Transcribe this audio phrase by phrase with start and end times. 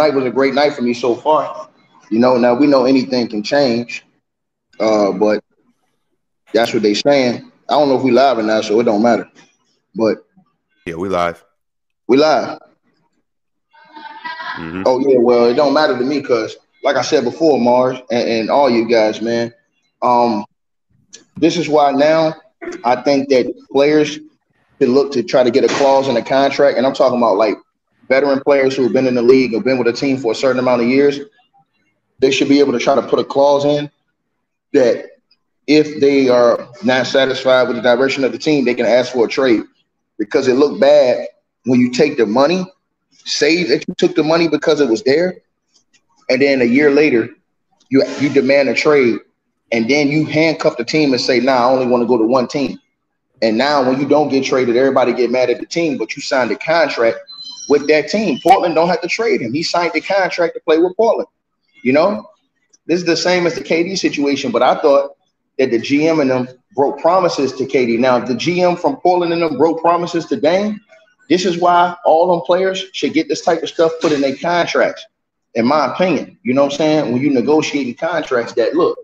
[0.00, 1.68] night was a great night for me so far.
[2.10, 4.04] You know, now we know anything can change,
[4.80, 5.44] uh, but
[6.52, 7.52] that's what they saying.
[7.68, 9.28] I don't know if we live or not, so it don't matter.
[9.94, 10.24] But
[10.86, 11.44] yeah, we live.
[12.08, 12.58] We live.
[14.56, 14.82] Mm-hmm.
[14.86, 18.28] Oh yeah, well it don't matter to me because, like I said before, Marz and,
[18.28, 19.52] and all you guys, man.
[20.02, 20.44] Um,
[21.36, 22.34] this is why now
[22.84, 26.76] I think that players should look to try to get a clause in the contract,
[26.76, 27.56] and I'm talking about like
[28.10, 30.34] veteran players who have been in the league or been with a team for a
[30.34, 31.20] certain amount of years.
[32.18, 33.90] They should be able to try to put a clause in
[34.72, 35.06] that
[35.66, 39.24] if they are not satisfied with the direction of the team, they can ask for
[39.24, 39.62] a trade
[40.18, 41.28] because it looked bad
[41.64, 42.66] when you take the money,
[43.12, 45.40] say that you took the money because it was there,
[46.28, 47.30] and then a year later,
[47.90, 49.18] you you demand a trade,
[49.70, 52.24] and then you handcuff the team and say, "Nah, I only want to go to
[52.24, 52.78] one team."
[53.42, 56.22] And now, when you don't get traded, everybody get mad at the team, but you
[56.22, 57.18] signed a contract
[57.70, 58.38] with that team.
[58.42, 61.28] Portland don't have to trade him; he signed the contract to play with Portland.
[61.82, 62.28] You know,
[62.86, 65.16] this is the same as the KD situation, but I thought
[65.58, 67.98] that the GM and them broke promises to KD.
[67.98, 70.80] Now, the GM from Portland and them broke promises to Dame.
[71.28, 74.36] This is why all them players should get this type of stuff put in their
[74.36, 75.06] contracts,
[75.54, 76.38] in my opinion.
[76.42, 77.12] You know what I'm saying?
[77.12, 78.98] When you negotiating contracts that look,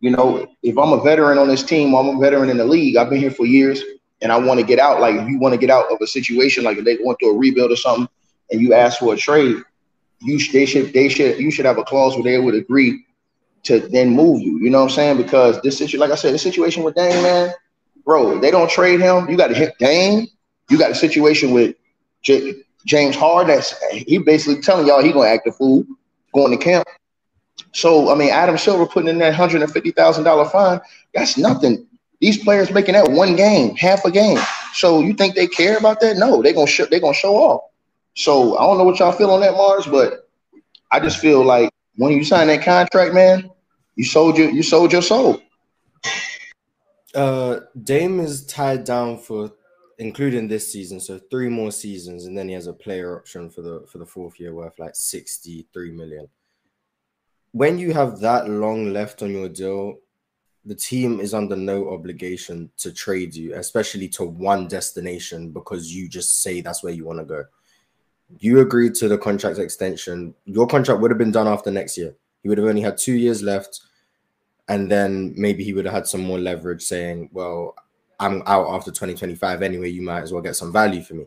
[0.00, 2.96] you know, if I'm a veteran on this team, I'm a veteran in the league,
[2.96, 3.82] I've been here for years
[4.22, 5.00] and I want to get out.
[5.00, 7.34] Like if you want to get out of a situation, like if they went through
[7.34, 8.08] a rebuild or something,
[8.50, 9.56] and you ask for a trade,
[10.20, 13.04] you they should they should you should have a clause where they would agree
[13.64, 14.58] to then move you.
[14.58, 15.16] You know what I'm saying?
[15.18, 17.50] Because this situation, like I said, the situation with Dame, man,
[18.04, 19.28] bro, they don't trade him.
[19.28, 20.26] You got to hit Dame.
[20.68, 21.76] You got a situation with
[22.22, 23.54] J- James Harden.
[23.54, 25.84] That's he basically telling y'all he gonna act a fool
[26.34, 26.86] going to camp.
[27.72, 30.80] So I mean, Adam Silver putting in that hundred and fifty thousand dollar fine.
[31.14, 31.86] That's nothing.
[32.20, 34.38] These players making that one game, half a game.
[34.74, 36.16] So you think they care about that?
[36.16, 37.62] No, they're gonna show they gonna show off.
[38.14, 40.28] So I don't know what y'all feel on that, Marz, but
[40.90, 43.50] I just feel like when you sign that contract, man,
[43.96, 45.40] you sold your you sold your soul.
[47.14, 49.52] Uh, Dame is tied down for
[49.98, 53.62] including this season, so three more seasons, and then he has a player option for
[53.62, 56.28] the for the fourth year worth like sixty three million.
[57.52, 59.98] When you have that long left on your deal,
[60.64, 66.08] the team is under no obligation to trade you, especially to one destination because you
[66.08, 67.44] just say that's where you want to go
[68.38, 70.34] you agreed to the contract extension.
[70.44, 72.14] Your contract would have been done after next year.
[72.42, 73.80] He would have only had two years left.
[74.68, 77.74] And then maybe he would have had some more leverage saying, well,
[78.20, 79.88] I'm out after 2025 anyway.
[79.90, 81.26] You might as well get some value for me.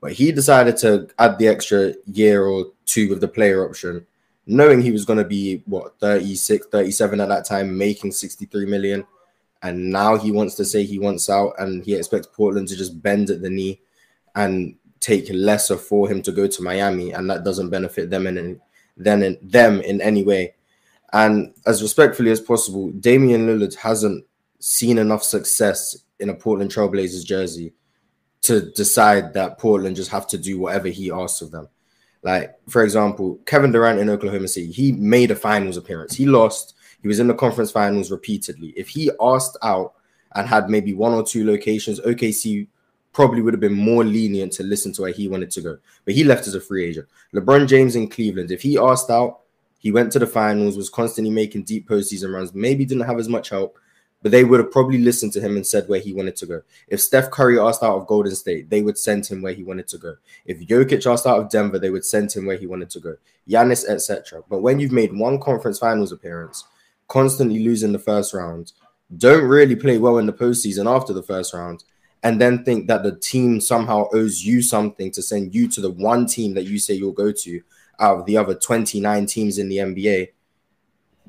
[0.00, 4.06] But he decided to add the extra year or two with the player option,
[4.50, 9.06] knowing he was going to be, what, 36, 37 at that time, making 63 million.
[9.62, 13.00] And now he wants to say he wants out and he expects Portland to just
[13.00, 13.80] bend at the knee
[14.34, 18.60] and take lesser for him to go to Miami, and that doesn't benefit them in
[18.96, 20.54] then in them in any way.
[21.12, 24.24] And as respectfully as possible, Damian Lillard hasn't
[24.58, 27.72] seen enough success in a Portland Trailblazers jersey
[28.42, 31.68] to decide that Portland just have to do whatever he asks of them.
[32.22, 36.14] Like, for example, Kevin Durant in Oklahoma City, he made a finals appearance.
[36.14, 36.74] He lost.
[37.00, 38.74] He was in the conference finals repeatedly.
[38.76, 39.94] If he asked out
[40.34, 42.66] and had maybe one or two locations, OKC
[43.12, 45.78] probably would have been more lenient to listen to where he wanted to go.
[46.04, 47.08] But he left as a free agent.
[47.34, 49.40] LeBron James in Cleveland, if he asked out,
[49.78, 53.28] he went to the finals, was constantly making deep postseason runs, maybe didn't have as
[53.28, 53.78] much help,
[54.22, 56.62] but they would have probably listened to him and said where he wanted to go.
[56.88, 59.88] If Steph Curry asked out of Golden State, they would send him where he wanted
[59.88, 60.16] to go.
[60.44, 63.16] If Jokic asked out of Denver, they would send him where he wanted to go.
[63.48, 64.42] Giannis, etc.
[64.48, 66.64] But when you've made one conference finals appearance,
[67.08, 68.72] constantly losing the first round,
[69.16, 71.84] don't really play well in the postseason after the first round,
[72.22, 75.90] and then think that the team somehow owes you something to send you to the
[75.90, 77.62] one team that you say you'll go to
[77.98, 80.28] out of the other 29 teams in the NBA,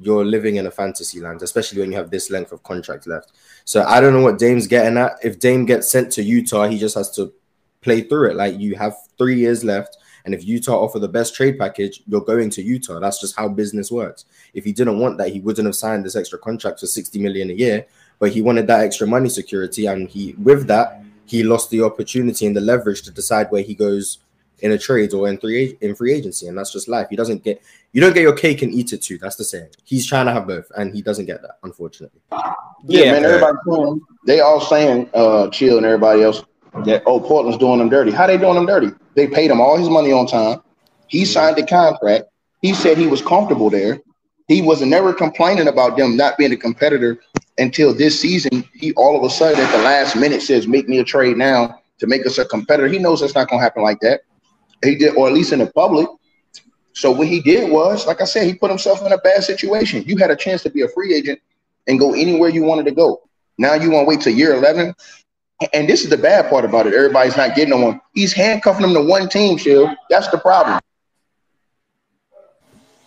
[0.02, 3.32] you're living in a fantasy land, especially when you have this length of contract left.
[3.66, 5.14] So I don't know what Dame's getting at.
[5.24, 7.34] If Dame gets sent to Utah, he just has to
[7.82, 8.36] play through it.
[8.36, 9.98] Like you have three years left.
[10.24, 13.00] And if Utah offer the best trade package, you're going to Utah.
[13.00, 14.26] That's just how business works.
[14.54, 17.50] If he didn't want that, he wouldn't have signed this extra contract for 60 million
[17.50, 17.88] a year
[18.22, 22.46] but he wanted that extra money security, and he with that he lost the opportunity
[22.46, 24.20] and the leverage to decide where he goes
[24.62, 27.08] in a trade or in three in free agency, and that's just life.
[27.10, 27.62] He doesn't get
[27.92, 29.18] you don't get your cake and eat it too.
[29.18, 29.70] That's the saying.
[29.84, 32.22] He's trying to have both, and he doesn't get that, unfortunately.
[32.32, 32.50] Yeah,
[32.88, 33.26] yeah man.
[33.26, 33.58] Everybody,
[34.26, 36.44] they all saying, uh, chill, and everybody else
[36.86, 38.12] that oh, Portland's doing them dirty.
[38.12, 38.92] How they doing them dirty?
[39.16, 40.62] They paid him all his money on time.
[41.08, 42.26] He signed the contract.
[42.62, 44.00] He said he was comfortable there.
[44.48, 47.20] He was never complaining about them not being a competitor
[47.58, 51.00] until this season, he all of a sudden at the last minute says, "Make me
[51.00, 53.84] a trade now to make us a competitor." He knows that's not going to happen
[53.84, 54.22] like that.
[54.84, 56.08] He did, or at least in the public.
[56.94, 60.04] So what he did was, like I said, he put himself in a bad situation.
[60.06, 61.40] You had a chance to be a free agent
[61.88, 63.22] and go anywhere you wanted to go.
[63.58, 64.94] Now you want to wait till year 11.
[65.74, 66.94] And this is the bad part about it.
[66.94, 68.02] Everybody's not getting on one.
[68.14, 69.90] He's handcuffing them to one team, Shield.
[70.10, 70.80] That's the problem.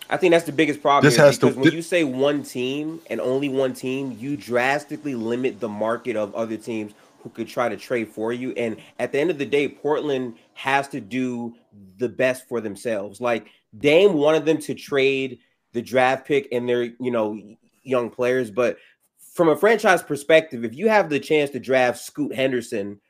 [0.09, 3.01] I think that's the biggest problem this has because to, when you say one team
[3.11, 6.93] and only one team, you drastically limit the market of other teams
[7.23, 8.53] who could try to trade for you.
[8.53, 11.55] And at the end of the day, Portland has to do
[11.99, 13.21] the best for themselves.
[13.21, 13.47] Like
[13.77, 15.39] Dame wanted them to trade
[15.73, 17.39] the draft pick and their, you know,
[17.83, 18.79] young players, but
[19.35, 23.01] from a franchise perspective, if you have the chance to draft Scoot Henderson,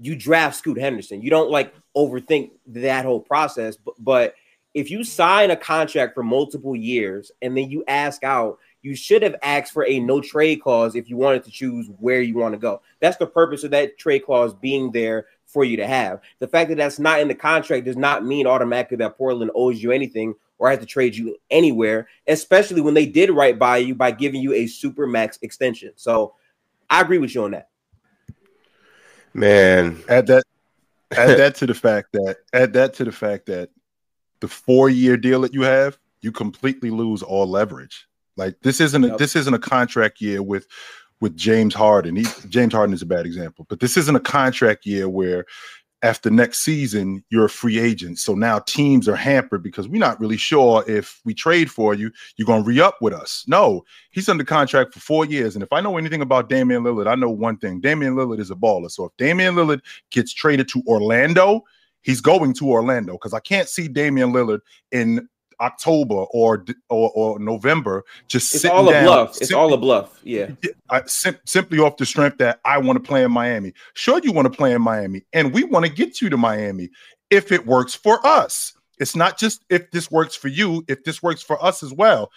[0.00, 1.20] you draft Scoot Henderson.
[1.20, 4.34] You don't like overthink that whole process, but, but
[4.72, 9.22] if you sign a contract for multiple years and then you ask out, you should
[9.22, 12.54] have asked for a no trade clause if you wanted to choose where you want
[12.54, 12.82] to go.
[13.00, 16.20] That's the purpose of that trade clause being there for you to have.
[16.40, 19.80] The fact that that's not in the contract does not mean automatically that Portland owes
[19.80, 23.94] you anything or has to trade you anywhere, especially when they did right by you
[23.94, 25.92] by giving you a super max extension.
[25.94, 26.34] So
[26.90, 27.68] I agree with you on that.
[29.32, 30.42] Man, add that
[31.12, 33.70] add that to the fact that add that to the fact that
[34.40, 38.08] the four year deal that you have, you completely lose all leverage.
[38.36, 40.66] Like this isn't a, this isn't a contract year with
[41.20, 42.16] with James Harden.
[42.16, 45.46] He, James Harden is a bad example, but this isn't a contract year where
[46.02, 48.18] after next season you're a free agent.
[48.18, 52.10] So now teams are hampered because we're not really sure if we trade for you,
[52.36, 53.42] you're going to re-up with us.
[53.48, 57.06] No, he's under contract for 4 years and if I know anything about Damian Lillard,
[57.06, 57.80] I know one thing.
[57.80, 58.90] Damian Lillard is a baller.
[58.90, 59.80] So if Damian Lillard
[60.10, 61.62] gets traded to Orlando,
[62.02, 64.60] he's going to Orlando because I can't see Damian Lillard
[64.92, 65.26] in
[65.60, 69.40] October or or, or November just it's all a down, bluff.
[69.40, 70.20] It's all a bluff.
[70.22, 70.50] Yeah.
[71.06, 73.72] sim- simply off the strength that I want to play in Miami.
[73.94, 76.90] Sure, you want to play in Miami, and we want to get you to Miami
[77.30, 78.74] if it works for us.
[78.98, 82.30] It's not just if this works for you, if this works for us as well.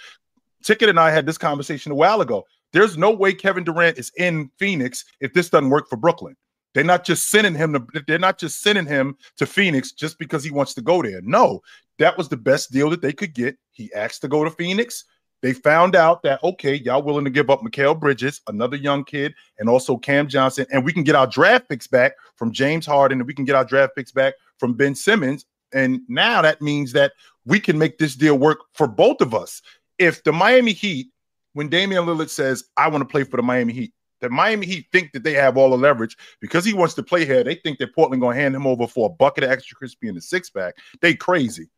[0.63, 2.45] Ticket and I had this conversation a while ago.
[2.73, 6.35] There's no way Kevin Durant is in Phoenix if this doesn't work for Brooklyn.
[6.73, 10.43] They're not just sending him to they're not just sending him to Phoenix just because
[10.43, 11.21] he wants to go there.
[11.23, 11.61] No,
[11.99, 13.57] that was the best deal that they could get.
[13.71, 15.05] He asked to go to Phoenix.
[15.41, 19.35] They found out that okay, y'all willing to give up Mikal Bridges, another young kid,
[19.59, 23.19] and also Cam Johnson, and we can get our draft picks back from James Harden,
[23.19, 25.45] and we can get our draft picks back from Ben Simmons.
[25.73, 27.13] And now that means that
[27.45, 29.61] we can make this deal work for both of us.
[29.99, 31.07] If the Miami Heat,
[31.53, 34.87] when Damian Lillard says, I want to play for the Miami Heat, that Miami Heat
[34.91, 37.43] think that they have all the leverage because he wants to play here.
[37.43, 40.07] They think that Portland going to hand him over for a bucket of extra crispy
[40.07, 40.75] and a six pack.
[41.01, 41.69] They crazy.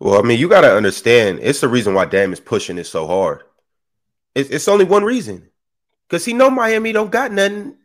[0.00, 1.40] Well, I mean, you got to understand.
[1.42, 3.42] It's the reason why Dame is pushing it so hard.
[4.34, 5.48] It's, it's only one reason,
[6.08, 7.76] because he know Miami don't got nothing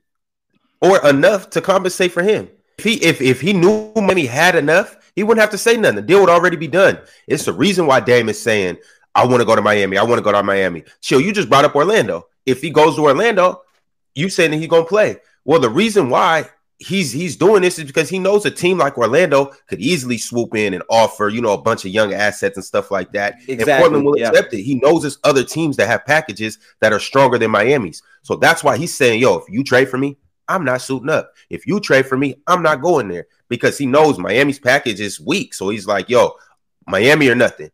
[0.81, 2.49] or enough to compensate for him.
[2.77, 5.97] If he if if he knew Miami had enough, he wouldn't have to say nothing.
[5.97, 6.99] The deal would already be done.
[7.27, 8.77] It's the reason why Dame is saying,
[9.15, 9.97] "I want to go to Miami.
[9.97, 11.21] I want to go to Miami." Chill.
[11.21, 13.61] You just brought up Orlando if he goes to Orlando,
[14.15, 15.17] you saying that he's gonna play.
[15.45, 16.49] Well, the reason why
[16.83, 20.55] he's he's doing this is because he knows a team like Orlando could easily swoop
[20.55, 23.35] in and offer, you know, a bunch of young assets and stuff like that.
[23.47, 23.71] Exactly.
[23.71, 24.29] And Portland will yeah.
[24.29, 24.63] accept it.
[24.63, 28.03] He knows there's other teams that have packages that are stronger than Miami's.
[28.21, 31.33] So that's why he's saying, yo, if you trade for me, I'm not suiting up.
[31.49, 35.19] If you trade for me, I'm not going there because he knows Miami's package is
[35.19, 35.53] weak.
[35.53, 36.33] So he's like, yo,
[36.85, 37.71] Miami or nothing.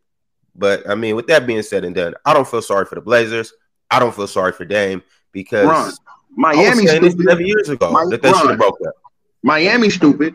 [0.54, 3.00] But I mean, with that being said and done, I don't feel sorry for the
[3.00, 3.52] Blazers.
[3.90, 5.92] I don't feel sorry for Dame because Ron,
[6.36, 7.22] Miami stupid.
[7.22, 8.94] seven years ago My, that, that should have broke up.
[9.42, 10.34] Miami stupid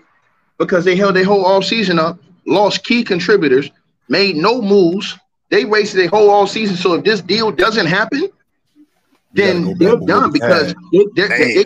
[0.57, 3.69] because they held their whole all season up, lost key contributors,
[4.09, 5.17] made no moves.
[5.49, 6.75] They wasted their whole all season.
[6.75, 8.29] So if this deal doesn't happen,
[9.33, 11.65] then they're done because they, they, they,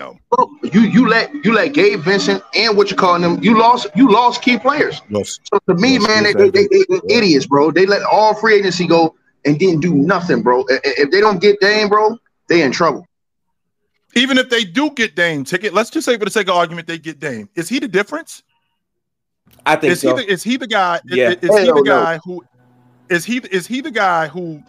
[0.73, 4.11] you you let you let Gabe Vincent and what you calling them you lost you
[4.11, 5.01] lost key players.
[5.09, 7.69] Lost, so to me, man, they, they, they, they, idiots, bro.
[7.69, 10.65] They let all free agency go and didn't do nothing, bro.
[10.67, 12.17] If they don't get Dame, bro,
[12.47, 13.05] they in trouble.
[14.15, 16.87] Even if they do get Dame ticket, let's just say for the sake of argument,
[16.87, 17.49] they get Dame.
[17.55, 18.43] Is he the difference?
[19.65, 20.15] I think is so.
[20.15, 20.99] He the, is he the guy?
[21.05, 21.31] Yeah.
[21.31, 22.21] Is, is he the guy know.
[22.23, 22.43] who?
[23.09, 24.63] Is he is he the guy who?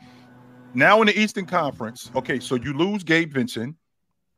[0.72, 3.74] Now in the Eastern Conference, okay, so you lose Gabe Vincent,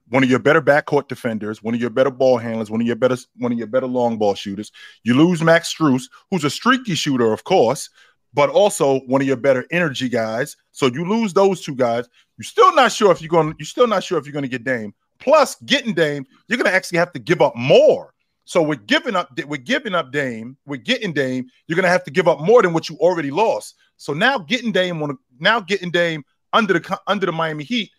[0.09, 2.97] one of your better backcourt defenders, one of your better ball handlers, one of your
[2.97, 4.73] better one of your better long ball shooters.
[5.05, 7.91] You lose Max Strus, who's a streaky shooter, of course,
[8.35, 10.57] but also one of your better energy guys.
[10.71, 12.09] So you lose those two guys.
[12.39, 13.55] You're still not sure if you're going.
[13.59, 14.95] You're still not sure if you're going to get Dame.
[15.19, 18.13] Plus, getting Dame, you're going to actually have to give up more.
[18.45, 22.05] So we're giving up, We're giving up Dame, We're getting Dame, you're going to have
[22.05, 23.77] to give up more than what you already lost.
[23.97, 27.91] So now getting Dame on now getting Dame under the under the Miami Heat,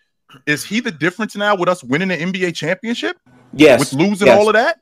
[0.46, 3.18] is he the difference now with us winning the NBA championship?
[3.54, 3.80] Yes.
[3.80, 4.38] With losing yes.
[4.38, 4.82] all of that?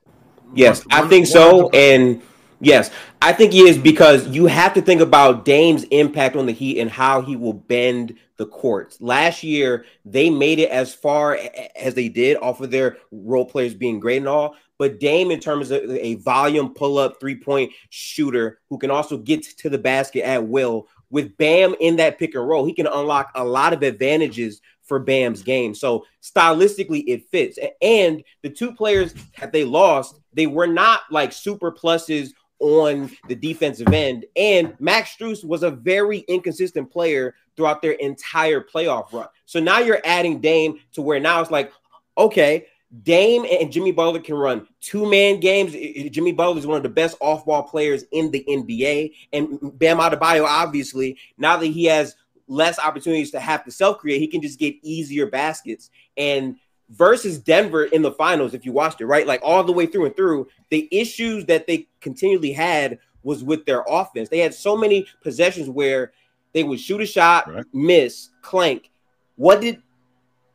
[0.54, 1.70] Yes, one, I think so.
[1.70, 2.22] And
[2.64, 2.92] Yes,
[3.24, 6.80] I think he is because you have to think about Dame's impact on the Heat
[6.80, 9.02] and how he will bend the courts.
[9.02, 11.40] Last year, they made it as far
[11.76, 14.56] as they did off of their role players being great and all.
[14.78, 19.18] But Dame, in terms of a volume pull up three point shooter who can also
[19.18, 22.88] get to the basket at will, with Bam in that pick and roll, he can
[22.88, 25.76] unlock a lot of advantages for Bam's game.
[25.76, 27.60] So stylistically, it fits.
[27.82, 33.36] And the two players that they lost, they were not like super pluses on the
[33.36, 34.26] defensive end.
[34.36, 39.28] And Max Strus was a very inconsistent player throughout their entire playoff run.
[39.46, 41.74] So now you're adding Dame to where now it's like,
[42.18, 42.68] okay,
[43.04, 45.74] Dame and Jimmy Butler can run two man games.
[46.12, 49.14] Jimmy Butler is one of the best off ball players in the NBA.
[49.34, 52.16] And Bam Adebayo, obviously, now that he has
[52.48, 55.90] less opportunities to have to self create, he can just get easier baskets.
[56.18, 56.58] And
[56.92, 59.26] versus Denver in the finals, if you watched it, right?
[59.26, 63.66] Like all the way through and through, the issues that they continually had was with
[63.66, 64.30] their offense.
[64.30, 66.12] They had so many possessions where
[66.54, 67.66] they would shoot a shot, right.
[67.74, 68.90] miss, clank.
[69.36, 69.82] What did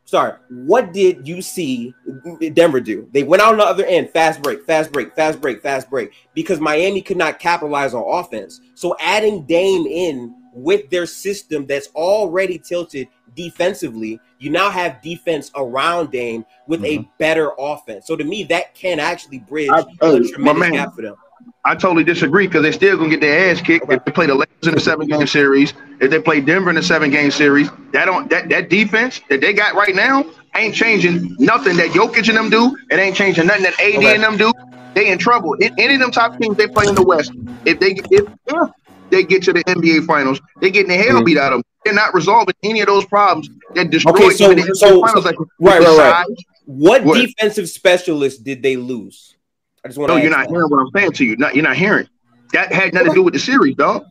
[0.05, 1.93] sorry, what did you see
[2.55, 3.09] Denver do?
[3.13, 6.13] They went out on the other end, fast break, fast break, fast break, fast break,
[6.33, 8.61] because Miami could not capitalize on offense.
[8.75, 15.51] So adding Dame in with their system that's already tilted defensively, you now have defense
[15.55, 17.03] around Dame with mm-hmm.
[17.03, 18.07] a better offense.
[18.07, 21.17] So to me, that can actually bridge I, a tremendous gap for them.
[21.65, 23.97] I totally disagree because they're still gonna get their ass kicked okay.
[23.97, 25.75] if they play the Lakers in the seven game series.
[26.01, 29.41] If they play Denver in the seven game series, that don't that, that defense that
[29.41, 30.25] they got right now
[30.55, 32.77] ain't changing nothing that Jokic and them do.
[32.91, 34.15] It ain't changing nothing that AD okay.
[34.15, 34.53] and them do.
[34.95, 35.55] They in trouble.
[35.55, 37.33] In, any of them top teams they play in the West,
[37.65, 38.71] if they if, if
[39.11, 41.25] they get to the NBA Finals, they getting the hell mm-hmm.
[41.25, 41.65] beat out of them.
[41.85, 45.13] They're not resolving any of those problems that destroyed okay, so, the so, finals.
[45.13, 46.27] So, like, right, right, right.
[46.65, 49.37] What, what, defensive specialist did they lose?
[49.85, 50.09] I just want.
[50.09, 50.19] To know.
[50.19, 51.37] No, you're not hearing what I'm saying to you.
[51.37, 52.09] Not, you're not hearing.
[52.53, 54.05] That had nothing to do with the series, dog.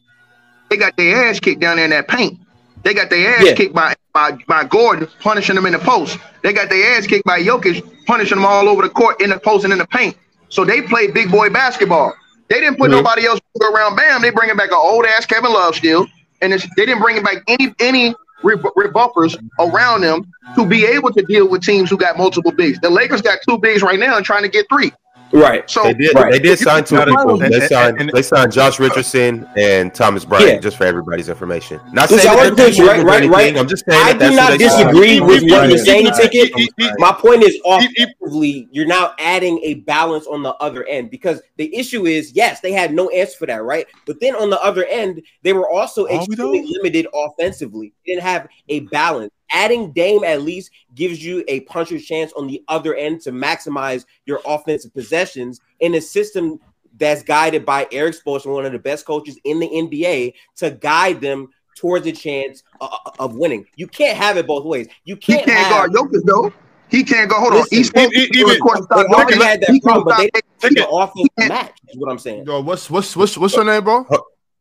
[0.69, 2.39] They got their ass kicked down there in that paint.
[2.83, 3.55] They got their ass yeah.
[3.55, 6.17] kicked by, by by Gordon, punishing them in the post.
[6.43, 9.39] They got their ass kicked by Jokic, punishing them all over the court in the
[9.39, 10.15] post and in the paint.
[10.49, 12.13] So they played big boy basketball.
[12.47, 13.03] They didn't put mm-hmm.
[13.03, 14.21] nobody else around Bam.
[14.21, 16.07] They bringing back an old ass Kevin Love still,
[16.41, 21.47] and they didn't bring back any any rebuffers around them to be able to deal
[21.49, 22.79] with teams who got multiple bigs.
[22.79, 24.91] The Lakers got two bigs right now and trying to get three.
[25.35, 25.69] Right.
[25.69, 26.15] So they did.
[26.15, 26.31] Right.
[26.31, 27.37] They did sign two people.
[27.37, 27.99] They signed.
[27.99, 30.47] And, they signed Josh Richardson and Thomas Bryant.
[30.49, 30.59] Yeah.
[30.59, 31.79] Just for everybody's information.
[31.91, 33.57] Not saying that they're right, right, right.
[33.57, 34.01] I'm just saying.
[34.01, 36.51] I do not disagree with what you're saying, ticket.
[36.97, 41.75] My point is, offensively, you're now adding a balance on the other end because the
[41.75, 43.87] issue is, yes, they had no answer for that, right?
[44.05, 47.93] But then on the other end, they were also extremely limited offensively.
[48.05, 52.47] They didn't have a balance adding Dame at least gives you a puncher's chance on
[52.47, 56.59] the other end to maximize your offensive possessions in a system
[56.97, 61.21] that's guided by Erik Spoelstra, one of the best coaches in the NBA, to guide
[61.21, 63.65] them towards a chance of, of winning.
[63.75, 64.87] You can't have it both ways.
[65.03, 66.53] You can't, he can't have, guard Jokic though.
[66.89, 67.39] He can't go.
[67.39, 67.65] Hold on.
[67.69, 70.17] He's even, even court, they already had that problem, but
[70.61, 71.77] they didn't offense match.
[71.89, 72.45] Is what I'm saying.
[72.45, 74.05] Yo, what's what's what's what's your name, bro?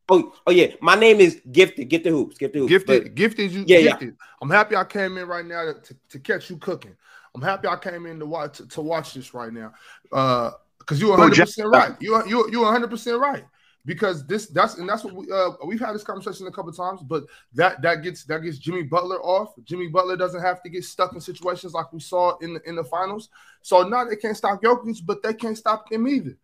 [0.09, 0.69] Oh, oh yeah.
[0.81, 1.89] My name is Gifted.
[1.89, 2.37] Get the hoops.
[2.37, 2.71] Get the hoops.
[2.71, 3.03] Gifted.
[3.05, 3.53] But, gifted.
[3.53, 3.65] You.
[3.67, 4.09] Yeah, gifted.
[4.09, 4.27] Yeah.
[4.43, 6.95] I'm happy I came in right now to, to catch you cooking.
[7.35, 9.73] I'm happy I came in to watch to, to watch this right now.
[10.13, 11.93] Uh, because you're 100 percent right.
[12.01, 13.45] You you you're 100 percent right.
[13.87, 17.03] Because this that's and that's what we uh we've had this conversation a couple times,
[17.03, 19.55] but that that gets that gets Jimmy Butler off.
[19.65, 22.77] Jimmy Butler doesn't have to get stuck in situations like we saw in the in
[22.77, 23.31] the finals.
[23.63, 26.37] So now they can't stop Jokic, but they can't stop him either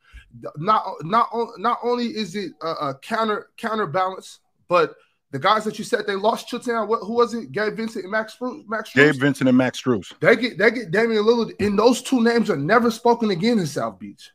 [0.56, 4.94] not not not only is it a, a counter counterbalance, but
[5.32, 7.52] the guys that you said they lost Chutan, what who was it?
[7.52, 8.66] Gabe Vincent and Max Strus.
[8.68, 8.92] Max?
[8.92, 10.12] Gabe Vincent and Max Strus.
[10.20, 13.66] They get they get Damian Lillard, and those two names are never spoken again in
[13.66, 14.30] South Beach.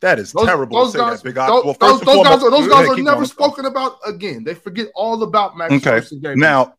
[0.00, 2.88] That is those, terrible those guys, that, Those, well, those, those guys are, those guys
[2.88, 4.44] are never spoken about again.
[4.44, 5.72] They forget all about Max.
[5.72, 6.02] Okay,
[6.34, 6.74] now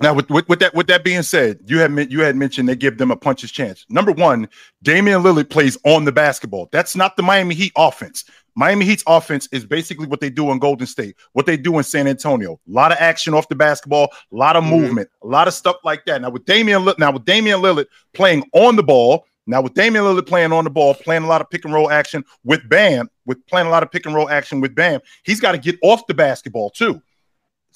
[0.00, 2.76] now, with, with, with, that with that being said, you had you had mentioned they
[2.76, 3.86] give them a puncher's chance.
[3.88, 4.48] Number one,
[4.82, 6.68] Damian Lillard plays on the basketball.
[6.70, 8.24] That's not the Miami Heat offense.
[8.56, 11.84] Miami Heat's offense is basically what they do in Golden State, what they do in
[11.84, 12.54] San Antonio.
[12.54, 14.80] A lot of action off the basketball, a lot of mm-hmm.
[14.80, 16.20] movement, a lot of stuff like that.
[16.20, 20.26] Now with Damian, now with Damian Lillard playing on the ball, now with Damian Lillard
[20.26, 23.46] playing on the ball, playing a lot of pick and roll action with Bam, with
[23.46, 26.06] playing a lot of pick and roll action with Bam, he's got to get off
[26.06, 27.00] the basketball too.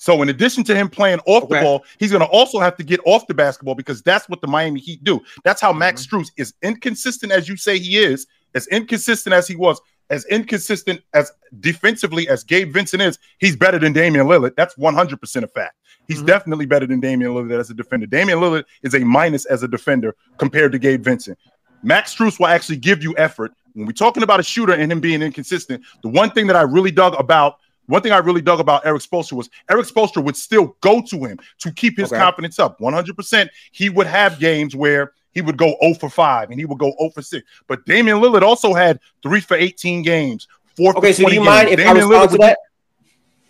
[0.00, 1.56] So in addition to him playing off okay.
[1.56, 4.40] the ball, he's going to also have to get off the basketball because that's what
[4.40, 5.20] the Miami Heat do.
[5.44, 6.22] That's how Max mm-hmm.
[6.22, 9.78] Strus is inconsistent as you say he is, as inconsistent as he was,
[10.08, 11.30] as inconsistent as
[11.60, 13.18] defensively as Gabe Vincent is.
[13.40, 14.56] He's better than Damian Lillard.
[14.56, 15.74] That's 100% a fact.
[16.08, 16.26] He's mm-hmm.
[16.26, 18.06] definitely better than Damian Lillard as a defender.
[18.06, 21.38] Damian Lillard is a minus as a defender compared to Gabe Vincent.
[21.82, 25.00] Max Strus will actually give you effort when we're talking about a shooter and him
[25.00, 27.58] being inconsistent, the one thing that I really dug about
[27.90, 31.24] one thing I really dug about Erik Spoelstra was Erik Spoelstra would still go to
[31.24, 32.20] him to keep his okay.
[32.20, 32.78] confidence up.
[32.78, 33.48] 100%.
[33.72, 36.92] He would have games where he would go 0 for 5 and he would go
[36.98, 37.46] 0 for 6.
[37.66, 41.46] But Damian Lillard also had 3 for 18 games, 4 okay, so do you games.
[41.46, 42.58] mind if Damian I respond Lillard to that?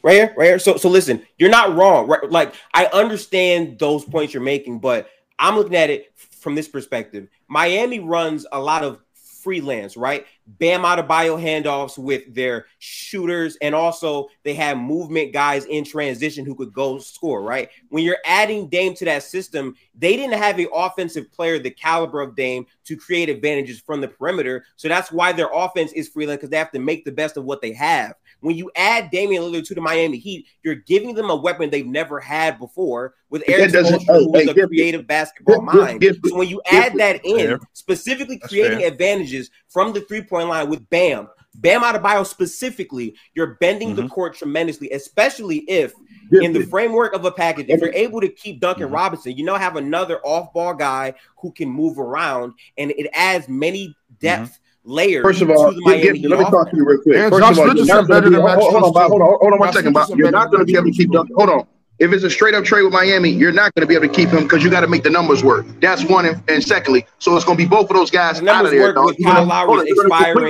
[0.03, 0.59] Right here, right here.
[0.59, 2.09] So, so listen, you're not wrong.
[2.09, 2.31] Right?
[2.31, 7.29] Like I understand those points you're making, but I'm looking at it from this perspective.
[7.49, 9.01] Miami runs a lot of
[9.43, 10.27] freelance, right?
[10.47, 16.55] Bam Adebayo handoffs with their shooters, and also they have movement guys in transition who
[16.55, 17.69] could go score, right?
[17.89, 22.21] When you're adding Dame to that system, they didn't have an offensive player the caliber
[22.21, 24.65] of Dame to create advantages from the perimeter.
[24.77, 27.45] So that's why their offense is freelance because they have to make the best of
[27.45, 28.15] what they have.
[28.41, 31.87] When you add Damian Lillard to the Miami Heat, you're giving them a weapon they've
[31.87, 36.03] never had before with Erik Spoelstra, who is a creative basketball mind.
[36.25, 40.89] so when you add that in, specifically creating advantages from the three point line with
[40.91, 44.03] Bam, Bam Adebayo specifically, you're bending mm-hmm.
[44.03, 45.93] the court tremendously, especially if
[46.33, 48.95] in the framework of a package, if you're able to keep Duncan mm-hmm.
[48.95, 53.97] Robinson, you now have another off-ball guy who can move around, and it adds many
[54.21, 54.60] depth.
[54.85, 55.23] Layers.
[55.23, 57.17] First of all, let me talk to you real quick.
[57.31, 59.73] First Josh of all, you're better than hold, hold, on, hold on, hold on one
[59.73, 60.09] second, Bob.
[60.17, 61.35] You're not going to be able to keep Duncan.
[61.37, 61.67] Hold on.
[61.99, 64.13] If it's a straight up trade with Miami, you're not going to be able to
[64.15, 65.67] keep him because you got to make the numbers work.
[65.81, 66.25] That's one.
[66.25, 68.95] And, and secondly, so it's going to be both of those guys out of there.
[68.95, 69.87] Hold on, hold on,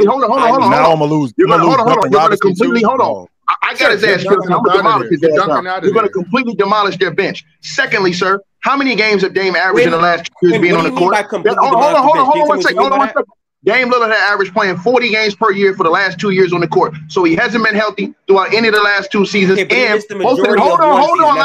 [0.06, 0.70] hold on, hold on.
[0.70, 1.34] Now I'm going to lose.
[1.37, 2.12] You're going to hold on, hold on.
[2.12, 3.26] You're going to completely hold on.
[3.62, 4.25] I got his ass.
[4.28, 5.82] I'm going to demolish his ass.
[5.82, 7.44] You're going to completely demolish their bench.
[7.62, 10.84] Secondly, sir, how many games have Dame averaged in the last two years being on
[10.84, 11.16] the court?
[11.16, 12.78] Hold on, hold on, hold on, hold on one second.
[12.78, 13.25] Hold on one second.
[13.62, 16.61] Dame Lillard had averaged playing 40 games per year for the last two years on
[16.61, 16.95] the court.
[17.09, 19.59] So he hasn't been healthy throughout any of the last two seasons.
[19.59, 21.37] Okay, and most of hold on, hold on.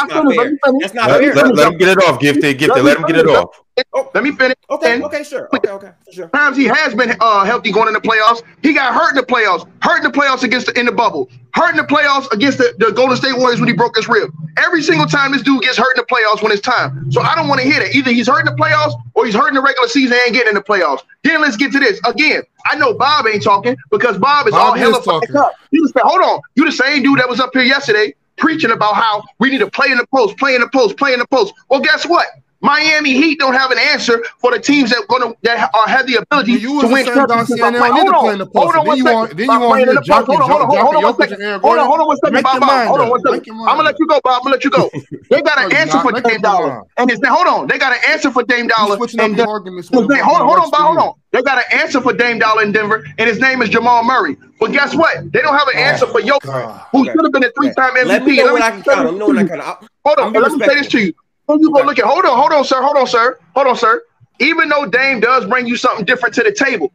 [0.80, 1.36] That's not fair.
[1.36, 1.48] Let.
[1.48, 2.58] Let, let him get it off, Gifted.
[2.58, 2.84] Gifted.
[2.84, 3.65] Let, let him get it off.
[3.94, 4.55] Oh, let me finish.
[4.70, 5.50] Okay, and okay, sure.
[5.53, 6.29] Okay, okay, sure.
[6.29, 8.41] Times he has been uh, healthy going in the playoffs.
[8.63, 9.67] He got hurt in the playoffs.
[9.82, 11.29] Hurt in the playoffs against the in the bubble.
[11.53, 14.32] Hurt in the playoffs against the, the Golden State Warriors when he broke his rib.
[14.58, 17.12] Every single time this dude gets hurt in the playoffs when it's time.
[17.12, 17.94] So I don't want to hear that.
[17.94, 20.50] Either he's hurt in the playoffs or he's hurt in the regular season and getting
[20.50, 21.01] in the playoffs.
[21.24, 22.44] Then let's get to this again.
[22.66, 25.53] I know Bob ain't talking because Bob is Bob all hella fucked up.
[25.72, 26.40] You just hold on.
[26.55, 29.70] You the same dude that was up here yesterday preaching about how we need to
[29.70, 31.53] play in the post, play in the post, play in the post.
[31.70, 32.27] Well, guess what?
[32.66, 36.16] Miami Heat don't have an answer for the teams that gonna that are have the
[36.16, 37.62] ability you to win championships.
[37.62, 39.38] Hold on, hold on one second.
[39.38, 41.38] Then you want to jump Hold on, hold on, hold on one second.
[41.62, 42.60] Hold on, hold on one second, Bob.
[42.88, 43.44] Hold on one second.
[43.70, 44.34] I'm gonna let you go, Bob.
[44.38, 44.90] I'm gonna let you go.
[45.30, 47.68] They got an answer for Dame Dollar, and it's hold on.
[47.68, 48.98] They got an answer for Dame Dollar.
[48.98, 50.82] And hold on, hold on, Bob.
[50.82, 51.14] Hold on.
[51.32, 54.38] They got an answer for Dame Dollar in Denver, and his name is Jamal Murray.
[54.60, 55.32] But guess what?
[55.32, 58.08] They don't have an answer for Jokic, who should have been a three-time MVP.
[58.08, 59.06] Let me know when I can count.
[59.06, 59.60] Let me know when I can.
[60.06, 60.34] Hold on.
[60.34, 61.14] Let me say this to you.
[61.48, 64.01] You look at, hold on, hold on, sir, hold on, sir, hold on, sir.
[64.40, 66.92] Even though Dame does bring you something different to the table,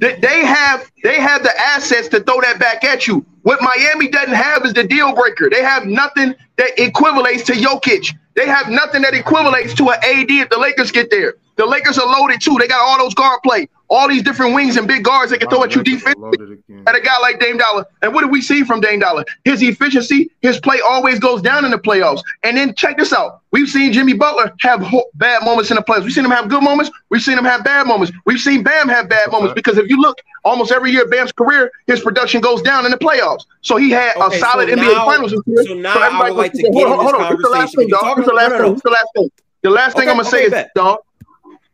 [0.00, 3.24] that they have they have the assets to throw that back at you.
[3.42, 5.50] What Miami doesn't have is the deal breaker.
[5.50, 8.14] They have nothing that equivalates to Jokic.
[8.34, 11.34] They have nothing that equivalates to an AD if the Lakers get there.
[11.60, 12.56] The Lakers are loaded too.
[12.58, 15.50] They got all those guard play all these different wings and big guards that can
[15.50, 17.84] throw at you defensively at a guy like Dame Dollar.
[18.02, 19.24] And what do we see from Dame Dollar?
[19.44, 22.22] His efficiency, his play always goes down in the playoffs.
[22.44, 23.40] And then check this out.
[23.50, 26.04] We've seen Jimmy Butler have ho- bad moments in the playoffs.
[26.04, 26.92] We've seen him have good moments.
[27.08, 28.12] We've seen him have bad moments.
[28.24, 31.72] We've seen Bam have bad moments because if you look almost every year Bam's career,
[31.88, 33.44] his production goes down in the playoffs.
[33.62, 35.32] So he had okay, a solid so NBA now, Finals.
[35.32, 37.36] So now so I would like to get hold on, hold on.
[37.36, 38.16] This the last thing, dog.
[38.18, 38.80] This the last thing.
[38.84, 39.30] The last thing.
[39.62, 41.00] The last thing I'm gonna say is, dog.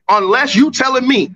[0.09, 1.35] Unless you telling me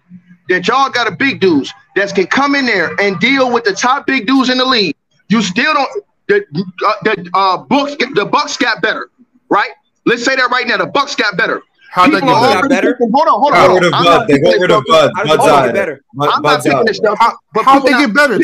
[0.49, 3.73] that y'all got a big dudes that can come in there and deal with the
[3.73, 4.97] top big dudes in the league.
[5.29, 6.05] You still don't.
[6.29, 6.45] The
[6.87, 9.11] uh, the uh, books the Bucks got better,
[9.49, 9.71] right?
[10.07, 10.77] Let's say that right now.
[10.77, 11.63] The Bucks got better.
[11.91, 12.97] How they got better?
[12.97, 13.71] Thinking, hold on, hold on.
[13.71, 14.05] Hold on.
[14.05, 14.29] Bud.
[14.29, 15.11] They got rid of Bud.
[15.17, 15.75] Bud's out.
[15.75, 16.05] Better.
[16.21, 17.19] I'm not taking this stuff.
[17.19, 18.39] How, but how they get better?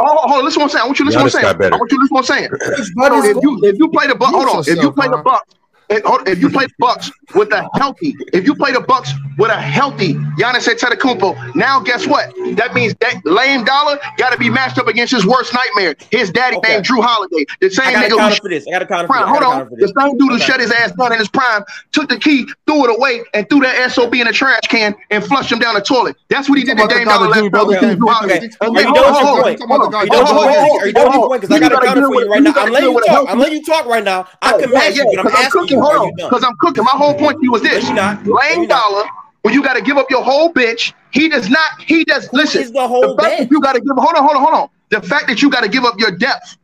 [0.00, 0.44] Hold on, hold on.
[0.44, 0.82] Listen what I'm saying.
[0.82, 1.72] I want you to listen what I'm saying.
[1.72, 3.36] I want you to listen what I'm saying.
[3.36, 4.60] If you if you play the Bucks, hold on.
[4.60, 5.54] If you play the Bucks
[5.90, 9.60] if you play the Bucks with a healthy, if you play the Bucks with a
[9.60, 12.32] healthy Giannis Antetokounmpo, now guess what?
[12.56, 15.96] That means that lame dollar got to be matched up against his worst nightmare.
[16.10, 16.74] His daddy okay.
[16.74, 18.66] named Jrue Holiday, the same I nigga who for this.
[18.66, 19.28] I got a counter prime.
[19.28, 22.18] Hold on, the same dude who shut his ass down in his prime, took the
[22.18, 25.58] key, threw it away, and threw that sob in a trash can and flushed him
[25.58, 26.16] down the toilet.
[26.28, 27.42] That's what he did to Dame Dollar last time.
[27.42, 28.30] Are you done with your point?
[28.30, 28.76] Are
[30.06, 30.36] you done
[30.84, 31.40] with your point?
[31.40, 32.52] Because I got a counter for you right now.
[32.56, 33.28] I'm letting you talk.
[33.28, 34.28] I'm letting you talk right now.
[34.42, 35.77] I can match you, but I'm asking you.
[35.82, 36.84] Hold on, because I'm cooking.
[36.84, 39.04] My whole point to you was this: Lane Dollar,
[39.42, 41.80] when you got to give up your whole bench, he does not.
[41.80, 42.28] He does.
[42.32, 43.90] Listen, is the whole the fact that you got to give.
[43.96, 44.68] Hold on, hold on, hold on.
[44.90, 46.56] The fact that you got to give up your depth.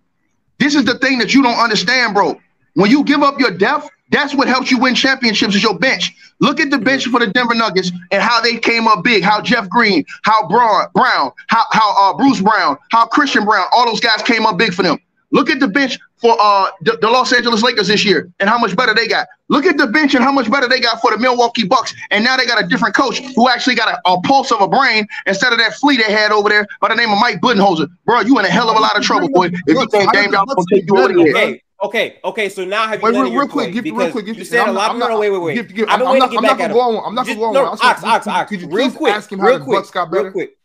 [0.59, 2.41] This is the thing that you don't understand, bro.
[2.75, 6.13] When you give up your depth, That's what helps you win championships is your bench.
[6.41, 9.23] Look at the bench for the Denver Nuggets and how they came up big.
[9.25, 13.87] How Jeff Green, how Braun, Brown, how how uh, Bruce Brown, how Christian Braun, all
[13.87, 14.99] those guys came up big for them.
[15.35, 18.57] Look at the bench for uh, the, the, Los Angeles Lakers this year and how
[18.57, 19.27] much better they got.
[19.49, 21.93] Look at the bench and how much better they got for the Milwaukee Bucks.
[22.13, 24.69] And now they got a different coach who actually got a, a pulse of a
[24.69, 27.89] brain instead of that flea they had over there by the name of Mike Budenholzer.
[28.05, 29.47] Bro, you in a hell of a lot of trouble, boy.
[29.47, 33.03] If you think Dame Dollar gonna take you over the Okay, okay, so now have
[33.03, 34.93] you wait, real, real quick, give, me real quick, give, you said a lot.
[34.93, 35.55] I'm, no, no, wait, wait, wait.
[35.55, 36.77] Give, give, I've been waiting to get back at him.
[36.79, 37.79] I'm not gonna go on.
[37.83, 38.53] Ox, Ox, Ox.
[38.53, 40.25] Real quick, ask him how the Bucks got better?
[40.25, 40.57] Real quick.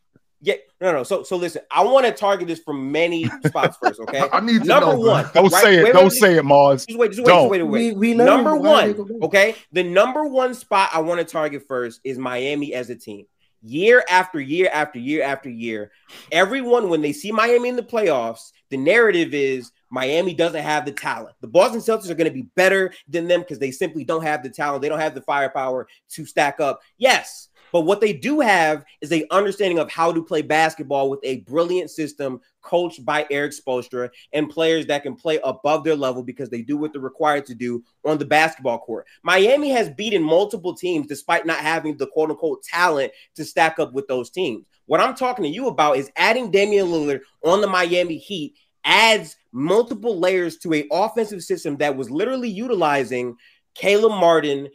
[0.41, 1.04] Yeah, no, no.
[1.04, 1.62] So, so listen.
[1.69, 3.99] I want to target this from many spots first.
[3.99, 4.28] Okay.
[4.32, 5.30] I need to number know, one.
[5.34, 5.63] Don't right?
[5.63, 5.84] say it.
[5.84, 6.88] Wait, don't wait, say it, Marz.
[6.88, 7.12] Just wait.
[7.12, 7.28] Just wait.
[7.28, 7.43] Don't.
[7.43, 7.63] Just wait.
[7.63, 7.95] Wait.
[7.95, 9.19] We, we number one.
[9.23, 9.56] Okay.
[9.73, 13.25] The number one spot I want to target first is Miami as a team.
[13.62, 15.91] Year after year after year after year,
[16.32, 20.93] everyone when they see Miami in the playoffs, the narrative is Miami doesn't have the
[20.93, 21.36] talent.
[21.41, 24.43] The Boston Celtics are going to be better than them because they simply don't have
[24.43, 24.82] the talent.
[24.82, 26.80] They don't have the firepower to stack up.
[26.97, 31.19] Yes, but what they do have is a understanding of how to play basketball with
[31.23, 36.23] a brilliant system coached by Erik Spoelstra and players that can play above their level
[36.23, 39.08] because they do what they're required to do on the basketball court.
[39.23, 43.93] Miami has beaten multiple teams despite not having the quote unquote talent to stack up
[43.93, 44.65] with those teams.
[44.86, 49.36] What I'm talking to you about is adding Damian Lillard on the Miami Heat adds
[49.51, 53.36] multiple layers to a offensive system that was literally utilizing
[53.75, 54.69] Caleb Martin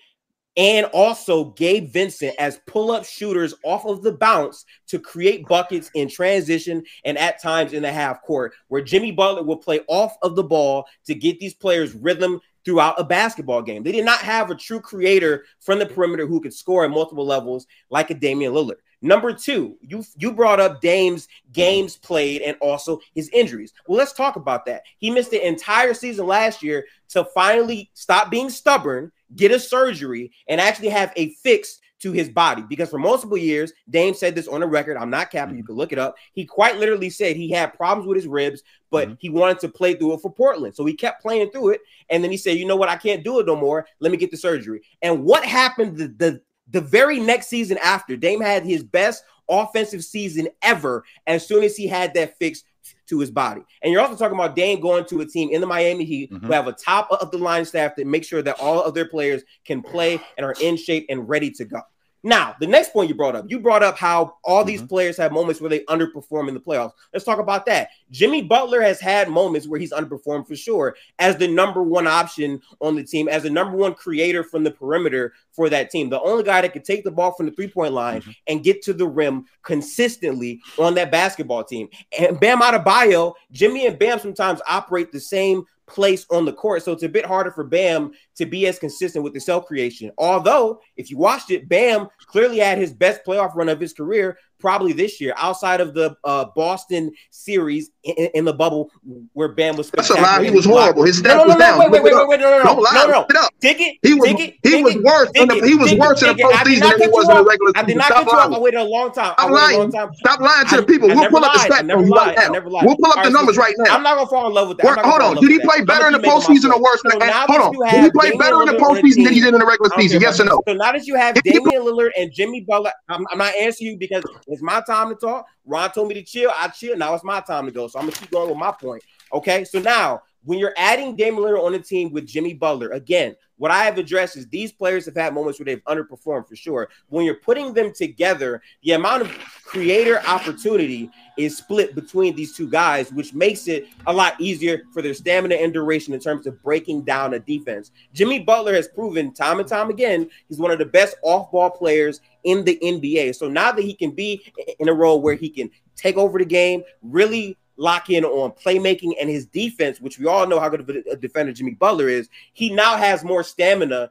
[0.56, 5.90] and also Gabe Vincent as pull up shooters off of the bounce to create buckets
[5.94, 10.16] in transition and at times in the half court, where Jimmy Butler will play off
[10.22, 13.82] of the ball to get these players rhythm throughout a basketball game.
[13.82, 17.26] They did not have a true creator from the perimeter who could score at multiple
[17.26, 18.76] levels like a Damian Lillard.
[19.02, 23.74] Number two, you you brought up Dame's games played and also his injuries.
[23.86, 24.82] Well, let's talk about that.
[24.96, 30.32] He missed the entire season last year to finally stop being stubborn get a surgery,
[30.48, 32.62] and actually have a fix to his body.
[32.68, 34.96] Because for multiple years, Dame said this on the record.
[34.96, 35.56] I'm not capping.
[35.56, 35.68] You mm-hmm.
[35.68, 36.16] can look it up.
[36.32, 39.14] He quite literally said he had problems with his ribs, but mm-hmm.
[39.20, 40.74] he wanted to play through it for Portland.
[40.74, 41.80] So he kept playing through it.
[42.10, 42.90] And then he said, you know what?
[42.90, 43.86] I can't do it no more.
[44.00, 44.82] Let me get the surgery.
[45.00, 48.16] And what happened the, the, the very next season after?
[48.16, 52.64] Dame had his best offensive season ever as soon as he had that fixed
[53.08, 53.62] to his body.
[53.82, 56.46] And you're also talking about Dame going to a team in the Miami Heat mm-hmm.
[56.46, 59.08] who have a top of the line staff that make sure that all of their
[59.08, 61.80] players can play and are in shape and ready to go.
[62.24, 64.88] Now, the next point you brought up, you brought up how all these mm-hmm.
[64.88, 66.92] players have moments where they underperform in the playoffs.
[67.12, 67.90] Let's talk about that.
[68.10, 72.62] Jimmy Butler has had moments where he's underperformed for sure as the number one option
[72.80, 76.08] on the team, as the number one creator from the perimeter for that team.
[76.08, 78.30] The only guy that could take the ball from the three point line mm-hmm.
[78.46, 81.90] and get to the rim consistently on that basketball team.
[82.18, 86.82] And Bam Adebayo, Jimmy and Bam sometimes operate the same place on the court.
[86.82, 90.10] So it's a bit harder for Bam to be as consistent with the cell creation.
[90.18, 94.38] Although, if you watched it, Bam clearly had his best playoff run of his career
[94.64, 98.90] probably this year, outside of the uh, Boston series in, in, the bubble
[99.34, 99.90] where Bam was.
[99.90, 100.42] That's a lie.
[100.42, 101.04] He was horrible.
[101.04, 101.78] His stats no, no, no, was down.
[101.78, 103.48] Wait, wait, wait, wait, wait, no, no, no, no, no, no.
[103.60, 103.98] Take it.
[104.00, 104.32] He was.
[104.40, 105.28] It, he was worse.
[105.34, 107.76] In the, he was worse in the postseason than he was in the regular season.
[107.76, 108.52] I did not get you off.
[108.56, 109.34] I waited a long time.
[109.36, 109.90] Stop lying.
[109.92, 111.08] Stop lying to the people.
[111.12, 112.00] We'll pull up the stats right now.
[112.00, 113.94] We'll pull up the numbers right now.
[113.94, 115.04] I'm not gonna fall in love with that.
[115.04, 115.36] Hold on.
[115.44, 117.04] Did he play better in the postseason or worse?
[117.04, 117.92] Hold on.
[117.92, 120.24] Did he play better in the postseason than he did in the regular season?
[120.24, 120.64] Yes or no?
[120.64, 124.24] So now that you have Damian Lillard and Jimmy Butler, I'm not answering you because
[124.54, 125.46] it's my time to talk.
[125.66, 126.50] Ron told me to chill.
[126.54, 126.96] I chill.
[126.96, 127.88] Now it's my time to go.
[127.88, 129.02] So I'm gonna keep going with my point.
[129.32, 129.64] Okay.
[129.64, 133.70] So now when you're adding Damian Lillard on the team with Jimmy Butler, again, what
[133.70, 136.88] I have addressed is these players have had moments where they've underperformed for sure.
[137.08, 142.68] When you're putting them together, the amount of creator opportunity is split between these two
[142.68, 146.62] guys, which makes it a lot easier for their stamina and duration in terms of
[146.62, 147.90] breaking down a defense.
[148.12, 151.70] Jimmy Butler has proven time and time again he's one of the best off ball
[151.70, 153.34] players in the NBA.
[153.34, 154.44] So now that he can be
[154.78, 159.14] in a role where he can take over the game, really lock in on playmaking
[159.20, 162.28] and his defense, which we all know how good of a defender Jimmy Butler is,
[162.52, 164.10] he now has more stamina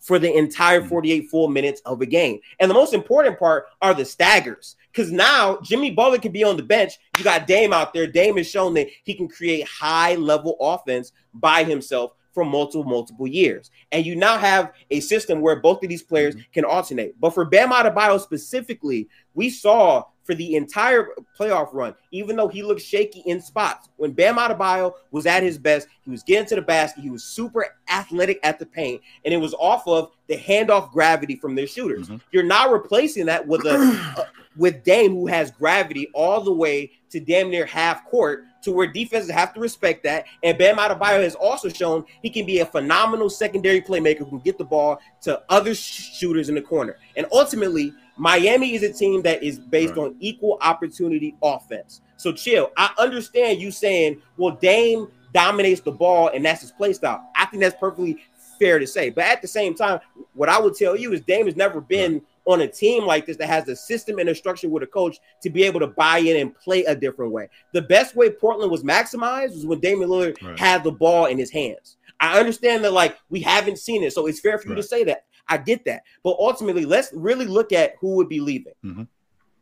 [0.00, 0.88] for the entire mm-hmm.
[0.88, 2.40] 48 full minutes of a game.
[2.58, 4.76] And the most important part are the staggers.
[4.90, 6.94] Because now Jimmy Butler can be on the bench.
[7.16, 8.06] You got Dame out there.
[8.06, 13.26] Dame has shown that he can create high level offense by himself for multiple, multiple
[13.26, 13.70] years.
[13.92, 16.52] And you now have a system where both of these players mm-hmm.
[16.52, 17.20] can alternate.
[17.20, 22.62] But for Bam Adebayo specifically, we saw for the entire playoff run, even though he
[22.62, 23.88] looked shaky in spots.
[23.96, 27.24] When Bam Adebayo was at his best, he was getting to the basket, he was
[27.24, 31.66] super athletic at the paint, and it was off of the handoff gravity from their
[31.66, 32.06] shooters.
[32.06, 32.18] Mm-hmm.
[32.30, 33.74] You're not replacing that with a,
[34.18, 38.70] a with Dame, who has gravity all the way to damn near half court to
[38.70, 40.26] where defenses have to respect that.
[40.44, 44.40] And Bam Adebayo has also shown he can be a phenomenal secondary playmaker who can
[44.40, 46.98] get the ball to other sh- shooters in the corner.
[47.16, 50.04] And ultimately, Miami is a team that is based right.
[50.04, 52.02] on equal opportunity offense.
[52.18, 52.70] So chill.
[52.76, 57.26] I understand you saying, well, Dame dominates the ball and that's his play style.
[57.34, 58.18] I think that's perfectly
[58.58, 59.08] fair to say.
[59.08, 60.00] But at the same time,
[60.34, 63.26] what I would tell you is Dame has never been right on a team like
[63.26, 65.86] this that has a system and a structure with a coach to be able to
[65.86, 67.48] buy in and play a different way.
[67.72, 70.58] The best way Portland was maximized was when Damian Lillard right.
[70.58, 71.96] had the ball in his hands.
[72.18, 74.82] I understand that like we haven't seen it, so it's fair for you right.
[74.82, 75.24] to say that.
[75.50, 78.72] I get that, but ultimately, let's really look at who would be leaving.
[78.84, 79.02] Mm-hmm.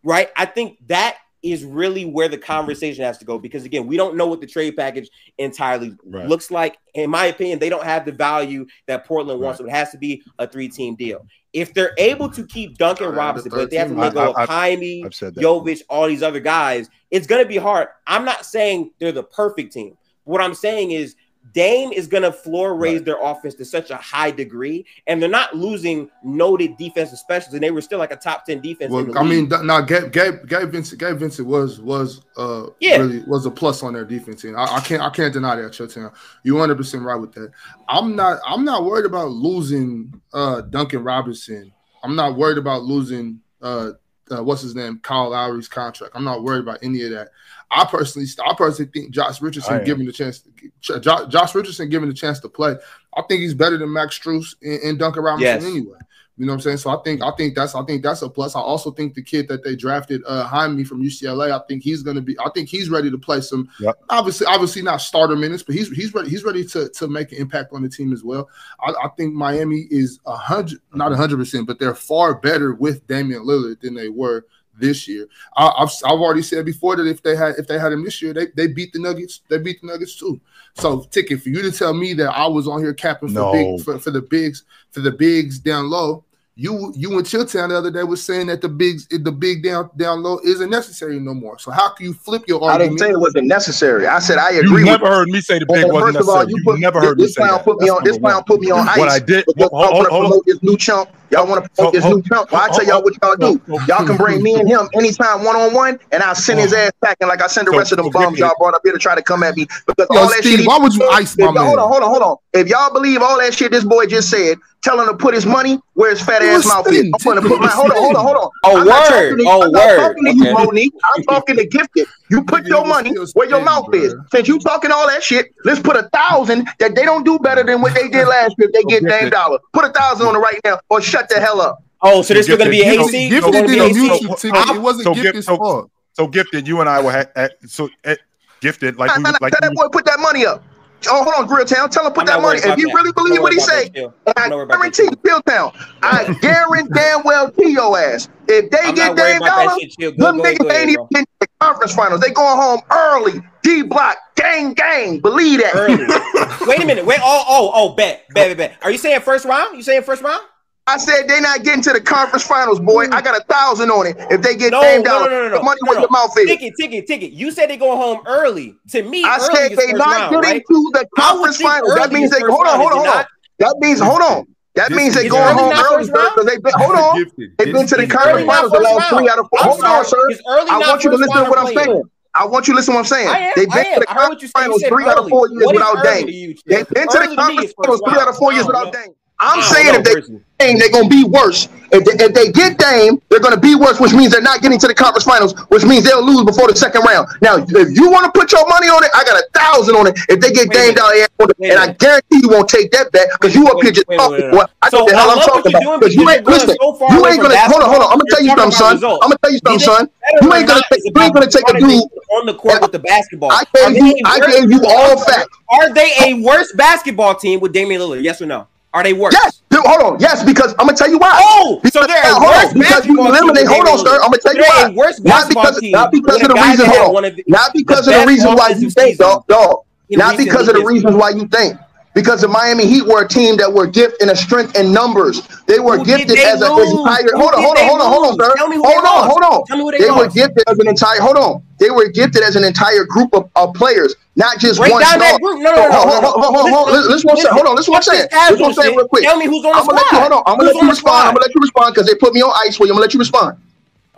[0.05, 0.31] Right?
[0.37, 4.17] I think that is really where the conversation has to go because again, we don't
[4.17, 6.27] know what the trade package entirely right.
[6.27, 6.79] looks like.
[6.95, 9.67] In my opinion, they don't have the value that Portland wants, right.
[9.67, 11.25] so it has to be a three-team deal.
[11.53, 15.05] If they're able to keep Duncan Robinson, but they have to let go of Jaime,
[15.05, 17.89] Jovic, all these other guys, it's going to be hard.
[18.07, 19.97] I'm not saying they're the perfect team.
[20.25, 21.15] What I'm saying is
[21.53, 23.05] Dame is going to floor raise right.
[23.05, 27.63] their offense to such a high degree, and they're not losing noted defensive specialists, and
[27.63, 28.93] they were still like a top ten defense.
[28.93, 32.99] Well, I mean, now Gabe, Gabe, Gabe Vincent, Gabe Vincent was was uh yeah.
[32.99, 34.57] really was a plus on their defense team.
[34.57, 36.13] I, I can't I can't deny that, Chotan.
[36.43, 37.51] You 100 percent right with that.
[37.89, 41.73] I'm not I'm not worried about losing uh Duncan Robinson.
[42.03, 43.93] I'm not worried about losing uh,
[44.31, 46.15] uh what's his name, Kyle Lowry's contract.
[46.15, 47.31] I'm not worried about any of that.
[47.71, 50.43] I personally, I personally think Josh Richardson given the chance,
[50.83, 52.77] to, Josh Richardson given the chance to play.
[53.15, 55.65] I think he's better than Max Strus and, and Duncan Robinson yes.
[55.65, 55.99] anyway.
[56.39, 56.77] You know what I'm saying?
[56.79, 58.55] So I think I think that's I think that's a plus.
[58.55, 62.03] I also think the kid that they drafted uh Jaime from UCLA, I think he's
[62.03, 63.97] gonna be I think he's ready to play some yep.
[64.09, 67.39] obviously obviously not starter minutes, but he's he's ready he's ready to, to make an
[67.39, 68.49] impact on the team as well.
[68.81, 72.73] I, I think Miami is a hundred not a hundred percent, but they're far better
[72.73, 74.47] with Damian Lillard than they were
[74.79, 75.27] this year.
[75.57, 78.23] I, have I've already said before that if they had if they had him this
[78.23, 79.43] year, they, they beat the Nuggets.
[79.49, 80.41] They beat the Nuggets too.
[80.75, 83.53] So ticket for you to tell me that I was on here capping for no.
[83.53, 86.25] big for, for the bigs for the bigs down low.
[86.61, 89.91] You you and Chilltown the other day was saying that the bigs the big down
[89.97, 91.57] down low isn't necessary no more.
[91.61, 92.83] So how can you flip your argument?
[92.83, 94.09] I didn't say it wasn't necessary.
[94.09, 94.81] I said I agree.
[94.81, 96.37] You never heard me say the big wasn't necessary.
[96.37, 97.63] All, you, you put, never heard this me say that.
[97.63, 98.99] Put me on, this clown put me on ice.
[98.99, 99.45] What I did.
[99.57, 102.51] Hold, hold, hold, hold, this new chump Y'all want to promote this new chump?
[102.51, 103.61] Well, I tell y'all what y'all do.
[103.87, 106.93] Y'all can bring me and him anytime one on one, and I'll send his ass
[107.03, 109.15] packing like I send the rest of them bums y'all brought up here to try
[109.15, 109.67] to come at me.
[109.87, 110.67] Because Yo, all that Steve, shit.
[110.67, 111.65] Why would you ice my man?
[111.65, 112.37] Hold on, hold on, hold on.
[112.55, 115.47] If y'all believe all that shit this boy just said, tell him to put his
[115.47, 117.05] money where his fat ass mouth is.
[117.05, 118.51] I'm gonna put my hold on, hold on, hold on.
[118.65, 119.97] Oh word, oh I'm word.
[119.97, 120.95] talking to you, Monique.
[121.17, 122.09] I'm talking to Gifted.
[122.31, 124.15] You put your money where your mouth is.
[124.33, 127.63] Since you talking all that shit, let's put a thousand that they don't do better
[127.63, 128.69] than what they did last year.
[128.69, 131.41] If they get Dame Dollar, put a thousand on it right now, or shut the
[131.41, 131.83] hell up.
[132.01, 133.29] Oh, so this is going to be an AC?
[133.29, 134.69] Gifted did a mutual ticket.
[134.69, 136.69] It wasn't so gifted so, so, gifted.
[136.69, 138.15] You and I were ha- so uh,
[138.61, 138.97] gifted.
[138.97, 140.63] Like, we, like tell that boy put that money up.
[141.07, 141.91] Oh, hold on, Chilltown.
[141.91, 142.61] Tell him put that money.
[142.63, 143.91] If you really believe what he say,
[144.37, 145.75] I guarantee Chilltown.
[146.03, 148.29] I guarantee damn well to your ass.
[148.49, 149.77] If they I'm get damn dollar,
[150.17, 152.21] them niggas ain't even in the conference finals.
[152.21, 153.41] They going home early.
[153.63, 155.21] D block, gang, gang.
[155.21, 156.65] Believe that.
[156.67, 157.05] Wait a minute.
[157.05, 157.21] Wait.
[157.23, 157.95] Oh, oh, oh.
[157.95, 158.79] Bet, bet, bet, bet.
[158.83, 159.77] Are you saying first round?
[159.77, 160.43] You saying first round?
[160.89, 163.05] I said they not getting to the conference finals, boy.
[163.13, 164.17] I got a thousand on it.
[164.31, 166.01] If they get no, no, no, no, no, the money no, no.
[166.01, 166.47] your mouth is.
[166.49, 167.33] Ticket, ticket, ticket.
[167.33, 168.75] You said they go home early.
[168.93, 170.65] To me, I said they not round, getting right?
[170.67, 171.95] to the conference finals.
[171.95, 173.25] That means they hold on, hold on, hold on.
[173.59, 174.47] That means hold on.
[174.77, 177.27] That means they going home early because they been hold on.
[177.59, 179.61] They've been to the conference finals the last three out of four.
[179.61, 180.17] Hold on, sir.
[180.49, 182.03] I want you to listen to what I'm saying.
[182.33, 183.53] I want you to listen to what I'm saying.
[183.57, 186.57] They've been to the conference finals three out of four years without Dame.
[186.65, 189.13] They've been to the conference finals three out of four years without Dame.
[189.41, 190.15] I'm saying if they
[190.59, 191.69] Dame, they're gonna be worse.
[191.93, 194.79] If they, if they get Dame, they're gonna be worse, which means they're not getting
[194.81, 197.29] to the conference finals, which means they'll lose before the second round.
[197.41, 200.09] Now, if you want to put your money on it, I got a thousand on
[200.09, 200.19] it.
[200.29, 203.55] If they get Dame down there, and I guarantee you won't take that bet because
[203.55, 204.51] you up here just talking.
[204.51, 206.01] Boy, I know the hell I'm talking about.
[206.01, 206.77] Because you ain't listen.
[206.83, 208.11] You ain't gonna hold on, hold on.
[208.11, 208.99] I'm gonna tell you something, son.
[209.23, 210.11] I'm gonna tell you something, son.
[210.43, 212.03] You ain't gonna take, you ain't gonna take a dude
[212.35, 213.53] on the court with the basketball.
[213.53, 215.55] I gave you, I gave you all facts.
[215.71, 218.23] Are they a worse basketball team with Damian Lillard?
[218.23, 218.67] Yes or no?
[218.95, 219.35] Are they worse?
[219.35, 219.63] Yes.
[219.75, 220.21] Hold on.
[220.21, 221.39] Yes, because I'm gonna tell you why.
[221.41, 223.69] Oh, because, so they're hold on, because you eliminate.
[223.69, 224.15] Hold on, sir.
[224.23, 224.91] I'm gonna tell you why.
[224.95, 226.87] Worse not because not because of the reason.
[226.87, 227.37] Hold on.
[227.47, 229.47] Not because of the reason why you think, dog.
[229.47, 229.85] Dog.
[230.11, 231.79] Not because of the reasons why you think.
[232.19, 235.39] Because the Miami Heat were a team that were gifted in a strength and numbers.
[235.71, 237.31] They were who gifted they as an entire.
[237.39, 238.51] Hold on, hold on, hold on, hold on, sir.
[238.59, 239.65] Hold on, hold on.
[239.71, 241.23] Tell me they, they were gifted as an entire.
[241.23, 241.63] Hold on.
[241.79, 245.23] They were gifted as an entire group of, of players, not just Break one down
[245.23, 245.31] star.
[245.31, 245.63] That group.
[245.63, 247.07] No, no, no, hold, hold, hold, hold, hold.
[247.07, 247.77] Listen, listen, hold on.
[247.79, 248.27] Listen, what I'm saying.
[248.35, 249.23] Listen, what I'm saying real quick.
[249.23, 250.19] Tell me who's on the I'm gonna let you.
[250.19, 250.43] Hold on.
[250.43, 251.23] I'm gonna let you respond.
[251.23, 252.91] I'm gonna let you respond because they put me on ice for you.
[252.91, 253.63] I'm gonna let you respond.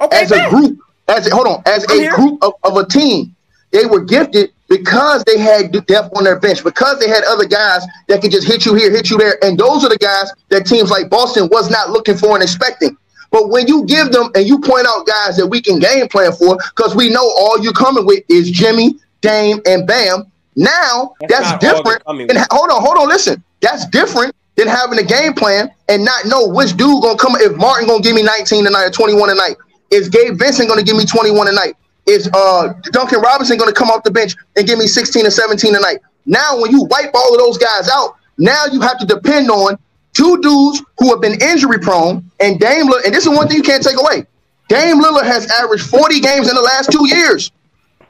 [0.01, 0.17] Okay.
[0.25, 3.37] As a group, as a, hold on, as a group of, of a team,
[3.73, 7.85] they were gifted because they had depth on their bench, because they had other guys
[8.07, 9.37] that could just hit you here, hit you there.
[9.45, 12.97] And those are the guys that teams like Boston was not looking for and expecting.
[13.33, 16.33] But when you give them and you point out guys that we can game plan
[16.33, 20.31] for, because we know all you're coming with is Jimmy, Dame, and Bam.
[20.55, 22.03] Now that's, that's different.
[22.07, 23.43] And hold on, hold on, listen.
[23.61, 27.35] That's different than having a game plan and not know which dude gonna come.
[27.37, 29.57] If Martin gonna give me 19 tonight or 21 tonight,
[29.91, 31.75] is Gabe Vincent gonna give me 21 tonight?
[32.07, 35.31] Is uh, Duncan Robinson going to come off the bench and give me 16 or
[35.31, 35.99] 17 tonight?
[36.27, 39.79] Now, when you wipe all of those guys out, now you have to depend on
[40.13, 43.57] two dudes who have been injury prone and Dame Lillard, and this is one thing
[43.57, 44.27] you can't take away.
[44.69, 47.51] Dame Lillard has averaged 40 games in the last two years.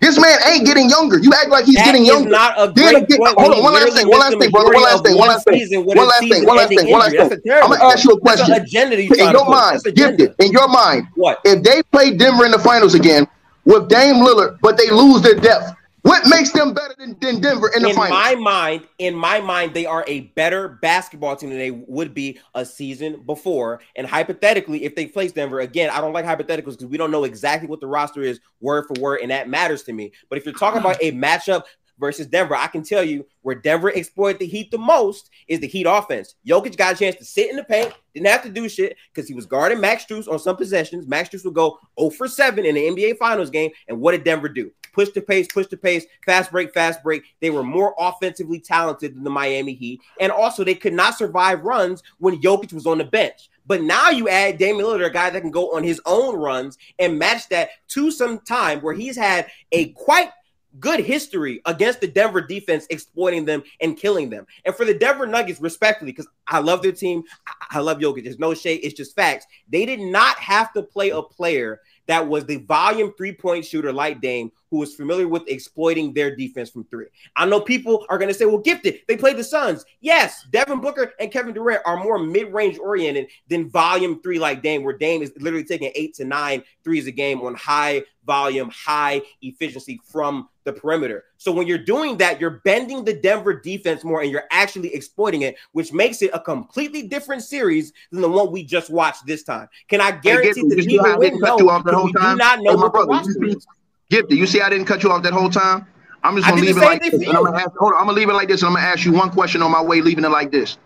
[0.01, 1.19] This man ain't getting younger.
[1.19, 2.31] You act like he's that getting younger.
[2.31, 4.73] Not a great point hold on, one last thing, one last thing, brother.
[4.73, 7.41] One last thing, one last thing, one last thing, one last thing, one last thing.
[7.47, 8.47] I'm gonna ask you a question.
[8.51, 10.35] In your mind, gifted.
[10.39, 13.27] In your mind, what if they play Denver in the finals again?
[13.65, 15.77] With Dame Lillard, but they lose their depth.
[16.03, 18.35] What makes them better than, than Denver in the in finals?
[18.35, 22.15] In my mind, in my mind, they are a better basketball team than they would
[22.15, 23.81] be a season before.
[23.97, 27.25] And hypothetically, if they face Denver again, I don't like hypotheticals because we don't know
[27.25, 30.13] exactly what the roster is word for word, and that matters to me.
[30.31, 31.65] But if you're talking about a matchup
[32.01, 35.69] versus Denver, I can tell you where Denver exploited the Heat the most is the
[35.69, 36.35] Heat offense.
[36.47, 39.29] Jokic got a chance to sit in the paint, didn't have to do shit because
[39.29, 41.07] he was guarding Max Strus on some possessions.
[41.07, 43.71] Max Strus would go 0 for 7 in the NBA Finals game.
[43.89, 44.73] And what did Denver do?
[44.93, 47.23] Push the pace, push the pace, fast break, fast break.
[47.41, 50.01] They were more offensively talented than the Miami Heat.
[50.19, 53.51] And also, they could not survive runs when Jokic was on the bench.
[53.67, 56.77] But now you add Damian Lillard, a guy that can go on his own runs
[56.99, 60.31] and match that to some time where he's had a quite
[60.79, 64.47] good history against the Denver defense, exploiting them and killing them.
[64.65, 67.25] And for the Denver Nuggets, respectfully, because I love their team,
[67.71, 68.25] I love Jokic.
[68.25, 69.47] There's no shade, it's just facts.
[69.69, 71.81] They did not have to play a player
[72.11, 76.35] that was the volume three point shooter like Dame, who was familiar with exploiting their
[76.35, 77.07] defense from three.
[77.37, 79.03] I know people are going to say, well, gifted.
[79.07, 79.85] They played the Suns.
[80.01, 84.61] Yes, Devin Booker and Kevin Durant are more mid range oriented than volume three like
[84.61, 88.71] Dame, where Dame is literally taking eight to nine threes a game on high volume,
[88.71, 91.25] high efficiency from the perimeter.
[91.37, 95.43] So when you're doing that, you're bending the Denver defense more and you're actually exploiting
[95.43, 99.43] it, which makes it a completely different series than the one we just watched this
[99.43, 99.69] time.
[99.89, 101.35] Can I guarantee hey, that the Heat will win?
[101.35, 102.37] You off that whole time?
[102.37, 103.67] do not know oh, hey, what brother, the roster is.
[104.11, 105.89] Gifted, you see I didn't cut you off that whole time?
[106.23, 107.15] I'm just gonna leave it like this.
[107.15, 108.87] And I'm gonna ask, hold on, I'm gonna leave it like this, and I'm gonna
[108.87, 110.79] ask you one question on my way, leaving it like this.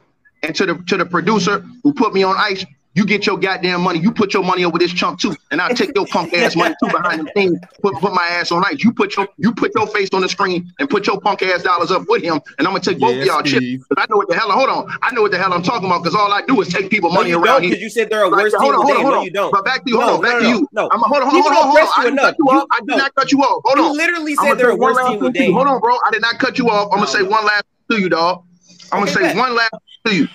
[0.43, 3.81] And to the to the producer who put me on ice, you get your goddamn
[3.83, 3.99] money.
[3.99, 6.75] You put your money over this chunk too, and I'll take your punk ass money
[6.83, 7.59] too behind the scenes.
[7.83, 8.83] Put put my ass on ice.
[8.85, 11.63] You put your you put your face on the screen and put your punk ass
[11.63, 13.85] dollars up with him, and I'm gonna take both of y'all chips.
[13.89, 14.51] But I know what the hell.
[14.51, 16.69] Hold on, I know what the hell I'm talking about because all I do is
[16.69, 17.71] take people money no, around here.
[17.71, 19.21] Because you said they're worse team hold on, hold on, hold on.
[19.21, 19.53] No, you don't.
[19.53, 20.01] But back to you.
[20.01, 20.69] Hold no, on, back no, to you.
[20.73, 21.89] No, I'm a, hold on, hold on, hold on.
[21.97, 22.67] I didn't cut you off.
[22.71, 23.63] I did not cut you off.
[23.65, 23.85] Hold on.
[23.85, 25.53] You literally said they're worse team with Dame.
[25.53, 25.97] Hold on, bro.
[26.07, 26.93] I did not cut you off.
[26.93, 28.45] I'm gonna say one last to you, dog.
[28.93, 29.75] I'm gonna say one last
[30.07, 30.29] to you.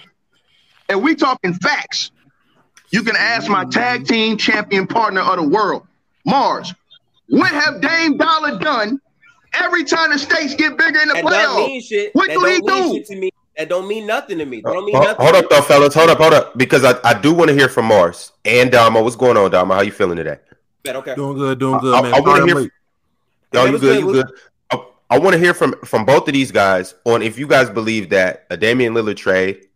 [0.89, 2.11] And we talking facts.
[2.91, 5.86] You can ask my tag team champion partner of the world,
[6.28, 6.73] Marz.
[7.28, 8.99] What have Dame Dollar done
[9.54, 12.10] every time the stakes get bigger in the that playoffs?
[12.13, 13.04] What that do he do?
[13.04, 13.32] To me.
[13.58, 14.62] That don't mean nothing to me.
[14.62, 15.25] That don't mean hold, nothing.
[15.25, 15.93] Hold up, though, fellas.
[15.93, 16.58] Hold up, hold up.
[16.58, 19.04] Because I, I do want to hear from Marz and Dama.
[19.04, 19.75] What's going on, Dama?
[19.75, 20.38] How you feeling today?
[20.88, 21.13] okay.
[21.13, 22.13] Doing good, doing good, I, man.
[22.13, 22.71] I, I want to hear.
[23.54, 23.99] Yo, you good?
[23.99, 24.32] You good?
[24.71, 27.69] I, I want to hear from from both of these guys on if you guys
[27.69, 29.67] believe that a Damian Lillard trade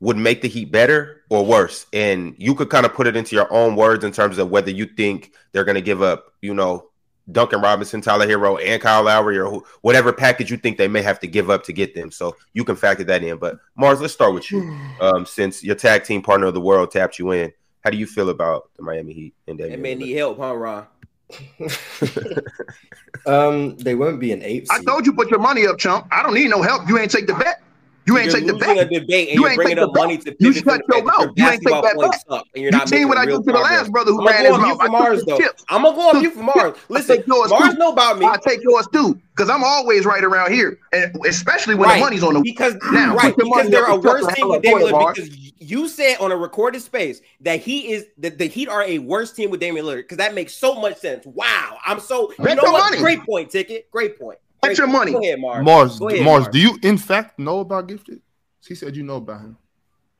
[0.00, 1.86] would make the Heat better or worse?
[1.92, 4.70] And you could kind of put it into your own words in terms of whether
[4.70, 6.88] you think they're going to give up, you know,
[7.30, 11.18] Duncan Robinson, Tyler Herro, and Kyle Lowry, or whatever package you think they may have
[11.20, 12.10] to give up to get them.
[12.12, 13.38] So you can factor that in.
[13.38, 14.78] But Marz, let's start with you.
[14.98, 17.52] Um, since your tag team partner of the world tapped you in,
[17.84, 20.86] how do you feel about the Miami Heat and That man need help, huh, Ron?
[23.26, 24.66] um, they won't be an eight.
[24.70, 26.06] I told you put your money up, chump.
[26.10, 26.88] I don't need no help.
[26.88, 27.62] You ain't take the bet.
[28.06, 28.88] You ain't take the bet.
[28.88, 31.30] Debate and you ain't bringing up money to you shut your mouth.
[31.36, 31.96] You ain't take that
[32.28, 32.42] bet.
[32.54, 34.78] And you're not seen what I did to the last brother who ran his mouth.
[34.78, 35.40] Marz, though.
[35.68, 36.76] I'm gonna go on you for Marz.
[36.88, 38.26] Listen, Marz know about me.
[38.26, 42.22] I take yours too because I'm always right around here, and especially when the money's
[42.22, 45.14] on the because now right because they're a worse team with Damian Lillard.
[45.14, 49.00] Because you said on a recorded space that he is that the Heat are a
[49.00, 51.26] worse team with Damian Lillard because that makes so much sense.
[51.26, 52.96] Wow, I'm so you know what?
[52.98, 53.90] Great point, ticket.
[53.90, 54.38] Great point.
[54.68, 55.12] Get your money.
[55.12, 55.64] Go ahead, Marz.
[55.64, 58.20] Marz, ahead, Marz, Marz, do you in fact know about Gifted?
[58.66, 59.56] He said you know about him.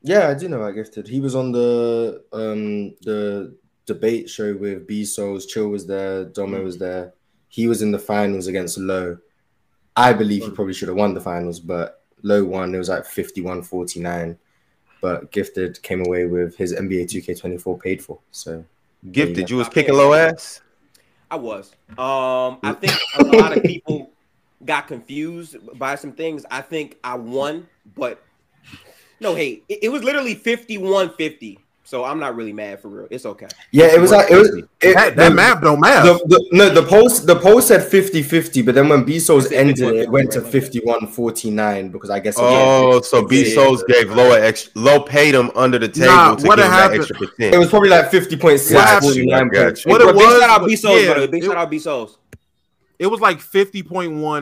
[0.01, 1.07] Yeah, I do know about Gifted.
[1.07, 5.45] He was on the um the debate show with B Souls.
[5.45, 6.25] Chill was there.
[6.25, 7.13] Domo was there.
[7.49, 9.17] He was in the finals against Low.
[9.95, 12.73] I believe he probably should have won the finals, but Low won.
[12.73, 14.37] It was like 51 49.
[15.01, 18.19] But Gifted came away with his NBA 2K24 paid for.
[18.31, 18.63] So
[19.11, 20.61] Gifted, you was kicking low ass?
[21.29, 21.71] I was.
[21.89, 24.11] Um, I think a lot of people
[24.67, 26.45] got confused by some things.
[26.51, 28.23] I think I won, but
[29.19, 29.63] no hate.
[29.67, 33.07] It, it was literally 51 50 so I'm not really mad for real.
[33.09, 33.47] It's okay.
[33.71, 36.03] Yeah, it was like it was it, that, that the, math don't math.
[36.03, 39.79] The, the, no, the post the post said 50-50, but then when B Souls ended
[39.79, 44.69] it, it went to 51-49 because I guess Oh, so B Souls gave lower extra
[44.75, 47.55] low paid him under the table nah, to what give that extra percent.
[47.55, 49.49] It was probably like 50.6 what, 49
[49.85, 52.17] what it was big shout out B Souls, yeah, big shout out B Souls.
[52.99, 53.83] It was like 50.1,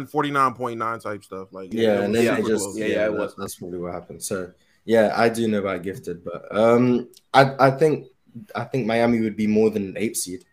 [0.10, 1.49] 49.9 type stuff.
[1.51, 3.36] Like yeah, yeah and then yeah, just yeah, yeah, it was.
[3.38, 4.24] That's probably what happened.
[4.24, 4.51] So
[4.86, 8.08] yeah, I do know about gifted, but um, I I think
[8.53, 10.45] I think Miami would be more than an eight seed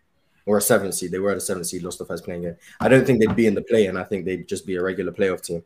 [0.45, 1.11] or a seven seed.
[1.11, 2.57] They were at a seven seed, lost the first play-in game.
[2.79, 4.83] I don't think they'd be in the play, and I think they'd just be a
[4.83, 5.63] regular playoff team.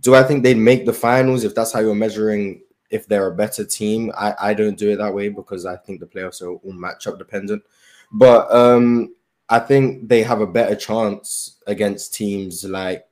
[0.00, 3.34] Do I think they'd make the finals if that's how you're measuring if they're a
[3.34, 4.12] better team?
[4.16, 7.18] I, I don't do it that way because I think the playoffs are all matchup
[7.18, 7.62] dependent.
[8.10, 9.14] But um,
[9.52, 13.06] I think they have a better chance against teams like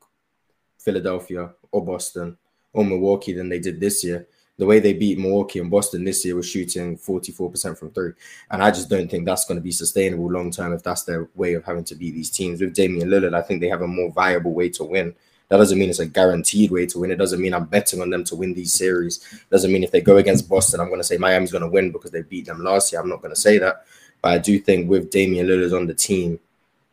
[0.78, 2.36] Philadelphia or Boston
[2.72, 4.26] or Milwaukee than they did this year
[4.60, 8.12] the way they beat Milwaukee and Boston this year was shooting 44% from three.
[8.50, 11.30] And I just don't think that's going to be sustainable long term if that's their
[11.34, 12.60] way of having to beat these teams.
[12.60, 15.14] With Damian Lillard, I think they have a more viable way to win.
[15.48, 17.10] That doesn't mean it's a guaranteed way to win.
[17.10, 19.26] It doesn't mean I'm betting on them to win these series.
[19.32, 21.70] It doesn't mean if they go against Boston, I'm going to say Miami's going to
[21.70, 23.00] win because they beat them last year.
[23.00, 23.86] I'm not going to say that.
[24.22, 26.40] But I do think with Damian Lillard on the team,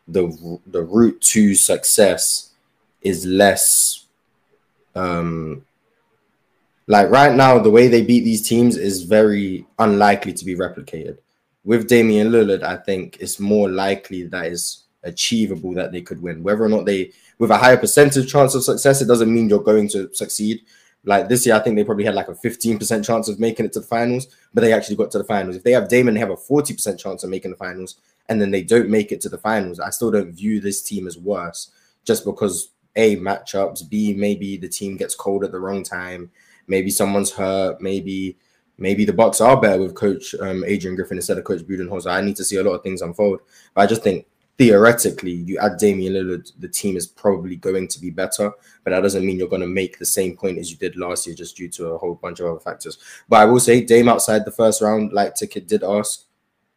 [0.06, 2.50] the the route to success
[3.02, 4.06] is less
[4.94, 5.64] um
[6.88, 11.18] like right now, the way they beat these teams is very unlikely to be replicated.
[11.62, 16.42] With Damian Lillard, I think it's more likely that it's achievable that they could win.
[16.42, 19.62] Whether or not they, with a higher percentage chance of success, it doesn't mean you're
[19.62, 20.62] going to succeed.
[21.04, 23.72] Like this year, I think they probably had like a 15% chance of making it
[23.74, 25.56] to the finals, but they actually got to the finals.
[25.56, 27.96] If they have Damon, they have a 40% chance of making the finals,
[28.28, 29.80] and then they don't make it to the finals.
[29.80, 31.70] I still don't view this team as worse
[32.04, 36.30] just because A, matchups, B, maybe the team gets cold at the wrong time,
[36.68, 37.80] Maybe someone's hurt.
[37.80, 38.36] Maybe
[38.76, 42.12] maybe the Bucks are better with Coach um, Adrian Griffin instead of Coach Budenholzer.
[42.12, 43.40] I need to see a lot of things unfold.
[43.74, 44.26] But I just think
[44.58, 48.52] theoretically, you add Damian Lillard, the team is probably going to be better.
[48.82, 51.26] But that doesn't mean you're going to make the same point as you did last
[51.26, 52.98] year, just due to a whole bunch of other factors.
[53.28, 56.24] But I will say, Dame outside the first round, like Ticket did ask,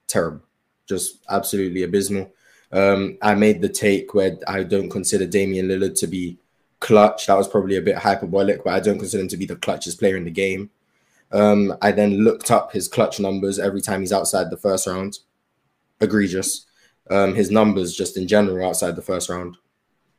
[0.07, 0.43] terrible,
[0.87, 2.31] just absolutely abysmal.
[2.71, 6.37] Um, I made the take where I don't consider Damian Lillard to be
[6.79, 7.25] clutch.
[7.25, 9.99] That was probably a bit hyperbolic, but I don't consider him to be the clutchest
[9.99, 10.69] player in the game.
[11.31, 15.19] Um, I then looked up his clutch numbers every time he's outside the first round.
[15.99, 16.65] Egregious.
[17.09, 19.57] Um, his numbers just in general outside the first round,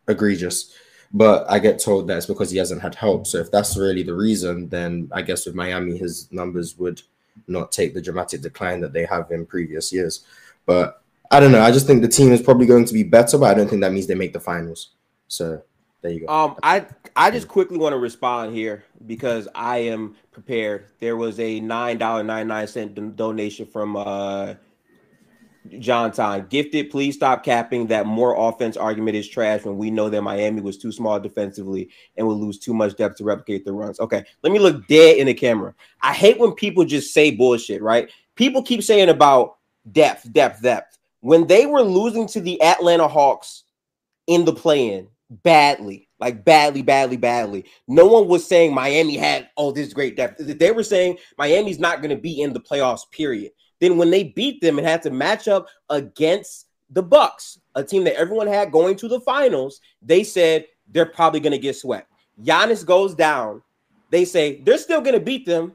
[0.09, 0.75] egregious.
[1.15, 3.27] But I get told that it's because he hasn't had help.
[3.27, 7.03] So if that's really the reason, then I guess with Miami, his numbers would
[7.47, 10.25] not take the dramatic decline that they have in previous years.
[10.65, 11.63] But I don't know.
[11.63, 13.83] I just think the team is probably going to be better, but I don't think
[13.83, 14.91] that means they make the finals.
[15.29, 15.63] So
[16.03, 16.33] there you go.
[16.33, 20.87] Um, I I just quickly want to respond here because I am prepared.
[20.99, 24.55] There was a nine dollar ninety nine cent donation from uh
[25.79, 26.47] John Time.
[26.49, 30.61] Gifted, please stop capping that more offense argument is trash when we know that Miami
[30.61, 34.01] was too small defensively and will lose too much depth to replicate the runs.
[34.01, 35.75] Okay, let me look dead in the camera.
[36.03, 38.11] I hate when people just say bullshit, right?
[38.35, 39.57] People keep saying about
[39.93, 40.99] depth, depth, depth.
[41.21, 43.65] When they were losing to the Atlanta Hawks
[44.27, 45.07] in the play-in,
[45.43, 47.65] badly, like badly, badly, badly.
[47.89, 50.37] No one was saying Miami had oh this great depth.
[50.39, 53.11] They were saying Miami's not going to be in the playoffs.
[53.11, 53.53] Period.
[53.83, 58.05] Then when they beat them and had to match up against the Bucks, a team
[58.05, 62.09] that everyone had going to the finals, they said they're probably going to get swept.
[62.41, 63.61] Giannis goes down.
[64.11, 65.73] They say they're still going to beat them.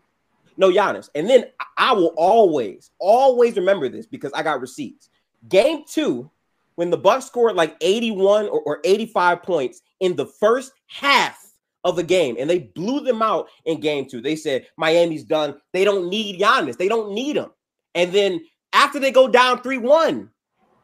[0.55, 1.09] No, Giannis.
[1.15, 1.47] And then
[1.77, 5.09] I will always, always remember this because I got receipts.
[5.49, 6.31] Game two,
[6.75, 11.43] when the Bucks scored like 81 or, or 85 points in the first half
[11.83, 14.21] of a game and they blew them out in game two.
[14.21, 15.55] They said Miami's done.
[15.73, 16.77] They don't need Giannis.
[16.77, 17.49] They don't need him.
[17.97, 18.41] And then
[18.73, 20.29] after they go down 3-1,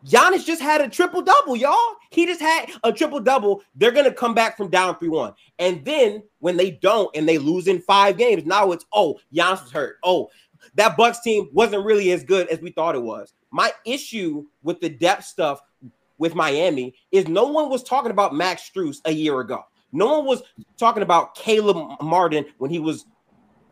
[0.06, 1.78] Giannis just had a triple double, y'all.
[2.10, 3.62] He just had a triple double.
[3.76, 5.34] They're going to come back from down 3 1.
[5.60, 9.64] And then when they don't and they lose in five games, now it's, oh, Giannis
[9.64, 9.98] was hurt.
[10.04, 10.30] Oh,
[10.76, 13.34] that Bucks team wasn't really as good as we thought it was.
[13.52, 15.62] My issue with the depth stuff
[16.18, 19.62] with Miami is no one was talking about Max Strus a year ago.
[19.92, 20.42] No one was
[20.78, 23.06] talking about Caleb Martin when he was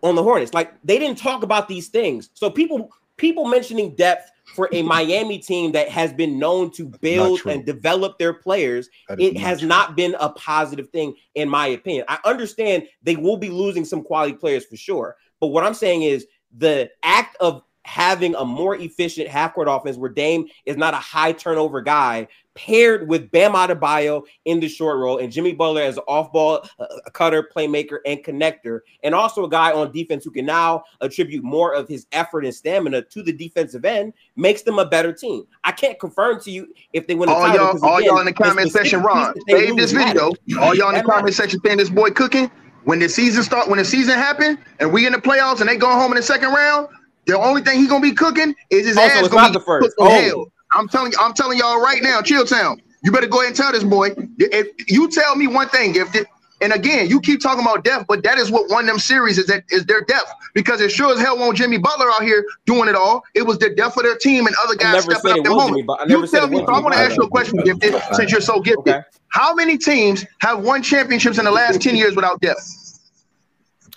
[0.03, 0.53] on the Hornets.
[0.53, 2.29] Like they didn't talk about these things.
[2.35, 7.41] So people people mentioning depth for a Miami team that has been known to build
[7.45, 9.67] and develop their players, it has true.
[9.67, 12.05] not been a positive thing, in my opinion.
[12.07, 15.15] I understand they will be losing some quality players for sure.
[15.39, 19.97] But what I'm saying is the act of having a more efficient half court offense
[19.97, 24.97] where Dame is not a high turnover guy, paired with Bam Adebayo in the short
[24.97, 29.45] role and Jimmy Butler as an off ball uh, cutter, playmaker, and connector, and also
[29.45, 33.23] a guy on defense who can now attribute more of his effort and stamina to
[33.23, 35.45] the defensive end, makes them a better team.
[35.63, 37.65] I can't confirm to you if they win all title.
[37.65, 40.31] Y'all, all again, y'all in the comment section, Ron, save this video.
[40.59, 42.51] All y'all in the comment section saying this boy cooking.
[42.83, 45.77] When the season start, when the season happen, and we in the playoffs, and they
[45.77, 46.87] go home in the second round,
[47.25, 49.95] the only thing he gonna be cooking is his also, ass gonna be the first.
[49.99, 50.09] Oh.
[50.09, 50.51] hell.
[50.73, 52.81] I'm telling you, I'm telling y'all right now, Chilltown.
[53.03, 54.09] You better go ahead and tell this boy.
[54.37, 56.27] If you tell me one thing, gifted,
[56.61, 59.47] and again, you keep talking about depth, but that is what won them series is
[59.47, 60.31] that is their depth.
[60.53, 63.23] Because it sure as hell won't Jimmy Butler out here doing it all.
[63.33, 65.89] It was the depth of their team and other guys stepping up their moment.
[66.07, 66.57] You tell me.
[66.57, 68.93] So I want to ask you a question, gifted, since you're so gifted.
[68.93, 69.01] Okay.
[69.29, 72.99] How many teams have won championships in the last 10 years without depth?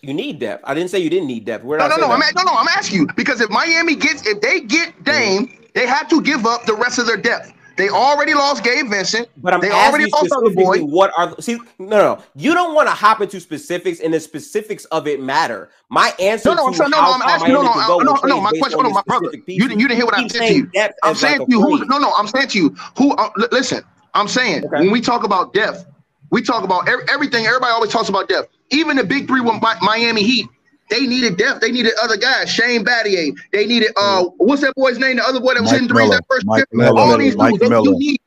[0.01, 0.65] You need depth.
[0.67, 1.65] I didn't say you didn't need depth.
[1.65, 2.11] We're no, no, no.
[2.11, 2.53] I'm no, no.
[2.53, 5.64] I'm asking you because if Miami gets, if they get Dame, mm-hmm.
[5.75, 7.53] They had to give up the rest of their depth.
[7.77, 9.29] They already lost Gabe Vincent.
[9.37, 10.85] But I'm they already lost other boy.
[10.85, 11.59] What are see?
[11.79, 15.71] No, no, you don't want to hop into specifics, and the specifics of it matter.
[15.89, 16.51] My answer.
[16.51, 17.53] No, no, I'm saying, no, no, I'm asking.
[17.53, 18.41] No, no, no, no, no.
[18.41, 19.31] My question, no, my brother.
[19.47, 20.71] You didn't, you didn't hear what I said to you.
[21.03, 21.85] I'm saying to you, who?
[21.87, 23.13] No, no, I'm saying to you, who?
[23.17, 23.83] Uh, listen,
[24.15, 25.85] I'm saying when we talk about depth,
[26.31, 27.47] we talk about everything.
[27.47, 28.51] Everybody always talks about depth.
[28.71, 30.47] Even the big three with Miami Heat,
[30.91, 31.61] they needed depth.
[31.61, 32.51] They needed other guys.
[32.51, 33.35] Shane Battier.
[33.53, 35.17] They needed uh, what's that boy's name?
[35.17, 36.87] The other boy that was Mike hitting threes that first Mike year.
[36.89, 38.21] All these dudes, they, you need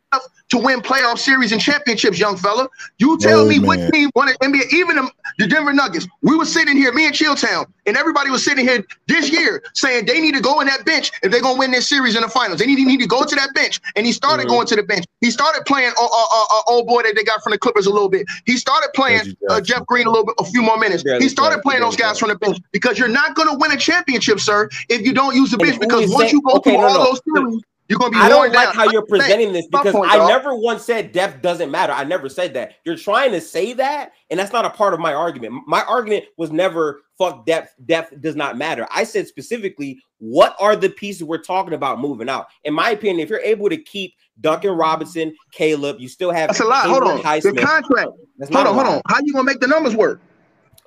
[0.50, 2.70] to win playoff series and championships, young fella.
[3.00, 3.68] You tell oh, me man.
[3.68, 6.08] what team won an NBA, even the, the, Denver Nuggets.
[6.22, 10.06] We were sitting here, me and Chilltown, and everybody was sitting here this year saying
[10.06, 12.30] they need to go in that bench if they're gonna win this series in the
[12.30, 12.60] finals.
[12.60, 13.82] They need, need to go to that bench.
[13.96, 14.52] And he started mm-hmm.
[14.52, 15.06] going to the bench.
[15.20, 17.86] He started playing uh, uh, uh, uh, old boy that they got from the Clippers
[17.86, 18.26] a little bit.
[18.46, 21.04] He started playing uh, Jeff Green a little bit, a few more minutes.
[21.04, 24.40] he started playing those guys from the bench because you're not gonna win a championship,
[24.40, 25.80] sir, if you don't use the bench.
[25.80, 27.04] Because once you go okay, through no, all no.
[27.04, 28.18] those series, you're gonna be.
[28.18, 28.76] I don't like down.
[28.76, 31.94] how you're presenting this because point, I never once said depth doesn't matter.
[31.94, 32.76] I never said that.
[32.84, 35.64] You're trying to say that, and that's not a part of my argument.
[35.68, 37.76] My argument was never fuck depth.
[37.86, 38.88] Depth does not matter.
[38.92, 42.48] I said specifically, what are the pieces we're talking about moving out?
[42.66, 46.60] In my opinion, if you're able to keep Duncan Robinson, Caleb, you still have that's
[46.60, 46.88] a lot.
[46.90, 47.56] Hold on, Highsmith.
[47.56, 48.12] the contract.
[48.52, 49.02] Hold on, hold on.
[49.08, 50.22] How are you gonna make the numbers work?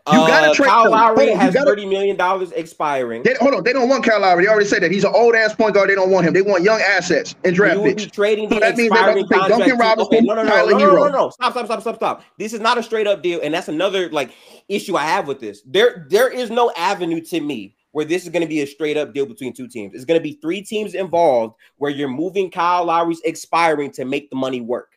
[0.09, 3.23] You gotta uh, trade Kyle Lowry Hold has gotta, thirty million dollars expiring.
[3.23, 4.45] They, hold on, they don't want Kyle Lowry.
[4.45, 5.91] They already said that he's an old ass point guard.
[5.91, 6.33] They don't want him.
[6.33, 8.05] They want young assets and draft you picks.
[8.05, 10.49] Be trading the so that means they're going to Duncan Robinson, okay, no, no, no,
[10.49, 10.95] Tyler no, no, Herro.
[10.95, 12.25] No, no, no, stop, stop, stop, stop, stop.
[12.39, 14.33] This is not a straight up deal, and that's another like
[14.69, 15.63] issue I have with this.
[15.67, 18.97] There, there is no avenue to me where this is going to be a straight
[18.97, 19.95] up deal between two teams.
[19.95, 24.31] It's going to be three teams involved where you're moving Kyle Lowry's expiring to make
[24.31, 24.93] the money work.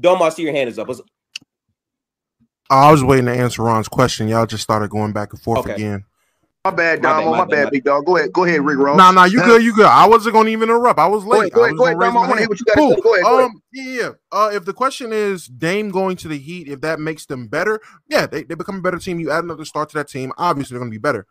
[0.00, 0.88] Domas, see your hand is up.
[2.70, 4.28] I was waiting to answer Ron's question.
[4.28, 5.74] Y'all just started going back and forth okay.
[5.74, 6.04] again.
[6.64, 7.30] My bad, Damo.
[7.30, 8.04] My, my, bad, my big dog.
[8.04, 8.32] Go ahead.
[8.32, 8.98] Go ahead, Rick Ross.
[8.98, 9.86] Nah, nah, you good, you good.
[9.86, 10.98] I wasn't gonna even interrupt.
[10.98, 11.52] I was late.
[11.52, 12.20] Go ahead, go ahead, go ahead Damo.
[12.20, 12.96] I want to hear what you got cool.
[12.96, 14.10] Go ahead, go um, yeah.
[14.30, 17.80] Uh, if the question is Dame going to the Heat, if that makes them better,
[18.08, 19.18] yeah, they, they become a better team.
[19.20, 21.26] You add another star to that team, obviously they're gonna be better.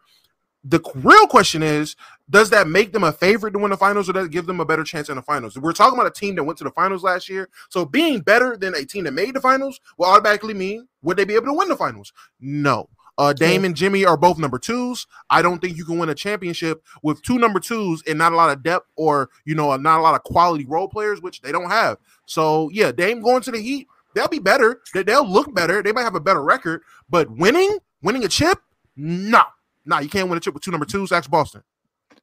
[0.63, 1.95] The real question is,
[2.29, 4.59] does that make them a favorite to win the finals, or does it give them
[4.59, 5.57] a better chance in the finals?
[5.57, 8.57] We're talking about a team that went to the finals last year, so being better
[8.57, 11.53] than a team that made the finals will automatically mean would they be able to
[11.53, 12.11] win the finals?
[12.39, 12.89] No.
[13.19, 15.07] Uh, Dame and Jimmy are both number twos.
[15.29, 18.35] I don't think you can win a championship with two number twos and not a
[18.35, 21.51] lot of depth or you know not a lot of quality role players, which they
[21.51, 21.97] don't have.
[22.27, 24.81] So yeah, Dame going to the Heat, they'll be better.
[24.93, 25.81] They'll look better.
[25.81, 28.59] They might have a better record, but winning, winning a chip,
[28.95, 29.41] no.
[29.85, 31.11] Nah, you can't win a chip with two number twos.
[31.11, 31.63] Ask Boston.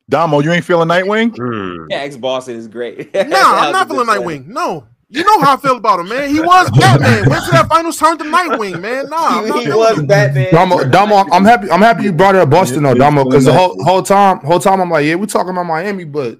[0.09, 1.35] Damo, you ain't feeling Nightwing?
[1.35, 1.87] Mm.
[1.91, 3.13] Yeah, ex Boston is great.
[3.15, 4.47] nah, I'm not feeling Nightwing.
[4.47, 6.29] No, you know how I feel about him, man.
[6.29, 7.29] He was Batman.
[7.29, 9.09] Went to that finals, turned to Nightwing, man.
[9.09, 10.53] Nah, he was Batman.
[10.53, 11.71] Damo, Damo, I'm happy.
[11.71, 14.81] I'm happy you brought up Boston though, Damo, because the whole whole time, whole time,
[14.81, 16.39] I'm like, yeah, we're talking about Miami, but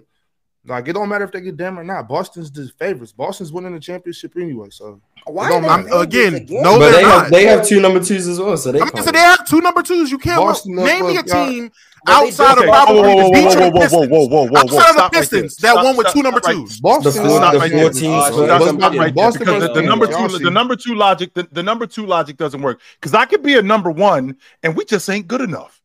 [0.67, 2.09] like, it don't matter if they get them or not.
[2.09, 3.13] Boston's the favorites.
[3.13, 6.63] Boston's winning the championship anyway, so why I'm, again, again?
[6.63, 8.57] No, but they have, they have two number twos as well.
[8.57, 10.11] So they, I mean, so they have two number twos.
[10.11, 11.71] You can't Boston name me a team
[12.07, 14.09] outside of probably the Detroit Pistons.
[14.09, 16.81] Whoa, whoa, whoa, outside of the Pistons that one with two number twos.
[16.81, 19.13] Boston, the four teams.
[19.15, 22.81] Boston, because the number two, the number two logic, the number two logic doesn't work.
[23.01, 25.81] Because I could be a number one, and we just ain't good enough.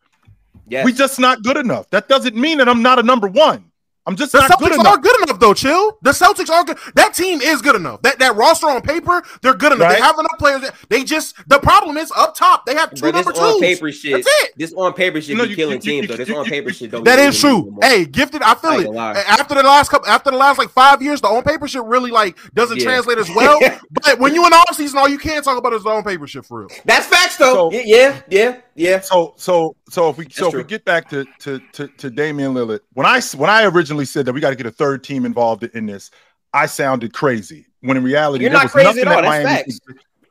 [0.83, 1.89] We just not good enough.
[1.91, 3.68] That doesn't mean that I'm not a number one.
[4.09, 4.87] I'm just the not Celtics good enough.
[4.87, 5.53] are good enough though.
[5.53, 5.99] Chill.
[6.01, 6.79] The Celtics are good.
[6.95, 8.01] That team is good enough.
[8.01, 9.87] That that roster on paper, they're good enough.
[9.87, 9.97] Right.
[9.97, 10.61] They have enough players.
[10.61, 12.65] That, they just the problem is up top.
[12.65, 13.39] They have two Bro, number twos.
[13.39, 14.13] On paper shit.
[14.13, 14.53] That's it.
[14.57, 16.15] This on paper shit you know, be you, killing you, teams though.
[16.15, 17.03] This on paper shit don't.
[17.03, 17.77] That is true.
[17.83, 18.41] Hey, gifted.
[18.41, 18.95] I feel it.
[18.95, 22.09] After the last couple, after the last like five years, the on paper shit really
[22.09, 22.85] like doesn't yeah.
[22.85, 23.59] translate as well.
[23.91, 26.03] but when you in the off season, all you can talk about is the on
[26.03, 26.69] paper shit for real.
[26.85, 27.69] That's facts though.
[27.69, 28.99] So, yeah, yeah, yeah.
[28.99, 30.61] So so so if we That's so true.
[30.61, 34.05] if we get back to to to to Damian Lillard, when I when I originally
[34.05, 36.11] said that we got to get a third team involved in this,
[36.53, 37.65] I sounded crazy.
[37.81, 39.45] When in reality, You're there was nothing that Miami.
[39.45, 39.79] Facts.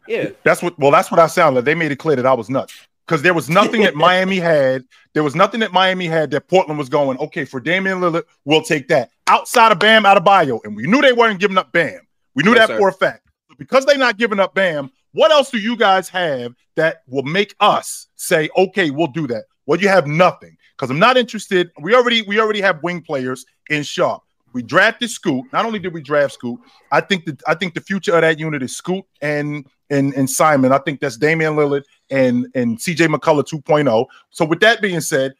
[0.06, 0.78] Yeah, that's what.
[0.78, 1.56] Well, that's what I sounded.
[1.56, 1.64] Like.
[1.66, 2.74] They made it clear that I was nuts
[3.06, 4.84] because there was nothing that Miami had.
[5.14, 7.18] There was nothing that Miami had that Portland was going.
[7.18, 10.60] Okay, for Damian Lillard, we'll take that outside of Bam Adebayo.
[10.64, 12.00] and we knew they weren't giving up Bam.
[12.34, 12.78] We knew yes, that sir.
[12.78, 13.28] for a fact.
[13.58, 17.56] Because they're not giving up Bam, what else do you guys have that will make
[17.58, 19.46] us say, okay, we'll do that?
[19.66, 21.72] Well, you have nothing because I'm not interested.
[21.80, 24.22] We already we already have wing players in Sharpe.
[24.52, 25.52] We drafted Scoot.
[25.52, 26.60] Not only did we draft Scoot,
[26.92, 30.30] I think that I think the future of that unit is Scoot and and and
[30.30, 30.70] Simon.
[30.70, 34.06] I think that's Damian Lillard and and CJ McCollum 2.0.
[34.30, 35.34] So with that being said,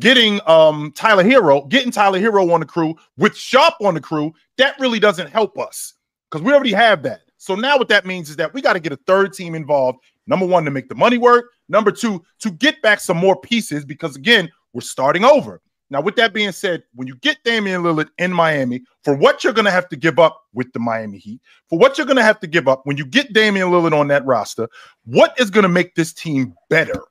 [0.00, 4.34] getting um Tyler Herro, getting Tyler Herro on the crew with Sharpe on the crew,
[4.56, 5.94] that really doesn't help us
[6.28, 7.20] because we already have that.
[7.38, 10.00] So now what that means is that we got to get a third team involved.
[10.26, 11.46] Number one, to make the money work.
[11.68, 15.62] Number two, to get back some more pieces because again, we're starting over.
[15.90, 19.54] Now, with that being said, when you get Damian Lillard in Miami, for what you're
[19.54, 22.22] going to have to give up with the Miami Heat, for what you're going to
[22.22, 24.68] have to give up when you get Damian Lillard on that roster,
[25.06, 27.02] what is going to make this team better?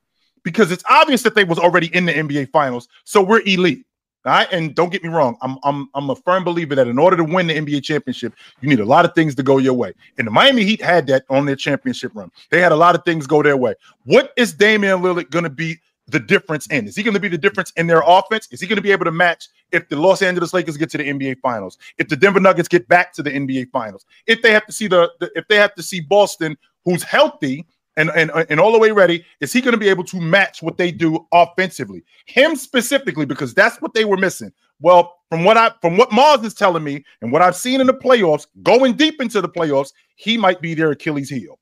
[0.44, 3.84] Because it's obvious that they was already in the NBA Finals, so we're elite.
[4.24, 6.98] All right, and don't get me wrong, I'm I'm I'm a firm believer that in
[6.98, 9.74] order to win the NBA championship, you need a lot of things to go your
[9.74, 9.92] way.
[10.18, 12.30] And the Miami Heat had that on their championship run.
[12.50, 13.74] They had a lot of things go their way.
[14.04, 16.88] What is Damian Lillard going to be the difference in?
[16.88, 18.48] Is he going to be the difference in their offense?
[18.50, 20.98] Is he going to be able to match if the Los Angeles Lakers get to
[20.98, 21.78] the NBA Finals?
[21.98, 24.04] If the Denver Nuggets get back to the NBA Finals?
[24.26, 27.66] If they have to see the, the if they have to see Boston, who's healthy
[27.98, 30.62] and, and, and all the way ready, is he going to be able to match
[30.62, 32.04] what they do offensively?
[32.26, 34.52] Him specifically, because that's what they were missing.
[34.80, 37.86] Well, from what I from what Marz is telling me and what I've seen in
[37.86, 41.58] the playoffs, going deep into the playoffs, he might be their Achilles heel.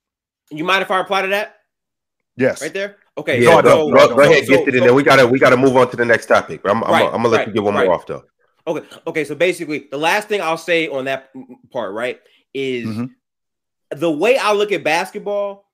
[0.51, 1.57] You mind if I reply to that?
[2.37, 2.61] Yes.
[2.61, 2.97] Right there.
[3.18, 3.43] Okay.
[3.43, 4.95] Yeah, so, go, go, go, ahead, so, get it in so, there.
[4.95, 6.61] We gotta we gotta move on to the next topic.
[6.64, 7.87] I'm, I'm, right, I'm gonna let right, you get one right.
[7.87, 8.24] more off though.
[8.66, 8.87] Okay.
[9.07, 9.24] Okay.
[9.24, 11.30] So basically, the last thing I'll say on that
[11.72, 12.20] part, right,
[12.53, 13.99] is mm-hmm.
[13.99, 15.66] the way I look at basketball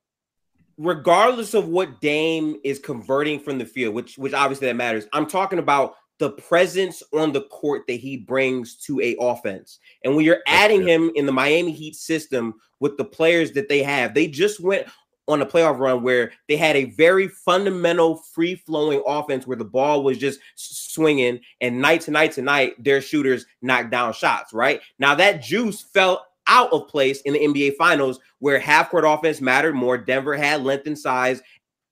[0.83, 5.07] regardless of what Dame is converting from the field, which which obviously that matters.
[5.13, 9.79] I'm talking about the presence on the court that he brings to a offense.
[10.05, 13.83] And when you're adding him in the Miami Heat system with the players that they
[13.83, 14.87] have, they just went
[15.29, 19.65] on a playoff run where they had a very fundamental free flowing offense where the
[19.65, 24.53] ball was just swinging and night to night to night their shooters knocked down shots
[24.53, 29.05] right now that juice fell out of place in the NBA Finals, where half court
[29.07, 29.97] offense mattered more.
[29.97, 31.41] Denver had length and size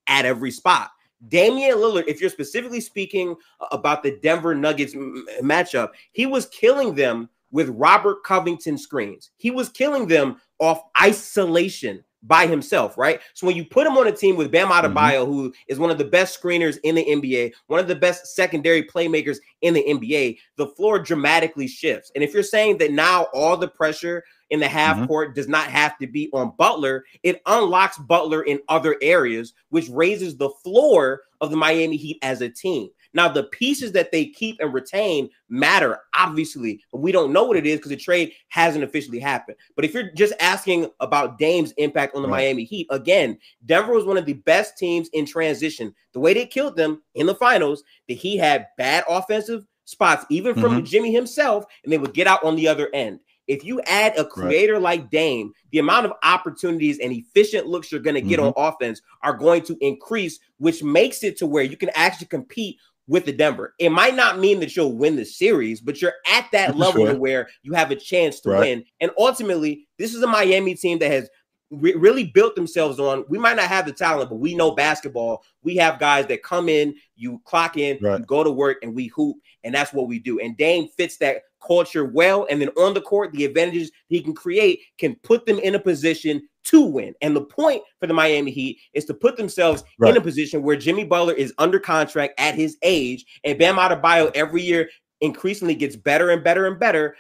[0.07, 0.91] at every spot.
[1.29, 3.37] Damian Lillard, if you're specifically speaking
[3.73, 9.31] about the Denver Nuggets m- matchup, he was killing them with Robert Covington screens.
[9.39, 13.21] He was killing them off isolation by himself, right?
[13.35, 14.87] So when you put him on a team with Bam mm-hmm.
[14.87, 15.33] Adebayo, mm-hmm.
[15.33, 18.83] who is one of the best screeners in the NBA, one of the best secondary
[18.83, 22.11] playmakers in the NBA, the floor dramatically shifts.
[22.15, 25.07] And if you're saying that now all the pressure in the half mm-hmm.
[25.07, 29.89] court does not have to be on Butler, it unlocks Butler in other areas, which
[29.89, 32.89] raises the floor of the Miami Heat as a team.
[33.13, 37.57] Now, the pieces that they keep and retain matter, obviously, but we don't know what
[37.57, 39.57] it is because the trade hasn't officially happened.
[39.75, 42.45] But if you're just asking about Dame's impact on the right.
[42.45, 43.37] Miami Heat, again,
[43.67, 45.93] Denver was one of the best teams in transition.
[46.13, 50.55] The way they killed them in the finals, that he had bad offensive spots, even
[50.55, 50.85] from mm-hmm.
[50.85, 53.19] Jimmy himself, and they would get out on the other end.
[53.51, 54.83] If you add a creator right.
[54.83, 58.57] like Dame, the amount of opportunities and efficient looks you're going to get mm-hmm.
[58.57, 62.77] on offense are going to increase, which makes it to where you can actually compete
[63.09, 63.75] with the Denver.
[63.81, 67.17] It might not mean that you'll win the series, but you're at that level sure.
[67.17, 68.61] where you have a chance to right.
[68.61, 68.85] win.
[69.01, 71.29] And ultimately, this is a Miami team that has
[71.71, 73.25] re- really built themselves on.
[73.29, 75.45] We might not have the talent, but we know basketball.
[75.63, 78.19] We have guys that come in, you clock in, right.
[78.19, 80.41] you go to work, and we hoop, and that's what we do.
[80.41, 82.47] And Dame fits that culture well.
[82.51, 85.79] And then on the court, the advantages he can create can put them in a
[85.79, 87.15] position to win.
[87.23, 90.11] And the point for the Miami Heat is to put themselves right.
[90.11, 94.31] in a position where Jimmy Butler is under contract at his age, and Bam Adebayo
[94.35, 94.89] every year
[95.21, 97.15] increasingly gets better and better and better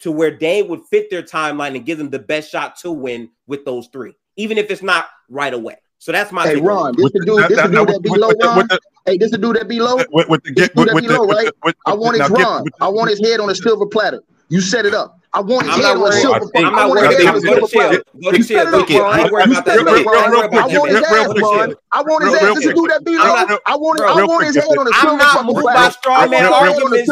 [0.00, 3.30] to where Dame would fit their timeline and give them the best shot to win
[3.46, 5.76] with those three, even if it's not right away.
[5.98, 6.46] So that's my.
[6.46, 7.48] Hey, Ron, this the dude.
[7.48, 8.68] This the dude that be low, Ron.
[9.04, 9.96] Hey, this the dude that be low.
[10.10, 11.50] With, with the get, with, with, low, right?
[11.86, 12.64] I want his Ron.
[12.80, 14.22] I want his head on a silver platter.
[14.48, 15.17] You set it up.
[15.38, 16.66] I want his head on a silver platter.
[16.66, 17.80] I'm not worried about Go to chill.
[18.22, 18.58] Go to chill.
[19.06, 19.76] I ain't worried about that.
[20.58, 21.74] I want his ass, Ron.
[21.92, 22.54] I want his ass.
[22.54, 23.22] This is dude that be low.
[23.66, 24.00] I want.
[24.10, 25.08] I want his head on a silver platter.
[25.08, 27.08] I'm not moved by straw man arguments.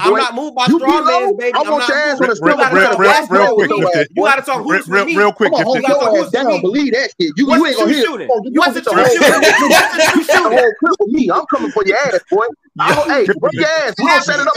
[0.00, 1.52] I'm not moved by straw man, baby.
[1.56, 2.96] I want your ass on a silver platter.
[3.28, 3.68] Real quick,
[4.16, 5.50] you got to talk who's real quick.
[5.52, 6.60] Come on, hold your ass down.
[6.62, 7.32] Believe that shit.
[7.36, 8.02] You you ain't gonna hear.
[8.60, 11.12] What's the shooting?
[11.12, 12.46] Me, I'm coming for your ass, boy.
[13.08, 13.94] Hey, bring your ass.
[13.98, 14.54] We gonna set it up.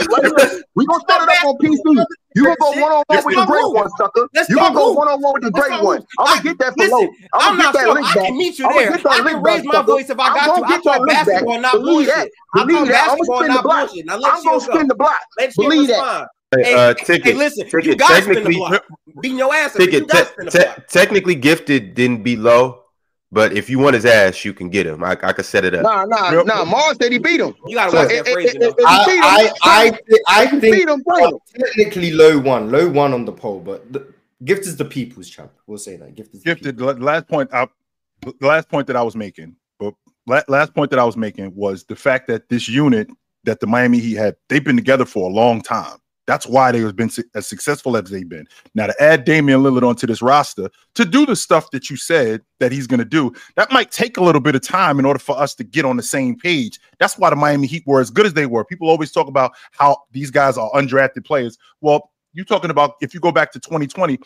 [0.74, 2.06] We gonna set it up on PC.
[2.36, 4.28] You gonna go one on one with the great one, sucker.
[4.48, 6.06] You gonna go one on one with the great one.
[6.18, 7.08] I'm gonna get that for low.
[7.34, 8.16] I'm gonna get that link back.
[8.16, 8.92] I can meet you there.
[8.92, 10.64] I can raise my voice if I got to.
[10.66, 12.30] I talk basketball, not bullshit.
[12.54, 14.06] I talk basketball, not bullshit.
[14.06, 15.16] Now I'm gonna spin the block.
[15.56, 16.28] Believe that.
[16.52, 18.84] Hey, uh, ticket, hey, listen, ticket, you got to spin the block.
[19.20, 19.74] Beating your ass.
[19.74, 22.79] Ticket, te- te- technically gifted didn't beat low.
[23.32, 25.04] But if you want his ass, you can get him.
[25.04, 25.82] I, I could set it up.
[25.82, 26.64] Nah, nah, Real, nah.
[26.64, 27.54] Marz said he beat him.
[27.66, 28.56] You gotta so watch that phrase.
[28.84, 31.04] I, I, I, I think him,
[31.56, 34.12] technically low one, low one on the poll, but the,
[34.44, 35.52] Gift is the people's champ.
[35.66, 36.14] We'll say that.
[36.14, 36.78] Gift is gifted.
[36.78, 37.52] The last point.
[37.52, 37.68] I,
[38.22, 39.94] the last point that I was making, but
[40.26, 43.08] last point that I was making was the fact that this unit
[43.44, 45.98] that the Miami Heat had, they've been together for a long time.
[46.30, 48.46] That's why they have been as successful as they've been.
[48.76, 52.40] Now to add Damian Lillard onto this roster to do the stuff that you said
[52.60, 55.18] that he's going to do, that might take a little bit of time in order
[55.18, 56.78] for us to get on the same page.
[57.00, 58.64] That's why the Miami Heat were as good as they were.
[58.64, 61.58] People always talk about how these guys are undrafted players.
[61.80, 64.20] Well, you're talking about if you go back to 2020,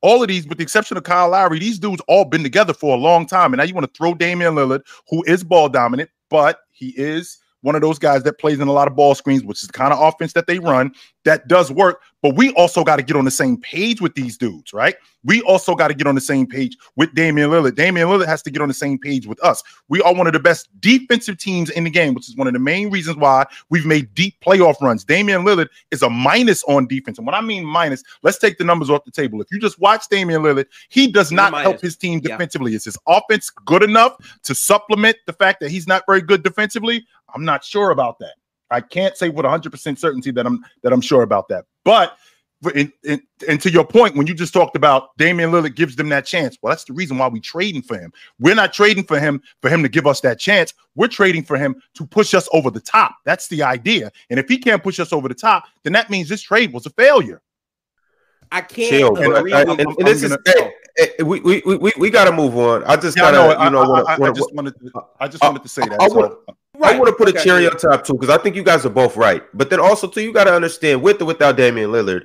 [0.00, 2.94] all of these, with the exception of Kyle Lowry, these dudes all been together for
[2.94, 3.52] a long time.
[3.52, 7.38] And now you want to throw Damian Lillard, who is ball dominant, but he is
[7.62, 9.72] one of those guys that plays in a lot of ball screens, which is the
[9.72, 10.92] kind of offense that they run.
[11.24, 14.38] That does work, but we also got to get on the same page with these
[14.38, 14.96] dudes, right?
[15.24, 17.74] We also got to get on the same page with Damian Lillard.
[17.74, 19.62] Damian Lillard has to get on the same page with us.
[19.88, 22.54] We are one of the best defensive teams in the game, which is one of
[22.54, 25.04] the main reasons why we've made deep playoff runs.
[25.04, 27.18] Damian Lillard is a minus on defense.
[27.18, 29.42] And when I mean minus, let's take the numbers off the table.
[29.42, 32.70] If you just watch Damian Lillard, he does not help his team defensively.
[32.70, 32.76] Yeah.
[32.76, 37.04] Is his offense good enough to supplement the fact that he's not very good defensively?
[37.34, 38.34] I'm not sure about that.
[38.70, 41.64] I can't say with 100% certainty that I'm that I'm sure about that.
[41.84, 42.16] But
[42.74, 46.08] in, in, and to your point, when you just talked about Damian Lillard gives them
[46.08, 48.12] that chance, well, that's the reason why we're trading for him.
[48.40, 50.74] We're not trading for him for him to give us that chance.
[50.96, 53.16] We're trading for him to push us over the top.
[53.24, 54.10] That's the idea.
[54.28, 56.84] And if he can't push us over the top, then that means this trade was
[56.86, 57.42] a failure.
[58.50, 58.90] I can't.
[58.90, 59.16] Chill.
[59.16, 62.82] And, and, and, this is hey, hey, we, we we we got to move on.
[62.84, 65.44] I just yeah, gotta, you know, I, I, I, I just wanted to, I just
[65.44, 66.00] uh, wanted to say that.
[66.00, 66.42] I, so.
[66.78, 66.94] Right.
[66.94, 67.40] I want to put okay.
[67.40, 69.42] a cherry on top too, because I think you guys are both right.
[69.52, 72.22] But then also too, you got to understand with or without Damian Lillard,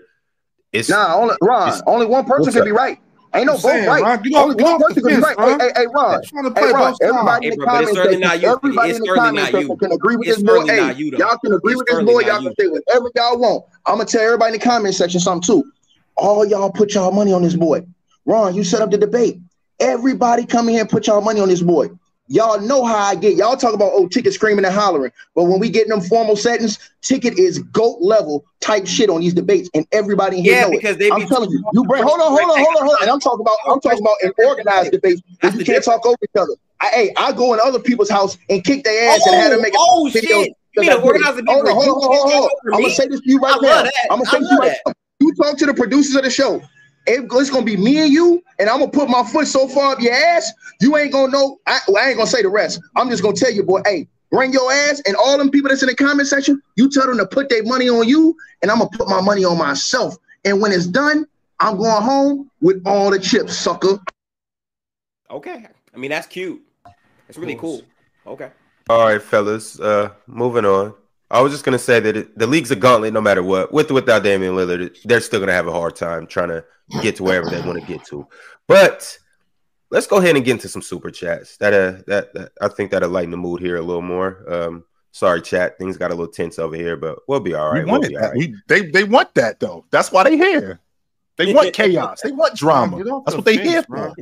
[0.71, 1.15] it's nah.
[1.15, 2.99] Only Ron, only one person can be right.
[3.35, 4.03] Ain't no both right.
[4.03, 5.35] Ron, you only one person can be right.
[5.39, 6.21] Hey, hey, hey, Ron.
[6.55, 6.95] Hey, Ron.
[7.01, 10.65] Everybody in the comments section, everybody in the comments section can agree with this boy.
[10.67, 12.19] Hey, y'all can agree with this boy.
[12.19, 13.65] Y'all can say whatever y'all want.
[13.87, 15.71] I'm gonna tell everybody in the comment section something too.
[16.15, 17.83] All y'all put y'all money on this boy.
[18.25, 19.39] Ron, you set up the debate.
[19.79, 21.89] Everybody come in here and put y'all money on this boy.
[22.27, 23.35] Y'all know how I get.
[23.35, 26.37] Y'all talk about oh ticket screaming and hollering, but when we get in them formal
[26.37, 30.71] settings, ticket is goat level type shit on these debates, and everybody here yeah, know
[30.71, 30.99] because it.
[30.99, 33.01] They I'm telling you, you bring hold on, hold on, hold on, hold on.
[33.01, 35.21] And I'm talking about I'm talking about an organized debate.
[35.41, 36.53] But you can't talk over each other.
[36.79, 39.51] I, hey, I go in other people's house and kick their ass oh, and have
[39.51, 40.43] them make a oh, video.
[40.43, 40.53] Shit.
[40.77, 41.53] You mean organized debate?
[41.53, 42.73] Hold on, hold on, hold on, hold on.
[42.73, 43.83] I'm gonna say this to you right now.
[44.09, 44.93] I'm gonna say to you right now.
[45.19, 46.61] You talk to the producers of the show
[47.05, 50.01] it's gonna be me and you, and I'm gonna put my foot so far up
[50.01, 50.51] your ass,
[50.81, 51.59] you ain't gonna know.
[51.67, 52.81] I, well, I ain't gonna say the rest.
[52.95, 55.83] I'm just gonna tell you, boy, hey, bring your ass and all them people that's
[55.83, 58.79] in the comment section, you tell them to put their money on you, and I'm
[58.79, 60.15] gonna put my money on myself.
[60.45, 61.25] And when it's done,
[61.59, 63.99] I'm going home with all the chips, sucker.
[65.29, 65.65] Okay.
[65.93, 66.61] I mean, that's cute.
[67.29, 67.81] It's really cool.
[68.27, 68.49] Okay.
[68.89, 69.79] All right, fellas.
[69.79, 70.93] Uh, moving on.
[71.33, 73.73] I was just gonna say that it, the league's a gauntlet, no matter what.
[73.73, 76.63] With or without Damian Lillard, they're still gonna have a hard time trying to
[77.01, 78.27] get to wherever they want to get to.
[78.67, 79.17] But
[79.89, 81.57] let's go ahead and get into some super chats.
[81.57, 84.45] That uh, that, that I think that'll lighten the mood here a little more.
[84.47, 85.79] Um, sorry, chat.
[85.79, 87.83] Things got a little tense over here, but we'll be all right.
[87.83, 88.33] We we'll that.
[88.35, 89.85] We, they they want that though.
[89.89, 90.81] That's why they here.
[91.37, 92.21] They want chaos.
[92.21, 93.03] They want drama.
[93.25, 94.13] That's what they here for.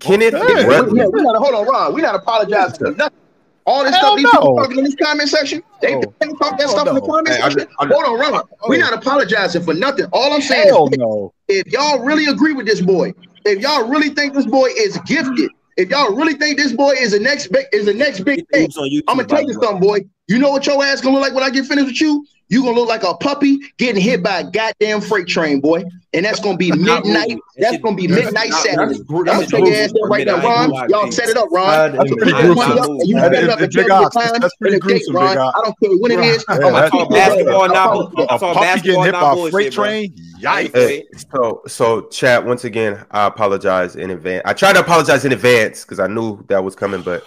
[0.00, 1.94] Kenneth, yeah, we, yeah, we gotta hold on, Ron.
[1.94, 3.21] We gotta apologize for nothing.
[3.64, 4.30] All this Hell stuff these no.
[4.32, 6.02] people talking in this comment section, they, oh.
[6.20, 6.90] they talk that stuff no.
[6.90, 7.68] in the comment hey, section.
[7.78, 8.34] I, I, Hold on, Ron.
[8.34, 8.68] Oh.
[8.68, 10.06] We're not apologizing for nothing.
[10.12, 11.32] All I'm saying Hell is, no.
[11.48, 13.12] if y'all really agree with this boy,
[13.44, 17.12] if y'all really think this boy is gifted, if y'all really think this boy is
[17.12, 18.68] the next big is the next big thing,
[19.08, 20.00] I'm gonna tell you something, boy.
[20.28, 22.26] You know what your ass gonna look like when I get finished with you?
[22.52, 25.82] You gonna look like a puppy getting hit by a goddamn freight train, boy.
[26.12, 27.38] And that's gonna be midnight.
[27.56, 29.00] That's gonna be midnight Saturday.
[29.08, 30.90] I'm gonna take your ass there right now, Ron.
[30.90, 31.96] Y'all set it up, Ron.
[31.96, 32.98] That's pretty gruesome.
[33.04, 35.38] You set it up and tell me time that's pretty gruesome, Ron.
[35.38, 36.44] I don't care when it is.
[36.46, 40.14] I saw basketball, not a puppy getting hit by a freight train.
[40.38, 41.24] Yikes!
[41.32, 42.44] So, so chat.
[42.44, 44.42] Once again, I apologize in advance.
[44.44, 47.24] I tried to apologize in advance because I knew that was coming, but.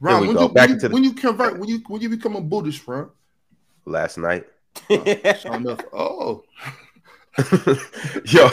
[0.00, 0.88] Ron, when you, Back when, you, the...
[0.90, 3.10] when you convert, when you when you become a Buddhist, Ron,
[3.84, 4.46] last night.
[4.90, 6.44] Oh, oh.
[8.26, 8.48] Yo,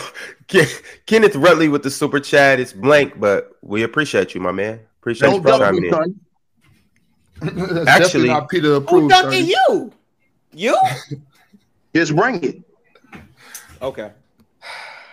[1.05, 2.59] Kenneth Rutley with the super chat.
[2.59, 4.79] It's blank, but we appreciate you, my man.
[4.99, 6.19] Appreciate Don't you for chiming in.
[7.87, 9.03] Actually, not Peter approved.
[9.03, 9.91] Who dunking you?
[10.53, 10.77] You?
[11.95, 12.63] Just bring it.
[13.81, 14.11] Okay.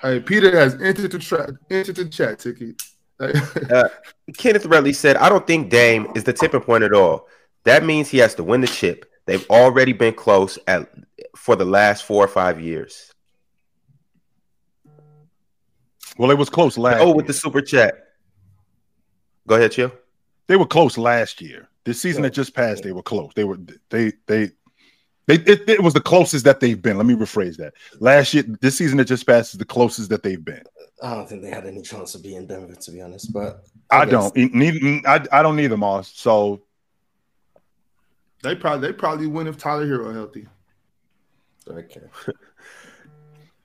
[0.03, 1.51] Hey, Peter has entered the chat.
[1.71, 2.81] Entered the chat ticket.
[3.21, 3.89] uh,
[4.37, 7.27] Kenneth Rutley said, "I don't think Dame is the tipping point at all.
[7.65, 9.05] That means he has to win the chip.
[9.29, 10.89] They've already been close at
[11.37, 13.13] for the last four or five years.
[16.17, 17.03] Well, it was close last.
[17.03, 18.15] Oh, with the super chat.
[19.47, 19.93] Go ahead, Chill.
[20.47, 21.69] They were close last year.
[21.85, 22.31] This season yeah.
[22.31, 23.33] that just passed, they were close.
[23.37, 23.59] They were
[23.91, 24.51] they they
[25.27, 26.97] they it, it, was the closest that they've been.
[26.97, 27.75] Let me rephrase that.
[28.01, 30.63] Last year, this season that just passed is the closest that they've been.
[31.03, 33.31] I don't think they had any chance of being Denver, to be honest.
[33.31, 34.35] But I, I don't.
[34.35, 36.11] Neither, I, I don't either, Moss.
[36.17, 36.63] So
[38.43, 40.47] they probably they probably win if Tyler Herro healthy.
[41.69, 42.01] Okay.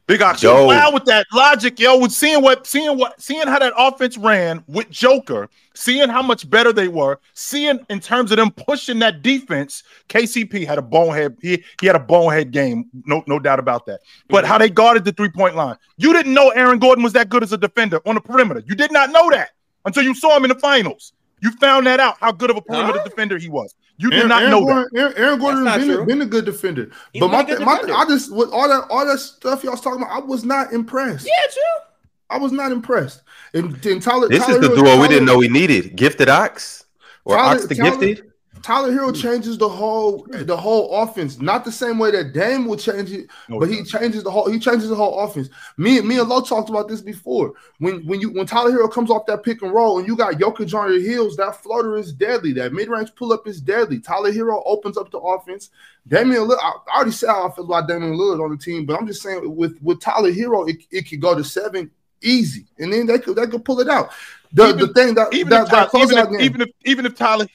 [0.05, 1.97] Big Ox, yo, wow with that logic, yo.
[1.97, 6.49] With seeing what, seeing what, seeing how that offense ran with Joker, seeing how much
[6.49, 9.82] better they were, seeing in terms of them pushing that defense.
[10.09, 11.38] KCP had a bonehead.
[11.41, 14.01] He he had a bonehead game, no no doubt about that.
[14.28, 14.51] But mm-hmm.
[14.51, 17.41] how they guarded the three point line, you didn't know Aaron Gordon was that good
[17.41, 18.61] as a defender on the perimeter.
[18.67, 19.51] You did not know that
[19.86, 21.13] until you saw him in the finals.
[21.43, 23.03] You found that out how good of a perimeter huh?
[23.03, 23.75] defender he was.
[23.97, 24.99] You did Aaron, not know Aaron, that.
[24.99, 28.33] Aaron, Aaron Gordon has been, been, a good defender, He's but my, my I just
[28.33, 31.27] with all that all that stuff y'all was talking about, I was not impressed.
[31.27, 31.83] Yeah, true.
[32.29, 33.23] I was not impressed.
[33.53, 36.29] And, and Tyler, this Tyler is the duo Tyler, we didn't know we needed: Gifted
[36.29, 36.85] Ox
[37.25, 38.32] or Tyler, Ox the Tyler, Gifted.
[38.64, 39.22] Tyler Herro hmm.
[39.22, 43.28] changes the whole the whole offense, not the same way that Dame will change it,
[43.49, 45.49] no, but he changes the whole he changes the whole offense.
[45.78, 47.53] Me and me and Lo talked about this before.
[47.80, 50.36] When when you when Tyler Herro comes off that pick and roll and you got
[50.36, 52.53] Jokic on your heels, that floater is deadly.
[52.53, 53.99] That mid range pull up is deadly.
[53.99, 55.70] Tyler Herro opens up the offense.
[56.07, 58.97] Damian Lillard, I already said how I feel about Damian Lillard on the team, but
[58.97, 61.91] I'm just saying with with Tyler Herro, it, it could go to seven
[62.22, 64.11] easy, and then they could they could pull it out.
[64.53, 67.16] The, even, the thing that even that, if, that even, if, even if even if
[67.16, 67.47] Tyler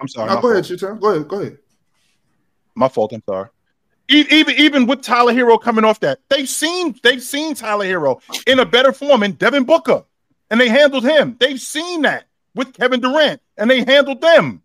[0.00, 0.28] I'm sorry.
[0.28, 0.70] No, go fault.
[0.70, 1.28] ahead, Go ahead.
[1.28, 1.58] Go ahead.
[2.74, 3.12] My fault.
[3.12, 3.48] I'm sorry.
[4.08, 8.58] Even even with Tyler Herro coming off that, they've seen they've seen Tyler Herro in
[8.58, 10.02] a better form in Devin Booker,
[10.50, 11.36] and they handled him.
[11.38, 12.24] They've seen that
[12.54, 14.62] with Kevin Durant, and they handled them.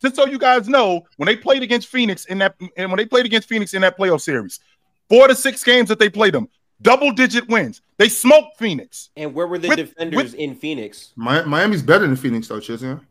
[0.00, 3.06] Just so you guys know, when they played against Phoenix in that, and when they
[3.06, 4.60] played against Phoenix in that playoff series,
[5.08, 6.48] four to six games that they played them,
[6.82, 7.80] double digit wins.
[7.96, 9.10] They smoked Phoenix.
[9.16, 11.12] And where were the with, defenders with, in Phoenix?
[11.16, 13.06] Miami's better than Phoenix, though, Chisholm.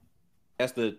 [0.57, 0.97] That's the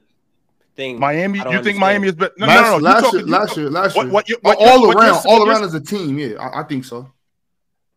[0.74, 0.98] thing.
[0.98, 2.32] Miami, you think Miami is better?
[2.36, 2.82] No, last, no, no, no.
[2.82, 5.74] Last, talking, year, last year, last year, what, what, what, all around, all around as
[5.74, 6.18] a team.
[6.18, 7.10] Yeah, I, I, think so.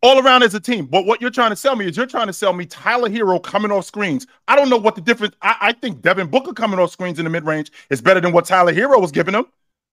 [0.02, 0.86] All around as a team.
[0.86, 3.42] But what you're trying to sell me is you're trying to sell me Tyler Herro
[3.42, 4.28] coming off screens.
[4.48, 5.36] I don't know what the difference.
[5.42, 8.32] I, I think Devin Booker coming off screens in the mid range is better than
[8.32, 9.46] what Tyler Herro was giving him.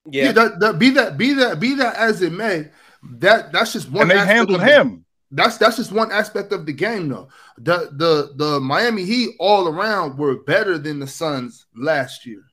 [0.06, 2.68] Yeah, yeah that, that, be that, be that, be that as it may.
[3.02, 4.02] That that's just one.
[4.02, 5.04] And they handled him.
[5.30, 7.28] That's that's just one aspect of the game, though.
[7.58, 12.44] The the the Miami Heat all around were better than the Suns last year.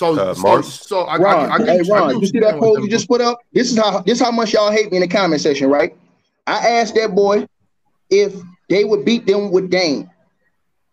[0.00, 2.88] So, uh, so, so I, Ron, I, I, hey, Ron, you see that poll you
[2.88, 3.38] just put up?
[3.52, 5.94] This is how this is how much y'all hate me in the comment section, right?
[6.46, 7.46] I asked that boy
[8.08, 8.34] if
[8.70, 10.08] they would beat them with Dame,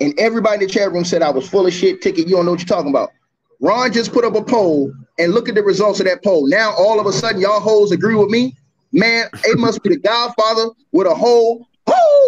[0.02, 2.02] and everybody in the chat room said I was full of shit.
[2.02, 3.12] Ticket, you don't know what you're talking about.
[3.62, 6.46] Ron just put up a poll, and look at the results of that poll.
[6.50, 8.58] Now all of a sudden, y'all hoes agree with me.
[8.92, 11.68] Man, it must be the Godfather with a whole whole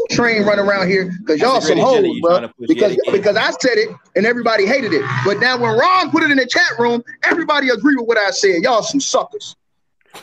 [0.10, 2.50] train running around here because y'all some hoes, bro.
[2.68, 5.06] Because because I said it and everybody hated it.
[5.26, 8.32] But now when Ron put it in the chat room, everybody agreed with what I
[8.32, 8.62] said.
[8.62, 9.56] Y'all some suckers.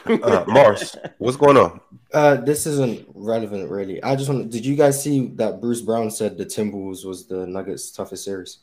[0.07, 1.81] uh, Marz, what's going on?
[2.13, 4.03] Uh, this isn't relevant, really.
[4.03, 4.51] I just want.
[4.51, 8.59] Did you guys see that Bruce Brown said the Timberwolves was the Nuggets' toughest series?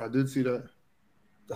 [0.00, 0.68] I did see that.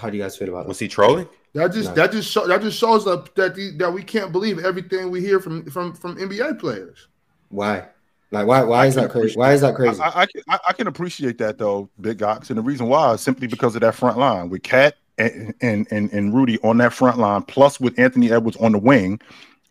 [0.01, 0.69] How do you guys feel about it?
[0.69, 1.29] Was he trolling?
[1.55, 1.95] That just no.
[1.97, 5.21] that just show, that just shows up that the, that we can't believe everything we
[5.21, 7.09] hear from from from NBA players.
[7.51, 7.89] Why?
[8.33, 9.37] Like why why is that crazy?
[9.37, 10.01] Why is that crazy?
[10.01, 13.47] I, I, I, can appreciate that though, Big Ox, and the reason why is simply
[13.47, 17.19] because of that front line with KAT and, and and and Rudy on that front
[17.19, 19.21] line, plus with Anthony Edwards on the wing.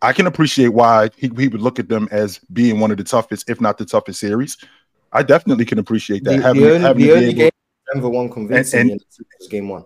[0.04, 3.04] I can appreciate why he, he would look at them as being one of the
[3.04, 4.58] toughest, if not the toughest series.
[5.12, 6.38] I definitely can appreciate that.
[6.38, 7.52] The, having, the only, having the only game
[7.92, 9.86] Denver won convincingly and, and, game one.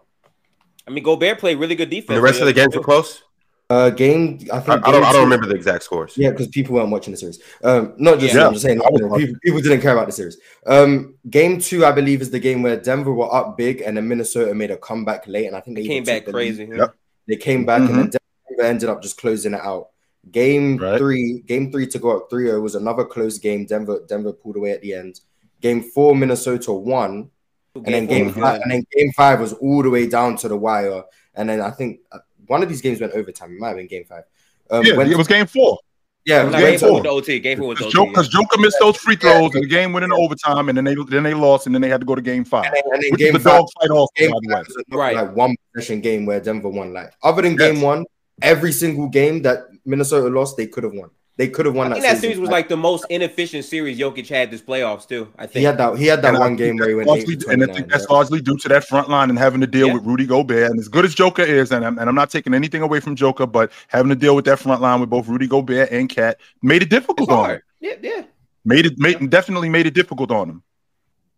[0.87, 2.09] I mean, Gobert played really good defense.
[2.09, 3.23] And the rest of the games were close.
[3.67, 4.39] Uh, game.
[4.53, 4.85] I think.
[4.85, 5.03] I, I don't.
[5.03, 6.15] I don't remember the exact scores.
[6.15, 7.41] Yeah, because people weren't watching the series.
[7.63, 8.35] Um, not just.
[8.35, 8.45] Yeah.
[8.45, 8.79] I'm just saying.
[8.79, 10.37] people, people didn't care about the series.
[10.67, 14.07] Um, game two, I believe, is the game where Denver were up big, and then
[14.07, 16.69] Minnesota made a comeback late, and I think they, they came back crazy.
[16.71, 16.87] Yeah.
[17.27, 17.99] They came back, mm-hmm.
[17.99, 19.89] and then Denver ended up just closing it out.
[20.31, 20.97] Game right.
[20.97, 23.65] three, game three to go up 3-0 was another close game.
[23.65, 25.19] Denver, Denver pulled away at the end.
[25.61, 27.29] Game four, Minnesota won,
[27.75, 30.57] and then game five, and then game five was all the way down to the
[30.57, 31.03] wire.
[31.35, 33.53] And then I think uh, one of these games went overtime.
[33.53, 34.23] It might have been game five.
[34.69, 35.79] Um, yeah, it was game four.
[36.25, 37.01] Yeah, it was game, game four.
[37.03, 37.39] The OT.
[37.39, 38.09] Game four was OT.
[38.09, 39.59] Because Joker, Joker missed those free throws, yeah.
[39.59, 41.89] and the game went into overtime, and then they then they lost, and then they
[41.89, 42.65] had to go to game five.
[42.65, 44.09] And then, and then game the five, dog fight off.
[44.15, 46.93] Game five was a, right, like one possession game where Denver won.
[46.93, 47.59] Like other than yes.
[47.59, 48.05] game one,
[48.41, 51.11] every single game that Minnesota lost, they could have won.
[51.37, 52.01] They could have won I that.
[52.01, 55.27] that series was like the most inefficient series Jokic had this playoffs too.
[55.37, 55.97] I think he had that.
[55.97, 57.09] He had that and one game where he went.
[57.09, 58.15] Largely, and I think that's yeah.
[58.15, 59.95] largely due to that front line and having to deal yeah.
[59.95, 60.71] with Rudy Gobert.
[60.71, 63.17] And as good as Joker is, and I'm, and I'm not taking anything away from
[63.17, 66.39] Joker, but having to deal with that front line with both Rudy Gobert and KAT
[66.61, 67.61] made it difficult on him.
[67.81, 68.23] Yeah, yeah.
[68.63, 70.63] Made it made definitely made it difficult on him.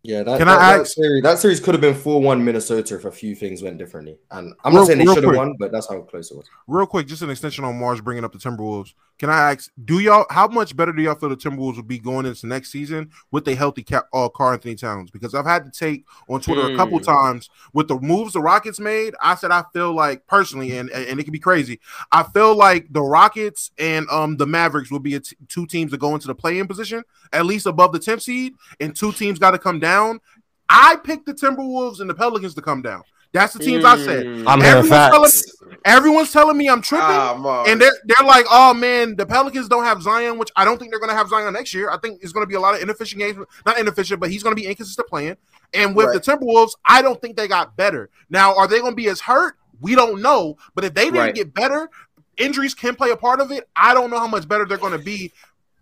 [0.04, 2.44] Yeah, that, Can that, I that ask, series, that series could have been 4 1
[2.44, 4.16] Minnesota if a few things went differently.
[4.30, 6.46] And I'm real, not saying they should have won, but that's how close it was.
[6.68, 8.94] Real quick, just an extension on Marz bringing up the Timberwolves.
[9.18, 11.98] Can I ask, do y'all, how much better do y'all feel the Timberwolves will be
[11.98, 15.10] going into next season with a healthy KAT, uh, Karl-Anthony Towns?
[15.10, 16.74] Because I've had to take on Twitter mm.
[16.74, 17.04] a couple hmm.
[17.04, 19.14] times with the moves the Rockets made.
[19.20, 21.80] I said, I feel like personally, and, and it can be crazy,
[22.12, 25.98] I feel like the Rockets and um the Mavericks will be t- two teams that
[25.98, 27.02] go into the play-in position,
[27.32, 30.20] at least above the 10th seed, and two teams got to come down
[30.68, 33.02] I picked the Timberwolves and the Pelicans to come down.
[33.32, 33.88] That's the teams mm.
[33.88, 34.26] I said.
[34.26, 34.44] Mm.
[34.46, 38.72] I'm everyone's, telling me, everyone's telling me I'm tripping, ah, and they're they're like, "Oh
[38.72, 41.52] man, the Pelicans don't have Zion," which I don't think they're going to have Zion
[41.52, 41.90] next year.
[41.90, 44.42] I think it's going to be a lot of inefficient games, not inefficient, but he's
[44.42, 45.36] going to be inconsistent playing.
[45.74, 46.22] And with right.
[46.22, 48.08] the Timberwolves, I don't think they got better.
[48.30, 49.56] Now, are they going to be as hurt?
[49.80, 50.56] We don't know.
[50.74, 51.34] But if they didn't right.
[51.34, 51.90] get better,
[52.38, 53.68] injuries can play a part of it.
[53.76, 55.32] I don't know how much better they're going to be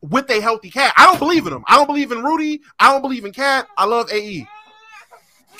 [0.02, 0.92] with a healthy cat.
[0.96, 1.64] I don't believe in them.
[1.66, 2.60] I don't believe in Rudy.
[2.78, 3.68] I don't believe in Cat.
[3.76, 4.46] I love AE.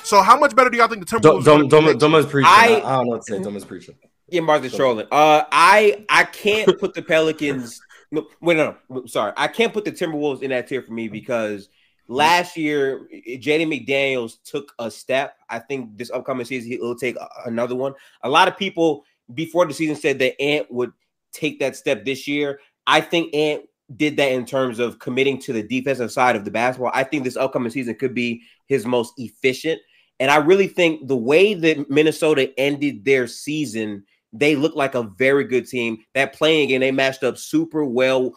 [0.07, 1.45] So how much better do y'all think the Timberwolves?
[1.45, 2.49] Dom, Dom, Dom, is preaching.
[2.49, 3.43] I, I, don't know what to say.
[3.43, 3.97] Dom is preaching.
[4.29, 5.07] Yeah, Martha's trolling.
[5.11, 7.81] Uh, I I can't put the Pelicans.
[8.13, 9.33] No, wait, no, no, sorry.
[9.37, 11.69] I can't put the Timberwolves in that tier for me because
[12.07, 15.39] last year Jaden McDaniels took a step.
[15.51, 17.95] I think this upcoming season he'll take another one.
[18.23, 19.05] A lot of people
[19.35, 20.93] before the season said that Ant would
[21.33, 22.61] take that step this year.
[22.87, 23.65] I think Ant
[23.97, 26.93] did that in terms of committing to the defensive side of the basketball.
[26.95, 29.81] I think this upcoming season could be his most efficient.
[30.19, 35.03] And I really think the way that Minnesota ended their season, they look like a
[35.03, 35.99] very good team.
[36.15, 38.33] That playing again, they matched up super well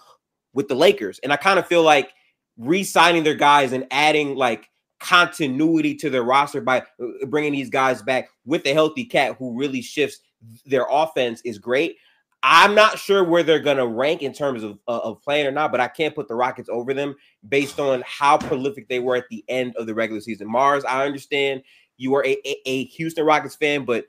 [0.53, 1.19] with the Lakers.
[1.19, 2.11] And I kind of feel like
[2.57, 4.69] re-signing their guys and adding like
[4.99, 9.57] continuity to their roster by uh, bringing these guys back with a healthy cat who
[9.57, 10.19] really shifts
[10.65, 11.97] their offense is great.
[12.41, 15.51] I'm not sure where they're going to rank in terms of, uh, of play-in or
[15.51, 17.15] not, but I can't put the Rockets over them
[17.47, 20.47] based on how prolific they were at the end of the regular season.
[20.47, 21.63] Marz, I understand
[21.97, 24.05] you are a, a, a Houston Rockets fan, but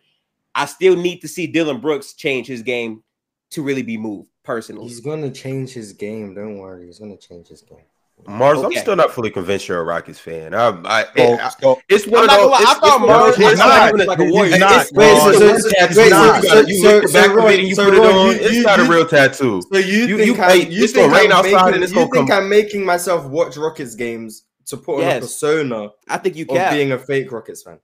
[0.55, 3.03] I still need to see Dillon Brooks change his game
[3.51, 4.87] to really be moved personally.
[4.87, 6.35] He's going to change his game.
[6.35, 6.87] Don't worry.
[6.87, 7.85] He's going to change his game.
[8.27, 8.77] Marz, okay.
[8.77, 10.55] I'm still not fully convinced you're a Rockets fan.
[10.55, 12.53] I, I, I, I it's one of those.
[12.53, 14.53] I thought Marz was not like a warrior.
[14.53, 14.87] It's not.
[16.69, 18.37] You look back of and you put it on.
[18.37, 19.63] It's not a real tattoo.
[19.73, 22.23] So you think it's gonna rain outside and it's gonna come.
[22.23, 25.89] You think I'm making myself watch Rockets games to put on a persona?
[26.09, 26.73] I think you can.
[26.73, 27.79] being a fake Rockets fan.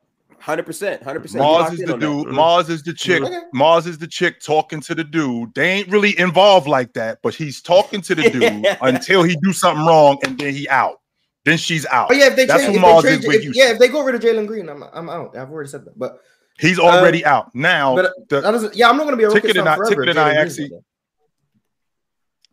[0.47, 1.43] Hundred percent, hundred percent.
[1.43, 2.29] Marz is the dude.
[2.29, 3.21] Marz is the chick.
[3.21, 3.41] Okay.
[3.53, 5.53] Marz is the chick talking to the dude.
[5.57, 9.53] They ain't really involved like that, but he's talking to the dude until he do
[9.53, 11.01] something wrong, and then he out.
[11.45, 12.13] Then she's out.
[12.13, 14.05] Oh yeah, if they That's trade, if Marz they trade, if, yeah, if they go
[14.05, 15.37] rid of Jalen Green, I'm I'm out.
[15.37, 16.21] I've already said that, but
[16.61, 17.97] he's already um, out now.
[17.97, 20.71] But the, yeah, I'm not gonna be a ticket and I, ticket and I actually.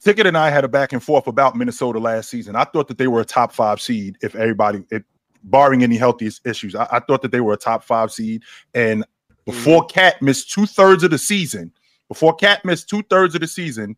[0.03, 2.55] Ticket and I had a back and forth about Minnesota last season.
[2.55, 5.03] I thought that they were a top five seed if everybody, if
[5.43, 6.75] barring any healthy issues.
[6.75, 8.43] I, I, thought that they were a top five seed.
[8.73, 9.05] And
[9.45, 10.25] before Cat mm-hmm.
[10.25, 11.71] missed two thirds of the season,
[12.07, 13.95] before Cat missed two thirds of the season,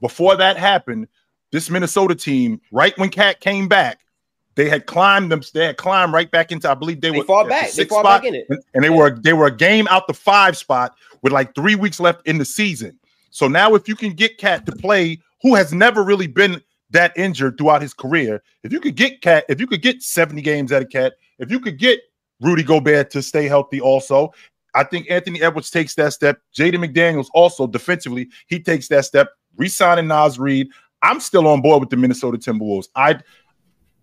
[0.00, 1.08] before that happened,
[1.50, 4.00] this Minnesota team, right when Cat came back,
[4.56, 5.42] they had climbed them.
[5.52, 6.70] They had climbed right back into.
[6.70, 7.72] I believe they, they were far back.
[7.72, 8.96] They far spot, back in it, and, and they yeah.
[8.96, 12.38] were they were a game out the five spot with like three weeks left in
[12.38, 12.98] the season.
[13.30, 17.12] So now, if you can get Cat to play, who has never really been that
[17.16, 18.42] injured throughout his career.
[18.62, 21.50] If you could get KAT, if you could get 70 games out of Cat, if
[21.50, 22.00] you could get
[22.40, 24.32] Rudy Gobert to stay healthy also,
[24.74, 26.40] I think Anthony Edwards takes that step.
[26.54, 29.28] Jaden McDaniels also defensively, he takes that step.
[29.56, 30.68] Resigning Naz Reid.
[31.02, 32.88] I'm still on board with the Minnesota Timberwolves.
[32.96, 33.20] I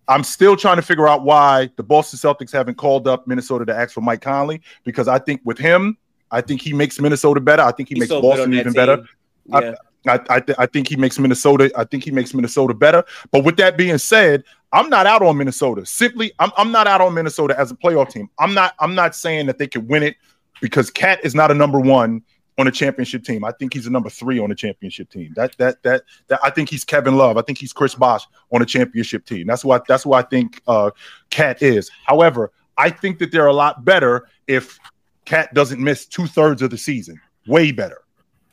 [0.08, 3.74] I'm still trying to figure out why the Boston Celtics haven't called up Minnesota to
[3.74, 5.96] ask for Mike Conley because I think with him,
[6.30, 7.62] I think he makes Minnesota better.
[7.62, 8.72] I think he He's makes so Boston even team.
[8.72, 9.04] better.
[9.46, 9.56] Yeah.
[9.56, 9.74] I,
[10.06, 11.70] I, th- I, think he makes Minnesota.
[11.76, 13.04] I think he makes Minnesota better.
[13.30, 15.86] But with that being said, I'm not out on Minnesota.
[15.86, 18.28] Simply, I'm, I'm not out on Minnesota as a playoff team.
[18.38, 18.74] I'm not.
[18.80, 20.16] I'm not saying that they could win it
[20.60, 22.22] because Cat is not a number one
[22.58, 23.44] on a championship team.
[23.44, 25.32] I think he's a number three on a championship team.
[25.36, 27.36] That that that that I think he's Kevin Love.
[27.36, 29.46] I think he's Chris Bosh on a championship team.
[29.46, 30.90] That's what that's what I think uh,
[31.30, 31.90] KAT is.
[32.06, 34.78] However, I think that they're a lot better if
[35.24, 37.20] Cat doesn't miss two thirds of the season.
[37.46, 38.01] Way better.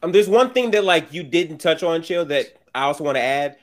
[0.01, 3.17] Um, there's one thing that like you didn't touch on, Chill, that I also want
[3.17, 3.57] to add.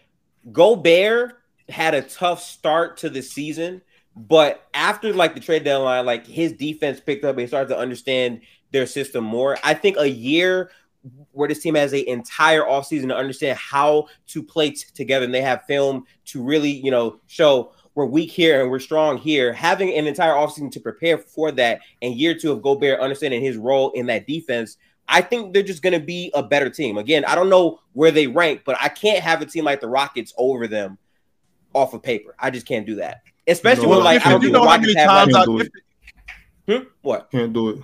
[0.53, 3.82] Gobert had a tough start to the season,
[4.14, 8.41] but after like the trade deadline, like his defense picked up and started to understand
[8.70, 9.57] their system more.
[9.64, 10.70] I think a year
[11.32, 15.34] where this team has an entire offseason to understand how to play t- together and
[15.34, 19.53] they have film to really, you know, show we're weak here and we're strong here.
[19.53, 23.57] Having an entire offseason to prepare for that and year two of Gobert understanding his
[23.57, 24.76] role in that defense,
[25.09, 26.98] I think they're just going to be a better team.
[26.98, 29.88] Again, I don't know where they rank, but I can't have a team like the
[29.88, 30.98] Rockets over them
[31.72, 32.34] off of paper.
[32.38, 33.22] I just can't do that.
[33.46, 35.70] Especially no, when like I don't think the Rockets have like,
[36.66, 36.88] hmm?
[37.02, 37.78] what can't do it.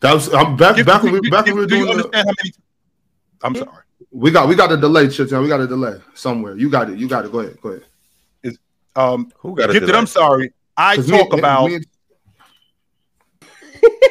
[0.00, 1.96] That was I'm back give, back when we back when we were doing.
[1.96, 2.52] The, how many,
[3.42, 3.58] I'm hmm?
[3.58, 3.84] sorry.
[4.12, 5.42] We got we got a delay, Chitin.
[5.42, 6.56] We got a delay somewhere.
[6.56, 6.98] You got it.
[6.98, 7.32] You got it.
[7.32, 7.60] Go ahead.
[7.60, 7.84] Go ahead.
[8.44, 8.58] Is
[8.94, 9.94] um who got it?
[9.94, 10.52] I'm sorry.
[10.76, 11.66] I talk me, about.
[11.68, 11.80] Me,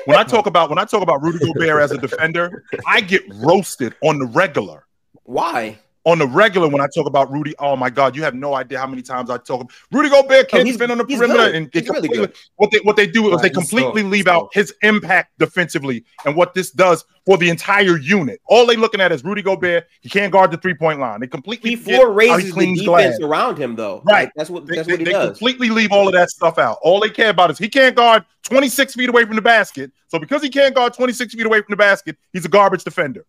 [0.05, 3.23] when I talk about when I talk about Rudy Gobert as a defender, I get
[3.35, 4.85] roasted on the regular.
[5.23, 5.79] Why?
[6.07, 7.53] On the regular when I talk about Rudy.
[7.59, 9.69] Oh my God, you have no idea how many times I talk.
[9.91, 11.55] Rudy Gobert oh, can't oh, defend on the perimeter, good.
[11.55, 14.31] and they really what they what they do is they completely so, leave so.
[14.31, 18.39] out his impact defensively and what this does for the entire unit.
[18.45, 19.85] All they looking at is Rudy Gobert.
[19.99, 21.19] He can't guard the three point line.
[21.19, 23.19] They completely he floor raises he the defense glass.
[23.19, 24.01] around him though.
[24.05, 25.31] Right, like, that's what that's they, what he they does.
[25.31, 26.77] completely leave all of that stuff out.
[26.83, 29.91] All they care about is he can't guard 26 feet away from the basket.
[30.07, 33.25] So because he can't guard 26 feet away from the basket, he's a garbage defender.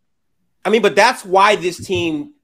[0.64, 2.35] I mean, but that's why this team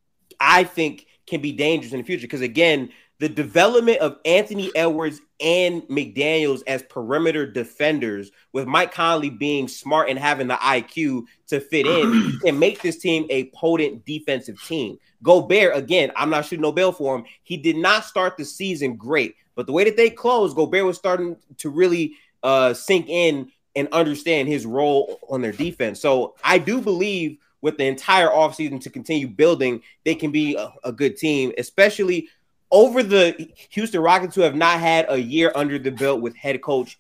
[0.41, 2.27] I think can be dangerous in the future.
[2.27, 9.31] Because again, the development of Anthony Edwards and McDaniels as perimeter defenders, with Mike Conley
[9.31, 14.05] being smart and having the IQ to fit in, can make this team a potent
[14.05, 14.99] defensive team.
[15.23, 17.25] Gobert, again, I'm not shooting no bill for him.
[17.45, 20.99] He did not start the season great, but the way that they closed, Gobert was
[20.99, 26.01] starting to really uh, sink in and understand his role on their defense.
[26.01, 30.71] So I do believe with the entire offseason to continue building, they can be a,
[30.85, 32.29] a good team, especially
[32.71, 36.61] over the Houston Rockets who have not had a year under the belt with head
[36.61, 36.99] coach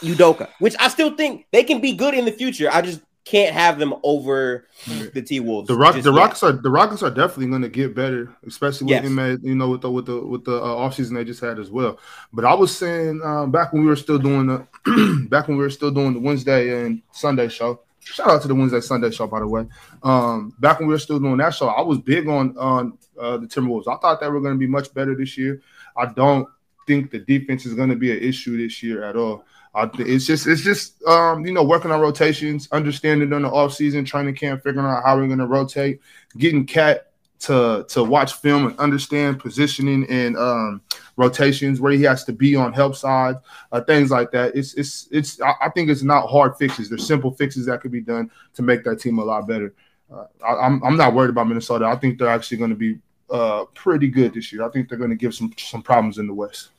[0.00, 2.68] Udoka, which I still think they can be good in the future.
[2.70, 4.66] I just can't have them over
[5.14, 5.68] the T Wolves.
[5.68, 9.04] The Rock, the Rockets are the Rockets are definitely going to get better, especially with
[9.04, 9.04] yes.
[9.04, 11.70] him, you know, with the with the with the uh, offseason they just had as
[11.70, 11.98] well.
[12.30, 15.62] But I was saying um, back when we were still doing the back when we
[15.64, 17.80] were still doing the Wednesday and Sunday show.
[18.04, 19.64] Shout out to the Wednesday Sunday show, by the way.
[20.02, 23.38] Um, back when we were still doing that show, I was big on on uh,
[23.38, 23.86] the Timberwolves.
[23.88, 25.62] I thought they were going to be much better this year.
[25.96, 26.48] I don't
[26.86, 29.44] think the defense is going to be an issue this year at all.
[29.74, 33.72] Uh, it's just it's just um, you know working on rotations, understanding on the off
[33.72, 36.00] season, training camp, figuring out how we're going to rotate,
[36.36, 37.11] getting KAT
[37.42, 40.80] to to watch film and understand positioning and um,
[41.16, 43.36] rotations where he has to be on help side,
[43.72, 44.54] uh, things like that.
[44.54, 45.40] It's it's it's.
[45.40, 46.88] I, think it's not hard fixes.
[46.88, 49.74] There's simple fixes that could be done to make that team a lot better.
[50.12, 51.86] Uh, I, am I'm, I'm not worried about Minnesota.
[51.86, 54.62] I think they're actually going to be uh, pretty good this year.
[54.62, 56.70] I think they're going to give some some problems in the West.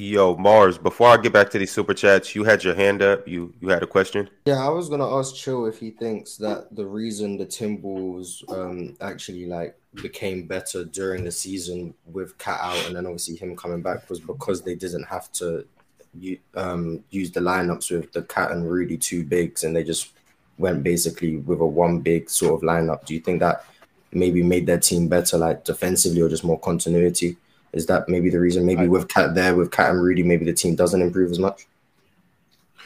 [0.00, 3.26] Yo, Marz, before I get back to these super chats, you had your hand up.
[3.26, 4.30] You you had a question?
[4.46, 8.96] Yeah, I was gonna ask Chill if he thinks that the reason the Timberwolves um
[9.00, 13.82] actually like became better during the season with Cat out and then obviously him coming
[13.82, 15.66] back was because they didn't have to
[16.54, 20.12] um use the lineups with the Cat and Rudy two bigs and they just
[20.58, 23.04] went basically with a one big sort of lineup.
[23.04, 23.64] Do you think that
[24.12, 27.36] maybe made their team better like defensively or just more continuity?
[27.72, 28.64] Is that maybe the reason?
[28.66, 31.38] Maybe I, with Cat there, with Cat and Rudy, maybe the team doesn't improve as
[31.38, 31.66] much.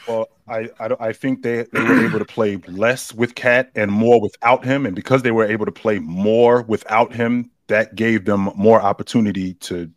[0.08, 3.90] Well, I I, I think they, they were able to play less with Cat and
[3.90, 8.24] more without him, and because they were able to play more without him, that gave
[8.24, 9.90] them more opportunity to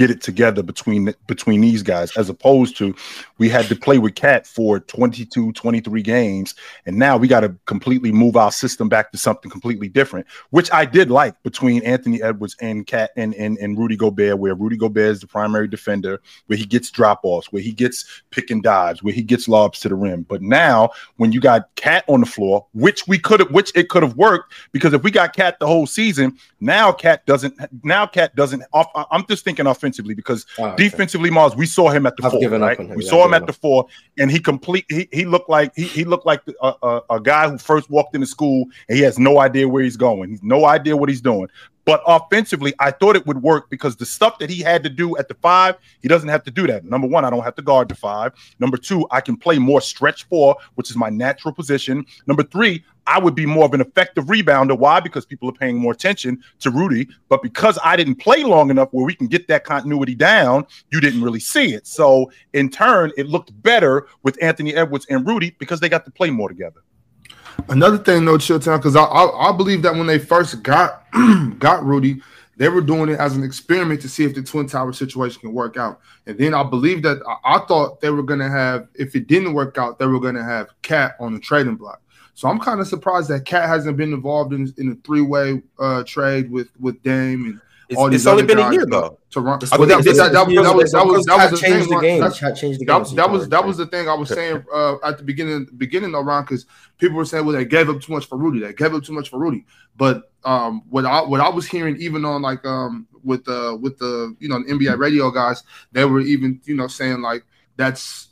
[0.00, 2.94] get it together between between these guys as opposed to
[3.36, 6.54] we had to play with cat for 22 23 games
[6.86, 10.72] and now we got to completely move our system back to something completely different which
[10.72, 14.78] i did like between anthony edwards and KAT and, and, and rudy gobert where rudy
[14.78, 18.62] gobert is the primary defender where he gets drop offs where he gets pick and
[18.62, 20.22] dives where he gets lobs to the rim.
[20.22, 23.90] But now when you got cat on the floor which we could have which it
[23.90, 27.54] could have worked because if we got cat the whole season now cat doesn't
[27.84, 30.84] now KAT doesn't i'm just thinking offensively offensively because oh, okay.
[30.84, 32.48] defensively, Marz, we saw him at the I've four.
[32.48, 32.78] Right?
[32.96, 33.86] We yeah, saw him at the four,
[34.18, 34.84] and he complete.
[34.88, 38.14] He, he looked like he, he looked like a, a, a guy who first walked
[38.14, 40.30] into school and he has no idea where he's going.
[40.30, 41.48] He's no idea what he's doing.
[41.84, 45.16] But offensively, I thought it would work because the stuff that he had to do
[45.16, 46.84] at the five, he doesn't have to do that.
[46.84, 48.32] Number one, I don't have to guard the five.
[48.58, 52.04] Number two, I can play more stretch four, which is my natural position.
[52.26, 54.78] Number three, I would be more of an effective rebounder.
[54.78, 55.00] Why?
[55.00, 57.08] Because people are paying more attention to Rudy.
[57.28, 61.00] But because I didn't play long enough where we can get that continuity down, you
[61.00, 61.86] didn't really see it.
[61.86, 66.10] So in turn, it looked better with Anthony Edwards and Rudy because they got to
[66.10, 66.82] play more together.
[67.68, 71.04] Another thing, though, Chilltown, because I, I, I believe that when they first got
[71.58, 72.20] got Rudy,
[72.56, 75.52] they were doing it as an experiment to see if the twin tower situation can
[75.52, 76.00] work out.
[76.26, 79.54] And then I believe that I, I thought they were gonna have, if it didn't
[79.54, 82.02] work out, they were gonna have Cat on the trading block.
[82.34, 85.62] So I'm kind of surprised that Cat hasn't been involved in, in a three way
[85.78, 87.60] uh, trade with with Dame and
[87.90, 89.18] it's, it's only been a year though.
[89.30, 90.46] To run, that, that, was that
[90.76, 92.20] was that was that was changed the game.
[92.20, 93.04] That changed the game.
[93.16, 96.24] That was that was the thing I was saying uh, at the beginning beginning of
[96.24, 96.66] round because
[96.98, 98.60] people were saying well they gave up too much for Rudy.
[98.60, 99.66] They gave up too much for Rudy.
[99.96, 103.98] But um, what I what I was hearing even on like um with the with
[103.98, 107.44] the you know the NBA radio guys, they were even you know saying like
[107.76, 108.28] that's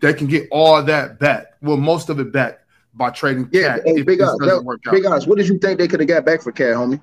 [0.00, 1.54] they can get all that back.
[1.62, 2.60] Well, most of it back
[2.94, 3.48] by trading.
[3.52, 4.36] Yeah, hey, big guys,
[4.90, 5.26] big guys.
[5.26, 7.00] What did you think they could have got back for KAT, homie?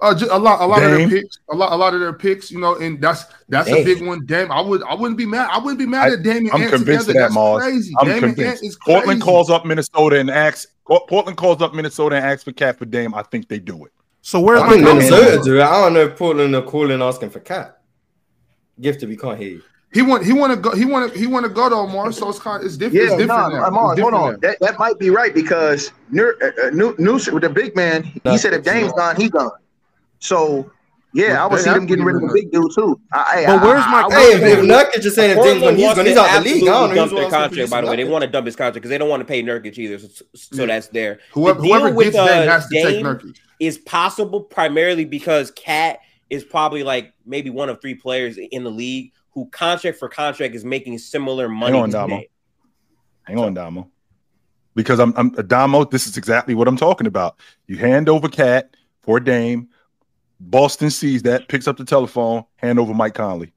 [0.00, 0.92] Uh, just a lot, a lot Dame.
[0.92, 3.68] of their picks, a lot, a lot of their picks, you know, and that's that's
[3.68, 3.82] Dame.
[3.82, 4.26] a big one.
[4.26, 5.48] Dame, I would, I wouldn't be mad.
[5.50, 6.54] I wouldn't be mad I, at Damian.
[6.54, 7.60] I'm convinced of that, Marz.
[7.60, 7.94] Crazy.
[7.98, 8.64] I'm Dame convinced.
[8.64, 8.98] Is crazy.
[8.98, 10.66] Portland calls up Minnesota and asks.
[10.84, 13.14] Portland calls up Minnesota and asks for KAT for Dame.
[13.14, 13.92] I think they do it.
[14.20, 15.62] So where's I my Minnesota do it?
[15.62, 17.78] I don't know if Portland are calling asking for KAT.
[18.80, 19.62] Gifted, we can't hear you.
[19.94, 22.10] He want he want to go he want to he want to go to Omar,
[22.10, 22.96] so it's kind of it's different.
[22.96, 24.40] Yeah, it's different nah, Omar, hold on.
[24.40, 28.54] That, that might be right because New, uh, New, New, the big man, he said
[28.54, 29.52] if Dame's gone, he's gone.
[30.24, 30.70] So
[31.12, 32.98] yeah, I would see them getting rid of the big dude too.
[33.12, 34.52] I, but where's my I, hey?
[34.52, 36.94] If Nurkic just saying if when he's, when he's out the league, I don't know.
[36.94, 37.70] Dump their contract.
[37.70, 39.42] By the way, they want to dump his contract because they don't want to pay
[39.42, 39.98] Nurkic either.
[39.98, 40.66] So, so yeah.
[40.66, 41.20] that's there.
[41.32, 43.36] Whoever, the whoever with, gets uh, has to take Nurkic.
[43.60, 48.70] Is possible primarily because Cat is probably like maybe one of three players in the
[48.70, 51.74] league who contract for contract is making similar money.
[51.74, 52.22] Hang on, Damo.
[53.24, 53.90] Hang on, Damo.
[54.74, 55.84] Because I'm, I'm Damo.
[55.84, 57.36] This is exactly what I'm talking about.
[57.68, 59.68] You hand over Cat for Dame
[60.50, 63.52] Boston sees that, picks up the telephone, hand over Mike Conley.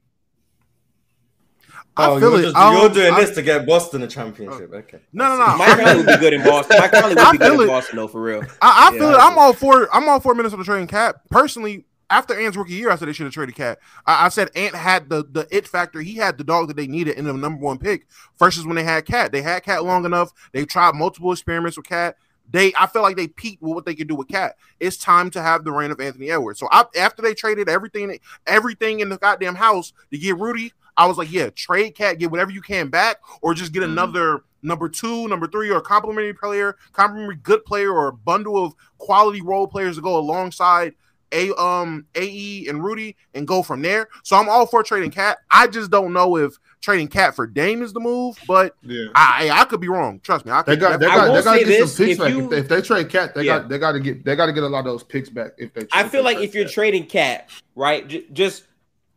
[1.96, 2.52] I oh, feel you're, it.
[2.52, 4.72] Just, you're doing I, this to get Boston a championship.
[4.72, 5.00] Uh, okay.
[5.12, 5.56] No, no, no.
[5.56, 6.76] Mike Conley would be good in Boston.
[6.78, 8.42] Mike Conley would be good in Boston, though, for real.
[8.62, 9.20] I, I feel yeah, it.
[9.20, 9.92] I'm all for.
[9.92, 11.22] I'm all for Minnesota trading Cap.
[11.28, 13.78] Personally, after Ant's rookie year, I said they should have traded KAT.
[14.06, 16.00] I, I, said Ant had the the it factor.
[16.00, 18.06] He had the dog that they needed in the number one pick.
[18.38, 20.32] Versus when they had Cat, they had Cat long enough.
[20.52, 22.16] They tried multiple experiments with KAT.
[22.50, 24.56] They, I feel like they peaked with what they could do with Cat.
[24.80, 26.58] It's time to have the reign of Anthony Edwards.
[26.60, 31.06] So I, after they traded everything, everything in the goddamn house to get Rudy, I
[31.06, 33.92] was like, yeah, trade Cat, get whatever you can back, or just get mm-hmm.
[33.92, 38.74] another number two, number three, or complimentary player, complimentary good player, or a bundle of
[38.98, 40.94] quality role players to go alongside
[41.30, 44.08] a um AE and Rudy and go from there.
[44.24, 45.38] So I'm all for trading Cat.
[45.50, 49.06] I just don't know if trading Cat for Dame is the move, but yeah.
[49.14, 50.20] I I could be wrong.
[50.20, 50.52] Trust me.
[50.52, 52.30] I they got they got, they got to get some picks if back.
[52.30, 53.58] You, if, they, if, they, trade Cat, they yeah.
[53.58, 55.52] got they got to get they got to get a lot of those picks back.
[55.58, 56.72] If they, I feel like if you're KAT.
[56.72, 58.64] trading Cat, right, j- just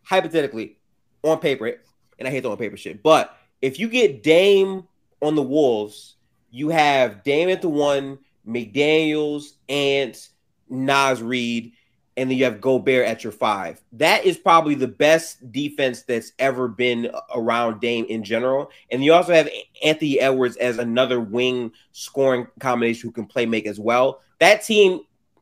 [0.03, 0.77] hypothetically
[1.23, 1.79] on paper,
[2.19, 4.87] and I hate the on paper shit, but if you get Dame
[5.21, 6.15] on the Wolves,
[6.49, 10.29] you have Dame at the one, McDaniel's, Ants,
[10.69, 11.73] Naz Reid
[12.21, 13.81] and then you have Gobert at your five.
[13.93, 18.69] That is probably the best defense that's ever been around Dame in general.
[18.91, 19.49] And you also have
[19.83, 24.21] Anthony Edwards as another wing scoring combination who can play make as well.
[24.37, 24.99] That team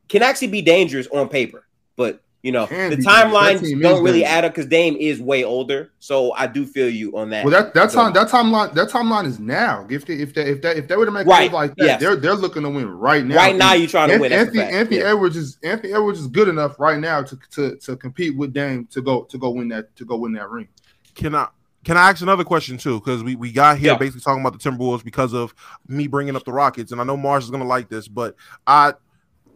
[0.08, 1.66] can actually be dangerous on paper,
[1.96, 5.90] but you know, the timelines don't really add up because Dame is way older.
[5.98, 7.44] So I do feel you on that.
[7.44, 9.86] Well, that that time that timeline that timeline is now.
[9.90, 11.52] If they if they if they if they were to make right.
[11.52, 12.00] like that, yes.
[12.00, 13.36] they're they're looking to win right now.
[13.36, 14.32] Right now, you're trying to win.
[14.32, 15.10] Anthony Anthony yeah.
[15.10, 18.86] Edwards is Anthony Edwards is good enough right now to to to compete with Dame
[18.86, 20.68] to go to go win that to go win that ring.
[21.14, 21.48] Can I
[21.84, 23.00] can I ask another question too?
[23.00, 23.98] Because we, we got here yeah.
[23.98, 25.54] basically talking about the Timberwolves because of
[25.88, 28.34] me bringing up the Rockets, and I know Marz is gonna like this, but
[28.66, 28.94] I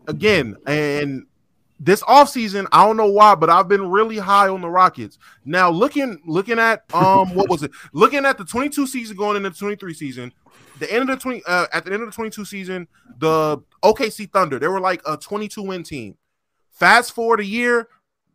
[0.06, 1.24] again and
[1.84, 5.18] this offseason, I don't know why, but I've been really high on the Rockets.
[5.44, 7.70] Now looking looking at um what was it?
[7.92, 10.32] Looking at the 22 season going into the 23 season,
[10.78, 12.88] the end of the 20 uh, at the end of the 22 season,
[13.18, 16.16] the OKC Thunder, they were like a 22 win team.
[16.70, 17.88] Fast forward a year,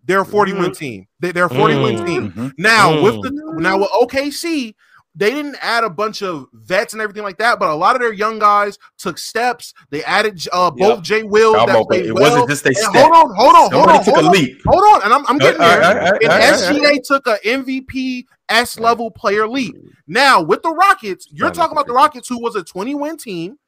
[0.05, 0.71] they're a 40 win mm-hmm.
[0.73, 1.07] team.
[1.19, 2.05] They, are a 40 win mm-hmm.
[2.05, 2.53] team.
[2.57, 4.75] Now with the now with OKC,
[5.19, 8.01] they didn't add a bunch of vets and everything like that, but a lot of
[8.01, 9.73] their young guys took steps.
[9.89, 11.03] They added uh, both yep.
[11.03, 11.53] Jay Will.
[11.53, 12.23] That it well.
[12.23, 12.93] wasn't just they step.
[12.93, 14.05] Hold on, hold on, Somebody hold on.
[14.05, 14.61] took hold a on, leap.
[14.65, 16.13] Hold on, and I'm, I'm uh, getting uh, there.
[16.13, 19.75] Uh, and SGA took an MVP S level player leap.
[20.07, 23.59] Now with the Rockets, you're talking about the Rockets, who was a 20 win team.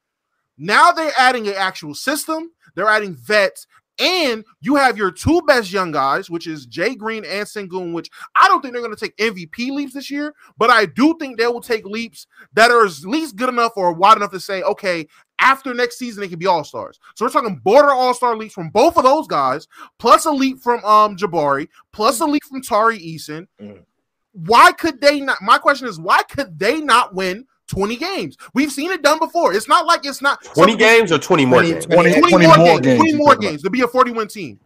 [0.56, 2.50] Now they're adding an actual system.
[2.74, 3.66] They're adding vets,
[3.98, 8.10] and you have your two best young guys, which is Jay Green and Sengun, which
[8.34, 11.38] I don't think they're going to take MVP leaps this year, but I do think
[11.38, 14.62] they will take leaps that are at least good enough or wide enough to say,
[14.62, 15.06] okay,
[15.38, 16.98] after next season, they can be all stars.
[17.16, 19.66] So we're talking border all star leaps from both of those guys,
[19.98, 23.46] plus a leap from um Jabari, plus a leap from Tari Eason.
[23.60, 23.84] Mm.
[24.32, 25.38] Why could they not?
[25.42, 28.36] My question is, why could they not win 20 games.
[28.52, 29.54] We've seen it done before.
[29.54, 31.86] It's not like it's not 20 games or 20 more 20, games.
[31.86, 33.00] 20, 20, 20 more, more, games.
[33.00, 34.60] 20 more games to be a 41 team.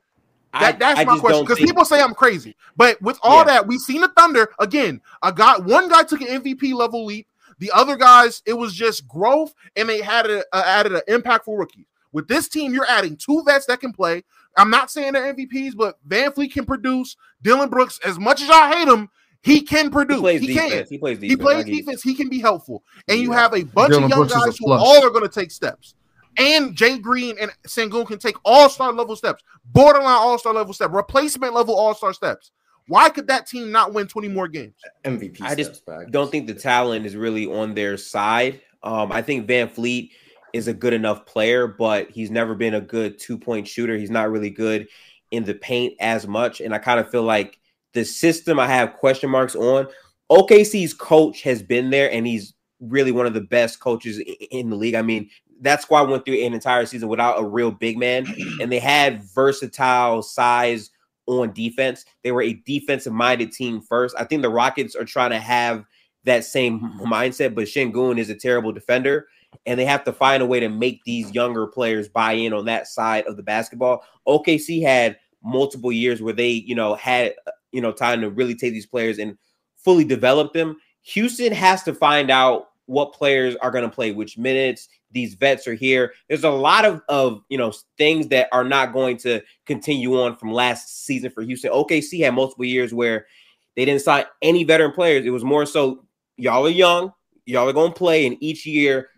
[0.52, 1.44] That, that's I, I my question.
[1.44, 2.56] Because people say I'm crazy.
[2.76, 3.44] But with all yeah.
[3.44, 5.00] that, we've seen the Thunder again.
[5.22, 7.28] A guy, one guy took an MVP level leap.
[7.58, 11.56] The other guys, it was just growth, and they had a, uh, added an impactful
[11.56, 11.86] rookie.
[12.12, 14.24] With this team, you're adding two vets that can play.
[14.56, 17.16] I'm not saying they're MVPs, but VanVleet can produce.
[17.42, 19.10] Dillon Brooks, as much as y'all hate him,
[19.46, 20.40] he can produce.
[20.40, 20.84] He, he can.
[20.88, 21.30] He plays defense.
[21.30, 22.02] He plays defense.
[22.02, 22.82] He can be helpful.
[23.06, 23.24] And yeah.
[23.24, 25.52] you have a bunch Dillon of young Brooks guys who all are going to take
[25.52, 25.94] steps.
[26.36, 30.74] And Jay Green and Sengun can take all star level steps, borderline all star level
[30.74, 32.50] steps, replacement level all star steps.
[32.88, 34.74] Why could that team not win 20 more games?
[35.04, 35.40] MVP.
[35.40, 38.60] I just don't think the talent is really on their side.
[38.82, 40.10] Um, I think VanVleet
[40.52, 43.96] is a good enough player, but he's never been a good two point shooter.
[43.96, 44.88] He's not really good
[45.30, 46.60] in the paint as much.
[46.60, 47.58] And I kind of feel like
[47.96, 49.88] the system I have question marks on.
[50.30, 54.20] OKC's coach has been there and he's really one of the best coaches
[54.50, 54.94] in the league.
[54.94, 55.30] I mean,
[55.62, 58.26] that squad went through an entire season without a real big man,
[58.60, 60.90] and they had versatile size
[61.26, 62.04] on defense.
[62.22, 64.14] They were a defensive minded team first.
[64.18, 65.84] I think the Rockets are trying to have
[66.24, 69.26] that same mindset, but Sengun is a terrible defender,
[69.64, 72.66] and they have to find a way to make these younger players buy in on
[72.66, 74.04] that side of the basketball.
[74.28, 77.32] OKC had multiple years where they, you know, had
[77.76, 79.36] you know, time to really take these players and
[79.76, 80.78] fully develop them.
[81.02, 84.88] Houston has to find out what players are going to play which minutes.
[85.10, 86.14] These vets are here.
[86.26, 90.36] There's a lot of of you know things that are not going to continue on
[90.36, 91.70] from last season for Houston.
[91.70, 93.26] OKC had multiple years where
[93.76, 95.26] they didn't sign any veteran players.
[95.26, 96.06] It was more so
[96.38, 97.12] y'all are young,
[97.44, 99.10] y'all are going to play, and each year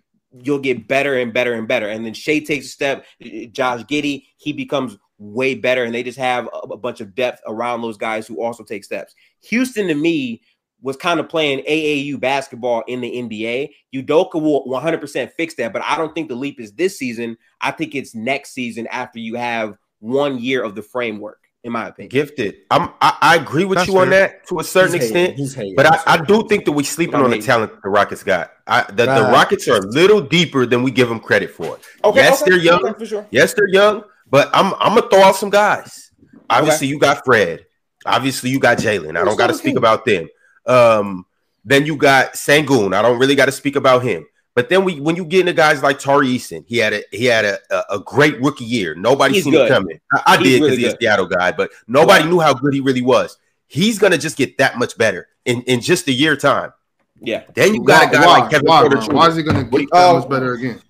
[0.42, 1.88] you'll get better and better and better.
[1.88, 3.06] And then Shai takes a step.
[3.52, 7.42] Josh Giddey, he becomes way better, and they just have a, a bunch of depth
[7.46, 9.14] around those guys who also take steps.
[9.42, 10.40] Houston, to me,
[10.80, 13.70] was kind of playing AAU basketball in the NBA.
[13.94, 17.36] Udoka will 100% fix that, but I don't think the leap is this season.
[17.60, 21.40] I think it's next season after you have one year of the framework.
[21.64, 22.54] In my opinion, gifted.
[22.70, 22.90] I'm.
[23.00, 24.02] I, I agree with That's you fair.
[24.02, 25.74] on that to a certain He's extent, hating.
[25.74, 28.52] but I, I, do think that we're sleeping on the talent the Rockets got.
[28.68, 29.18] I, the, right.
[29.18, 31.80] the Rockets are a little deeper than we give them credit for.
[32.04, 32.52] Okay, yes, okay.
[32.52, 32.86] they're young.
[32.86, 33.26] Okay, sure.
[33.32, 36.10] Yes, they're young, but I'm I'm gonna throw out some guys.
[36.50, 36.92] Obviously, okay.
[36.92, 37.66] you got Fred.
[38.06, 39.18] Obviously, you got Jalen.
[39.18, 40.28] I don't got to speak about them.
[40.66, 41.26] Um,
[41.64, 42.94] then you got Sengun.
[42.94, 44.26] I don't really got to speak about him.
[44.54, 47.26] But then we, when you get into guys like Tari Eason, he had a he
[47.26, 48.94] had a, a, a great rookie year.
[48.94, 49.66] Nobody he's seen good.
[49.66, 50.00] it coming.
[50.12, 52.80] I, I did because really he's a Seattle guy, but nobody knew how good he
[52.80, 53.38] really was.
[53.68, 56.72] He's gonna just get that much better in, in just a year time.
[57.20, 57.44] Yeah.
[57.54, 59.14] Then you got why, a guy why, like Kevin why, Porter.
[59.14, 60.80] Why is he gonna get that much better again?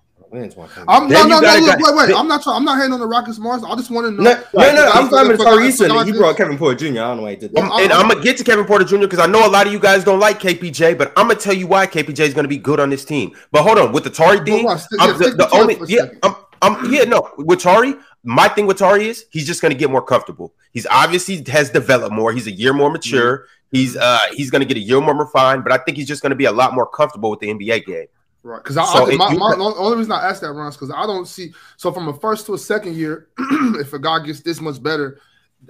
[0.87, 2.15] I'm no, no, no, look, wait, wait.
[2.15, 2.45] I'm not.
[2.47, 3.67] I'm not hating on the Rockets, Marz.
[3.67, 4.23] I just want to know.
[4.23, 4.91] No, no, no.
[4.93, 6.05] I'm fine with Tari Eason.
[6.05, 6.85] He brought Kevin Porter Jr.
[6.85, 7.63] I don't know why he did that.
[7.63, 8.99] I'm, and I'm gonna get to Kevin Porter Jr.
[8.99, 11.53] because I know a lot of you guys don't like KPJ, but I'm gonna tell
[11.53, 13.35] you why KPJ is gonna be good on this team.
[13.51, 17.29] But hold on, with the Tari thing, the, the only yeah, I'm, I'm yeah, no,
[17.37, 20.53] with Tari, my thing with Tari is he's just gonna get more comfortable.
[20.71, 22.31] He's obviously has developed more.
[22.33, 23.37] He's a year more mature.
[23.37, 23.77] Mm-hmm.
[23.77, 26.35] He's uh he's gonna get a year more refined, but I think he's just gonna
[26.35, 28.07] be a lot more comfortable with the NBA game.
[28.49, 30.75] Right, because I, so I my, my, the only reason I asked that, Ron, is
[30.75, 31.53] because I don't see.
[31.77, 35.19] So from a first to a second year, if a guy gets this much better,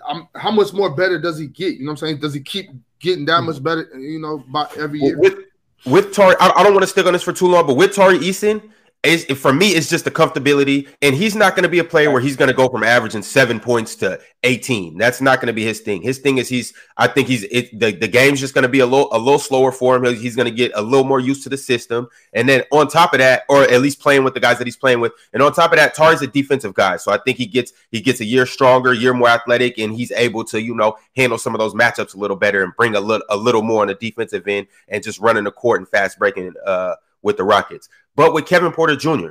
[0.07, 1.73] I'm, how much more better does he get?
[1.73, 2.19] You know what I'm saying?
[2.21, 2.69] Does he keep
[3.01, 3.89] getting that much better?
[3.99, 5.19] You know, by every year.
[5.19, 5.39] With
[5.85, 7.93] with Tari, I, I don't want to stick on this for too long, but with
[7.93, 8.71] Tari Eason,
[9.03, 12.11] is for me, it's just the comfortability, and he's not going to be a player
[12.11, 14.97] where he's going to go from averaging seven points to eighteen.
[14.97, 16.01] That's not going to be his thing.
[16.01, 16.73] His thing is he's.
[16.97, 19.39] I think he's it, the the game's just going to be a little a little
[19.39, 20.03] slower for him.
[20.15, 23.13] He's going to get a little more used to the system, and then on top
[23.13, 25.53] of that, or at least playing with the guys that he's playing with, and on
[25.53, 28.25] top of that, Tari's a defensive guy, so I think he gets he gets a
[28.25, 31.73] year stronger, year more athletic, and he's able to you know handle some of those
[31.73, 34.67] matchups a little better and bring a little a little more on the defensive end
[34.89, 36.53] and just running the court and fast breaking.
[36.65, 37.89] Uh, with the Rockets.
[38.19, 39.29] But with Kevin Porter Jr.,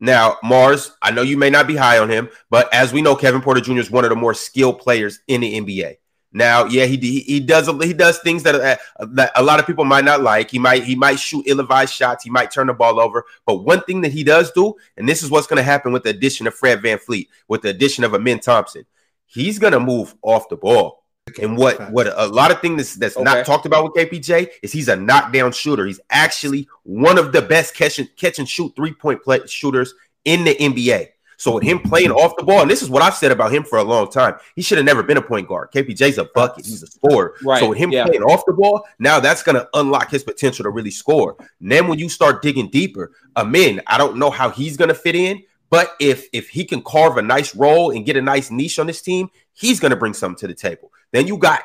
[0.00, 3.14] now, Marz, I know you may not be high on him, but as we know,
[3.14, 3.78] Kevin Porter Jr.
[3.78, 5.98] is one of the more skilled players in the NBA.
[6.32, 9.84] Now, yeah, he he, does he does things that, uh, that a lot of people
[9.84, 10.50] might not like.
[10.50, 12.24] He might he might shoot ill-advised shots.
[12.24, 13.24] He might turn the ball over.
[13.46, 16.02] But one thing that he does do, and this is what's going to happen with
[16.02, 18.84] the addition of Fred VanVleet, with the addition of Amen Thompson,
[19.26, 21.04] he's going to move off the ball.
[21.40, 23.24] And what what a lot of things that's, that's okay.
[23.24, 25.86] not talked about with KPJ is he's a knockdown shooter.
[25.86, 29.94] He's actually one of the best catch and, catch and shoot three point play shooters
[30.24, 31.08] in the NBA.
[31.38, 33.62] So with him playing off the ball, and this is what I've said about him
[33.62, 35.70] for a long time, he should have never been a point guard.
[35.70, 37.36] KPJ's a bucket, he's a scorer.
[37.44, 37.60] Right.
[37.60, 38.06] So with him yeah.
[38.06, 41.36] playing off the ball, now that's going to unlock his potential to really score.
[41.60, 44.96] And then when you start digging deeper, Amen, I don't know how he's going to
[44.96, 48.50] fit in, but if if he can carve a nice role and get a nice
[48.50, 50.90] niche on this team, he's going to bring something to the table.
[51.12, 51.62] Then you got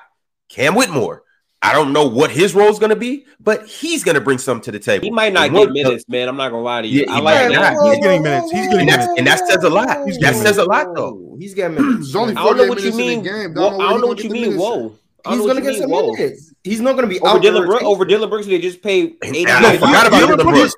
[0.49, 1.23] Cam Whitmore.
[1.61, 4.37] I don't know what his role is going to be, but he's going to bring
[4.37, 5.05] something to the table.
[5.05, 6.27] He might not get minutes, man.
[6.27, 7.05] I'm not going to lie to you.
[7.07, 7.77] Yeah, I like that.
[7.85, 8.51] He's getting minutes.
[8.51, 9.13] He's getting and minutes.
[9.17, 10.05] And that says a lot.
[10.05, 11.37] He's that says a lot, though.
[11.39, 12.13] He's getting minutes.
[12.15, 13.23] only I don't know what you mean.
[13.23, 14.57] Well, I don't know what you mean.
[14.57, 14.93] Whoa.
[15.29, 16.52] He's going to get some minutes.
[16.63, 17.83] He's not going to be over Dillon Brooks.
[17.83, 19.17] Over Dillon Brooks, they just paid.
[19.23, 20.75] Eighty I forgot about Dillon Brooks.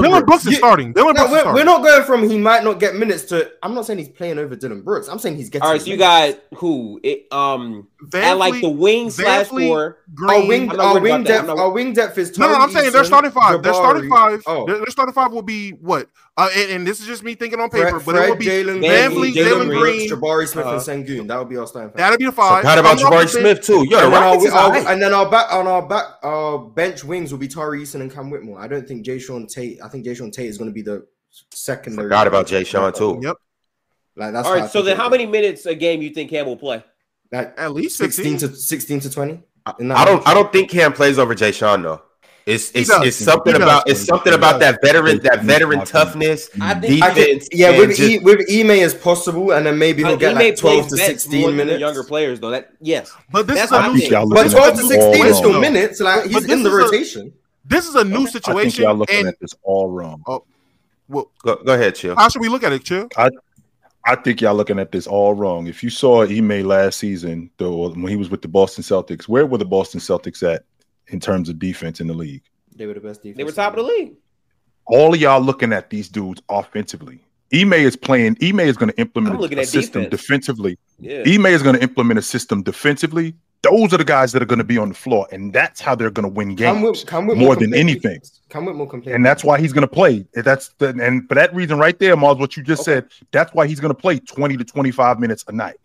[0.00, 0.92] Dillon Brooks is starting.
[0.94, 1.44] Dillon Brooks.
[1.52, 3.52] We're not going from he might not get minutes to.
[3.62, 5.08] I'm not saying he's playing over Dillon Brooks.
[5.08, 5.66] I'm saying he's getting.
[5.66, 6.98] All right, so you got who?
[7.02, 9.98] It um at like the wing slash four.
[10.26, 12.38] Our wing, our wing depth, our wing depth is.
[12.38, 13.62] No, no, I'm saying they're starting five.
[13.62, 14.42] They're starting five.
[14.44, 16.08] Their starting five will be what?
[16.36, 18.46] Uh, and, and, this is just me thinking on paper, Fred, but it will be
[18.46, 21.28] Jalen VanVleet, Jalen Green, Jabari Smith, uh, and Sengun.
[21.28, 21.92] That would be our starting.
[21.94, 22.64] That'll be a five.
[22.64, 23.86] So how about Jabari Smith too?
[23.88, 27.38] Yo, the and, then and then our back on our back our bench wings will
[27.38, 28.60] be Tari Eason and Cam Whitmore.
[28.60, 29.82] I don't think Jae'Sean Tate.
[29.82, 31.06] I think Jae'Sean Tate is going to be the
[31.50, 32.06] secondary.
[32.06, 33.20] Forgot about Jae'Sean too.
[33.22, 33.36] Yep.
[34.16, 34.70] Like that's all right.
[34.70, 36.84] So then, how many minutes a game you think Cam will play?
[37.32, 39.42] Like at least 16 to 16 to 20.
[39.66, 40.26] I, I don't.
[40.28, 42.02] I don't think Cam plays over Jae'Sean though.
[42.46, 46.50] It's it's, it's something about it's something about that veteran that veteran toughness.
[46.60, 47.48] I think, defense.
[47.52, 50.56] yeah, with just, e, with Ime is possible, and then maybe uh, he'll get like
[50.56, 51.80] twelve to sixteen minutes.
[51.80, 55.26] Younger players though, that yes, but this that's is a new, but twelve to sixteen
[55.26, 56.00] is still minutes.
[56.00, 57.28] Like he's in the rotation.
[57.28, 58.58] A, this is a new situation.
[58.58, 60.22] I think y'all looking and, at this all wrong.
[60.26, 60.44] Oh,
[61.08, 62.14] well, go, go ahead, chill.
[62.14, 63.08] How should we look at it, chill?
[63.16, 63.30] I
[64.04, 65.66] I think y'all looking at this all wrong.
[65.66, 69.46] If you saw Ime last season, though, when he was with the Boston Celtics, where
[69.46, 70.64] were the Boston Celtics at
[71.08, 72.42] in terms of defense in the league?
[72.74, 73.38] They were the best defense.
[73.38, 74.14] They were top of the league.
[74.86, 77.20] All of y'all looking at these dudes offensively.
[77.52, 78.36] Ime is playing.
[78.42, 80.22] Ime is going to implement a, a system defense.
[80.22, 80.78] defensively.
[80.98, 81.22] Yeah.
[81.26, 83.34] Ime is going to implement a system defensively.
[83.62, 85.94] Those are the guys that are going to be on the floor, and that's how
[85.94, 88.20] they're going to win games more than anything.
[88.50, 89.14] Come with more complete.
[89.14, 90.26] And that's why he's going to play.
[90.34, 92.96] That's the, and for that reason right there, Marz, what you just okay.
[92.96, 95.76] said, that's why he's going to play twenty to twenty-five minutes a night.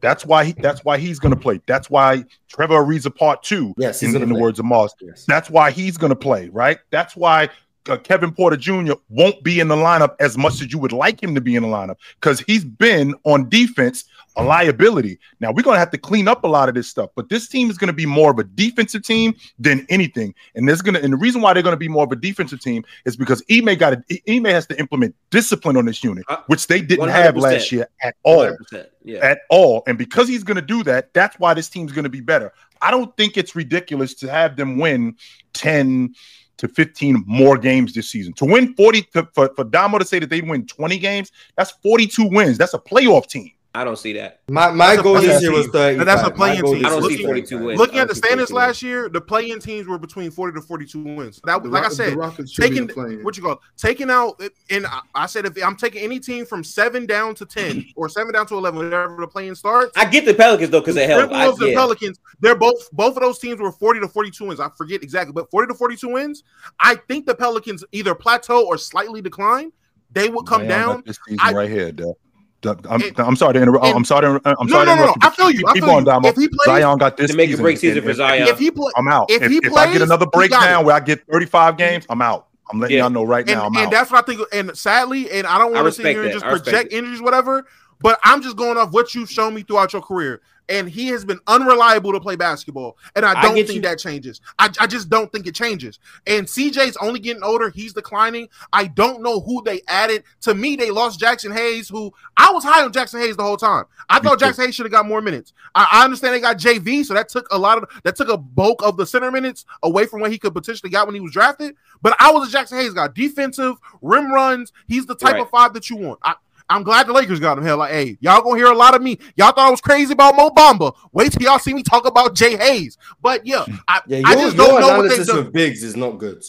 [0.00, 1.60] That's why he, that's why he's going to play.
[1.66, 3.74] That's why Trevor Ariza part two.
[3.76, 4.94] Yes, in, in the words of Moss.
[5.00, 5.24] Yes.
[5.26, 6.48] That's why he's going to play.
[6.50, 6.78] Right.
[6.90, 7.50] That's why
[7.88, 8.92] uh, Kevin Porter Jr.
[9.08, 11.62] won't be in the lineup as much as you would like him to be in
[11.62, 14.04] the lineup because he's been on defense
[14.38, 15.18] a liability.
[15.40, 17.70] Now we're gonna have to clean up a lot of this stuff, but this team
[17.70, 20.34] is gonna be more of a defensive team than anything.
[20.54, 22.84] And there's gonna and the reason why they're gonna be more of a defensive team
[23.04, 26.68] is because Ime got to Ime has to implement discipline on this unit, uh, which
[26.68, 28.56] they didn't have last year at all.
[29.04, 29.18] Yeah.
[29.18, 29.82] At all.
[29.86, 32.52] And because he's gonna do that, that's why this team's gonna be better.
[32.80, 35.16] I don't think it's ridiculous to have them win
[35.54, 36.14] 10
[36.58, 38.32] to 15 more games this season.
[38.34, 41.70] To win 40 to, for, for Damo to say that they win 20 games, that's
[41.82, 42.58] 42 wins.
[42.58, 43.52] That's a playoff team.
[43.74, 44.40] I don't see that.
[44.48, 46.02] My my goal this year was 30.
[46.02, 46.86] That's a play-in team.
[46.86, 47.78] I don't looking, see 42 wins.
[47.78, 51.40] Looking at the standings last year, the play-in teams were between 40 to 42 wins.
[51.44, 52.16] That like I said,
[52.56, 52.88] taking
[53.22, 54.40] what you call taking out
[54.70, 58.32] and I said if I'm taking any team from seven down to 10 or seven
[58.32, 59.92] down to 11, whatever the play-in starts.
[59.96, 61.30] I get the Pelicans though because they help.
[61.30, 61.74] I, the yeah.
[61.74, 64.60] Pelicans, they're both both of those teams were 40 to 42 wins.
[64.60, 66.42] I forget exactly, but 40 to 42 wins.
[66.80, 69.72] I think the Pelicans either plateau or slightly decline.
[70.10, 71.02] They would come Man, down.
[71.06, 72.16] This season I, right here, though.
[72.64, 73.84] I'm, I'm sorry to interrupt.
[73.84, 74.48] Oh, I'm sorry to.
[74.48, 75.14] Uh, I'm sorry no, no, no, no.
[75.22, 75.58] I feel you.
[75.58, 76.28] Keep, I feel on, Damo.
[76.28, 78.48] If he plays, Zion got this to make a break season for Zion.
[78.48, 79.30] If he play, I'm out.
[79.30, 82.20] If, if, he plays, if I get another breakdown where I get 35 games, I'm
[82.20, 82.48] out.
[82.70, 83.04] I'm letting yeah.
[83.04, 83.66] y'all know right and, now.
[83.66, 83.90] I'm and out.
[83.90, 84.46] that's what I think.
[84.52, 87.66] And sadly, and I don't want to sit here and just project injuries, whatever.
[88.00, 91.24] But I'm just going off what you've shown me throughout your career and he has
[91.24, 92.96] been unreliable to play basketball.
[93.16, 93.80] And I don't I think you.
[93.82, 94.40] that changes.
[94.58, 95.98] I, I just don't think it changes.
[96.26, 97.70] And CJ's only getting older.
[97.70, 98.48] He's declining.
[98.72, 100.24] I don't know who they added.
[100.42, 103.56] To me, they lost Jaxson Hayes, who I was high on Jaxson Hayes the whole
[103.56, 103.84] time.
[104.08, 105.52] I thought Jaxson Hayes should have got more minutes.
[105.74, 108.38] I, I, understand they got JV, so that took a lot of that took a
[108.38, 111.32] bulk of the center minutes away from what he could potentially got when he was
[111.32, 111.76] drafted.
[112.00, 113.08] But I was a Jaxson Hayes guy.
[113.08, 114.72] Defensive, rim runs.
[114.86, 115.42] He's the type right.
[115.42, 116.20] of five that you want.
[116.22, 116.34] I,
[116.70, 117.64] I'm glad the Lakers got him.
[117.64, 119.18] Hell, like, hey, y'all gonna hear a lot of me.
[119.36, 120.94] Y'all thought I was crazy about Mo Bamba.
[121.12, 122.98] Wait till y'all see me talk about Jay Hayes.
[123.22, 123.76] But yeah, hmm.
[123.86, 126.42] I, yeah, your, I just don't know what they with Biggs is not good.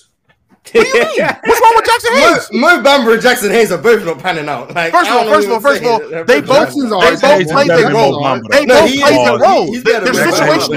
[0.64, 1.20] What do you mean?
[1.44, 2.50] What's wrong with Jaxson Hayes?
[2.52, 4.74] Mo, Mo Bamba and Jaxson Hayes are both not panning out.
[4.74, 7.70] Like, first of all, first of all, first of all, they both they both played
[7.70, 8.40] their role.
[8.50, 9.72] They no, both played their role.
[9.82, 10.74] Their situation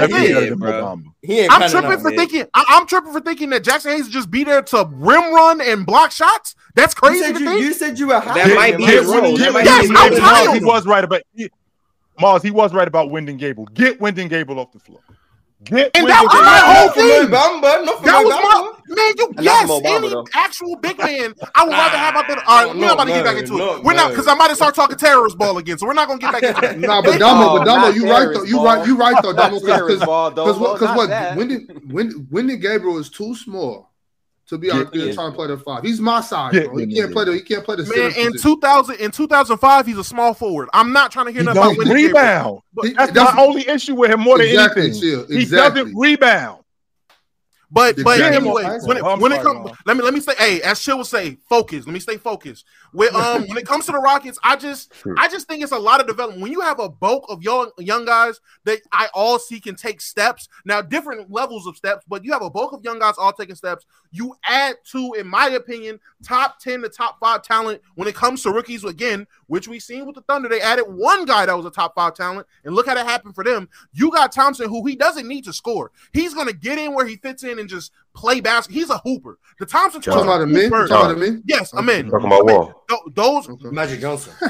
[1.25, 2.45] is I'm tripping for thinking.
[2.53, 6.11] I'm tripping for thinking that Jaxson Hayes just be there to rim run and block
[6.11, 6.55] shots.
[6.75, 7.17] That's crazy.
[7.17, 8.33] You said you, you, said you were high.
[8.33, 9.37] That might be a role.
[9.39, 10.57] Yes, I'm tired.
[10.57, 11.21] He was right about
[12.19, 12.41] Marz.
[12.41, 13.67] He was right about Wenyen Gabriel.
[13.73, 15.01] Get Wenyen Gabriel off the floor.
[15.65, 17.27] Get and that was my whole thing.
[17.31, 19.13] Bamba, that was my man.
[19.17, 20.25] You yes, any though.
[20.33, 22.43] actual big man, I would rather have out there.
[22.45, 23.83] All right, we're not about to get back into it.
[23.83, 25.77] We're not because I might have start talking terrorist ball again.
[25.77, 26.79] So we're not gonna get back into it.
[26.79, 28.43] nah, but Damo, but Damo, you right though.
[28.43, 28.85] You right.
[28.85, 29.59] You right though, Damo.
[29.59, 30.79] Because because what?
[30.79, 31.37] Because what?
[31.37, 33.92] When did when when did Gabriel is too small
[34.47, 35.83] to be out there trying to play the five.
[35.83, 36.77] He's my size, bro.
[36.77, 38.13] He can't play the he can't play the man.
[38.17, 40.69] In two thousand in two thousand five, he's a small forward.
[40.73, 42.59] I'm not trying to hear he nothing about rebound.
[42.73, 44.99] But that's, that's my only issue with him more than anything.
[44.99, 45.37] Chill, exactly.
[45.37, 46.62] He doesn't rebound.
[47.73, 50.79] But but anyway, when it, when it comes, let me let me say, hey, as
[50.79, 51.87] Chill would say, focus.
[51.87, 52.65] Let me stay focused.
[52.93, 55.79] With um, when it comes to the Rockets, I just I just think it's a
[55.79, 56.43] lot of development.
[56.43, 60.01] When you have a bulk of young young guys that I all see can take
[60.01, 63.33] steps, now different levels of steps, but you have a bulk of young guys all
[63.33, 63.87] taking steps.
[64.11, 68.43] You add to, in my opinion, top ten to top five talent when it comes
[68.43, 68.83] to rookies.
[68.83, 71.95] Again, which we seen with the Thunder, they added one guy that was a top
[71.95, 73.67] five talent, and look how it happened for them.
[73.93, 75.91] You got Thompson, who he doesn't need to score.
[76.11, 78.79] He's gonna get in where he fits in and just play basketball.
[78.79, 79.39] He's a hooper.
[79.59, 80.23] The Thompson twins.
[80.23, 80.69] Talking about me?
[80.69, 81.41] Talking about me?
[81.45, 82.09] Yes, I'm in.
[82.09, 82.85] Talking about Wall.
[83.15, 83.69] Those okay.
[83.69, 84.33] Magic Johnson.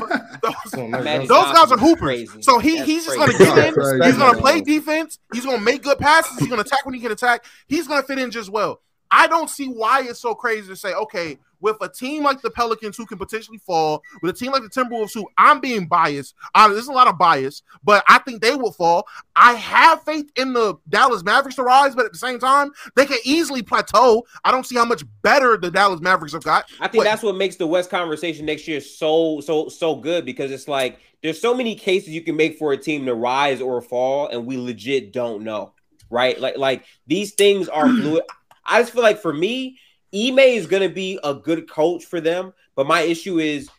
[0.44, 2.00] Those, on, those guys are hoopers.
[2.00, 2.42] Crazy.
[2.42, 3.74] So he, he's just gonna get in.
[3.74, 4.04] Crazy.
[4.04, 5.18] He's gonna play defense.
[5.34, 6.38] He's gonna make good passes.
[6.38, 7.46] He's gonna attack when he can attack.
[7.68, 8.82] He's gonna fit in just well.
[9.10, 12.52] I don't see why it's so crazy to say, okay, with a team like the
[12.52, 16.36] Pelicans who can potentially fall, with a team like the Timberwolves who I'm being biased.
[16.54, 19.08] Uh, there's a lot of bias, but I think they will fall.
[19.36, 23.06] I have faith in the Dallas Mavericks to rise, but at the same time, they
[23.06, 24.26] can easily plateau.
[24.44, 26.66] I don't see how much better the Dallas Mavericks have got.
[26.82, 30.26] I think but, that's what makes the West conversation next year so so so good
[30.26, 33.62] because it's like there's so many cases you can make for a team to rise
[33.62, 35.74] or fall, and we legit don't know,
[36.10, 36.38] right?
[36.38, 38.24] Like like these things are fluid.
[38.66, 39.80] I just feel like for me,
[40.14, 42.54] Ime is going to be a good coach for them.
[42.76, 43.70] But my issue is,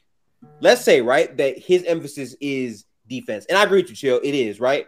[0.60, 3.46] let's say, right, that his emphasis is defense.
[3.46, 4.20] And I agree with you, Chill.
[4.22, 4.86] It is, right?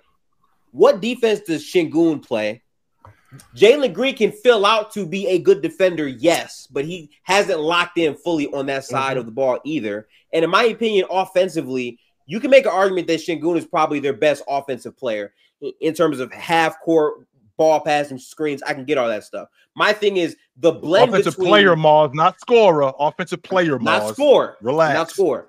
[0.73, 2.62] What defense does Sengun play?
[3.55, 7.98] Jalen Green can fill out to be a good defender, yes, but he hasn't locked
[7.98, 9.20] in fully on that side mm-hmm.
[9.20, 10.06] of the ball either.
[10.32, 14.12] And in my opinion, offensively, you can make an argument that Sengun is probably their
[14.12, 15.32] best offensive player
[15.81, 17.26] in terms of half court
[17.57, 18.62] ball passing screens.
[18.62, 19.49] I can get all that stuff.
[19.74, 23.85] My thing is the blend offensive between, player Marz, not scorer, offensive player Marz.
[23.85, 24.57] Not score.
[24.61, 24.95] Relax.
[24.95, 25.49] Not score.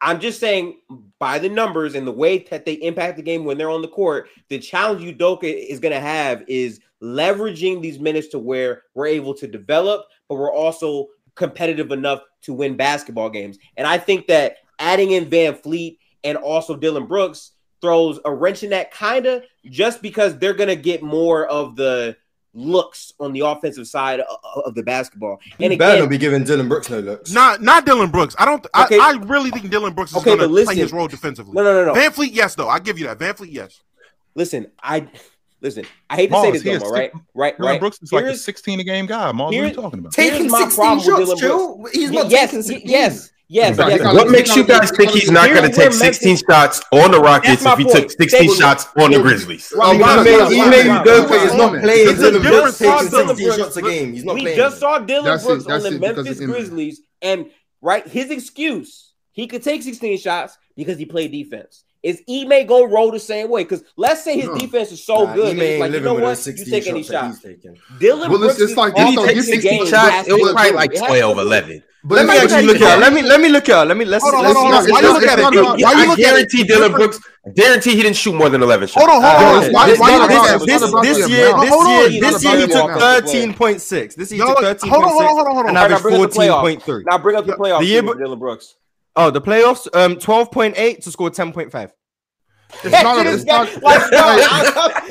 [0.00, 0.80] I'm just saying
[1.18, 3.88] by the numbers and the way that they impact the game when they're on the
[3.88, 9.06] court, the challenge Udoka is going to have is leveraging these minutes to where we're
[9.06, 11.06] able to develop, but we're also
[11.36, 13.58] competitive enough to win basketball games.
[13.76, 17.52] And I think that adding in VanVleet and also Dillon Brooks
[17.84, 21.76] throws a wrench in that kind of just because they're going to get more of
[21.76, 22.16] the
[22.54, 24.20] looks on the offensive side
[24.64, 25.38] of, the basketball.
[25.60, 27.30] And you again, be giving Dillon Brooks no looks.
[27.30, 28.34] Not not Dillon Brooks.
[28.38, 28.64] I don't.
[28.74, 28.98] Okay.
[28.98, 31.52] I, I really think Dillon Brooks is okay, going to play his role defensively.
[31.52, 32.00] No, no, no, no.
[32.00, 32.70] VanVleet, yes, though.
[32.70, 33.18] I give you that.
[33.18, 33.82] VanVleet, yes.
[34.34, 35.06] Listen, I
[35.60, 35.84] listen.
[36.08, 37.12] I hate to say this, though, right?
[37.34, 37.78] Right, right.
[37.78, 39.30] Brooks is like a 16 a game guy.
[39.32, 40.12] Mom, what are you talking about?
[40.12, 41.86] Taking 16 shots, Joe.
[41.92, 42.88] He's not yes, taking 16.
[42.88, 43.76] Yes, Yes.
[43.78, 44.02] yes.
[44.14, 47.64] What makes you guys think he's not going to take 16 shots on the Rockets
[47.64, 49.72] if he took 16 shots on the Grizzlies?
[49.80, 52.16] Ime Udoka is not playing.
[52.16, 54.12] Dillon Brooks taking 16 shots a game.
[54.14, 54.56] He's not playing.
[54.56, 57.50] We just saw Dillon Brooks on the Memphis Grizzlies, and
[57.82, 61.84] right, his excuse he could take 16 shots because he played defense.
[62.02, 63.64] Is Ime gonna roll the same way?
[63.64, 64.58] Because let's say his no.
[64.58, 67.40] defense is so nah, good, like you know what, you take any shots.
[67.98, 70.28] Dillon well, Brooks it's, like he takes 16 shots.
[70.28, 71.82] It was probably like 12, 11.
[72.06, 72.98] But let me actually look at.
[72.98, 73.88] Let me let me look at.
[73.88, 75.82] Let me let's hold on, let's hold on, Why you look at it?
[75.82, 77.18] Why you look guarantee Dillon Brooks
[77.54, 79.06] guarantee he didn't shoot more than 11 shots.
[79.06, 79.72] Hold on, hold on.
[79.72, 84.14] Why, this, why this, this, this year, this year, this year he took 13.6.
[84.14, 85.68] This year he took 13.6 hold on, hold on, hold on.
[85.68, 87.02] and averaged 14.3.
[87.06, 87.80] Now bring up the playoffs.
[87.80, 88.76] The year Dillon Brooks.
[89.16, 91.90] Oh, the playoffs, um, 12.8 to score 10.5.
[92.82, 94.10] It's not, it's not, like,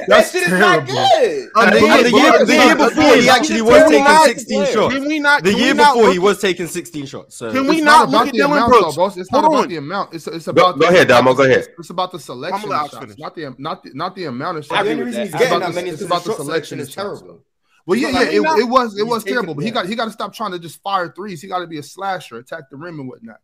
[0.07, 1.49] that shit is not good.
[1.53, 4.93] The, year, the, year, the year before, he actually was taking 16 shots.
[4.93, 5.43] Can we not?
[5.43, 7.35] The year before, he was taking 16 shots.
[7.35, 7.51] So.
[7.51, 9.17] Can we not look at Dillon Brooks?
[9.17, 10.13] It's not about the amount.
[10.13, 10.79] It's it's about.
[10.79, 11.33] Go ahead, Damo.
[11.33, 11.67] Go ahead.
[11.77, 14.83] It's about the selection of shots, not the not the not the amount of shots.
[14.83, 17.43] The only reason he's getting that many is because the selection is terrible.
[17.85, 20.11] Well, yeah, yeah, it, it was it was terrible, but he got he got to
[20.11, 21.41] stop trying to just fire threes.
[21.41, 23.41] He got to be a slasher, attack the rim and whatnot.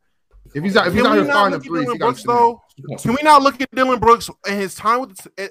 [0.55, 2.61] If he's out, if he's out here firing up threes, he got to though.
[3.01, 5.01] Can we now look at Dillon Brooks and his time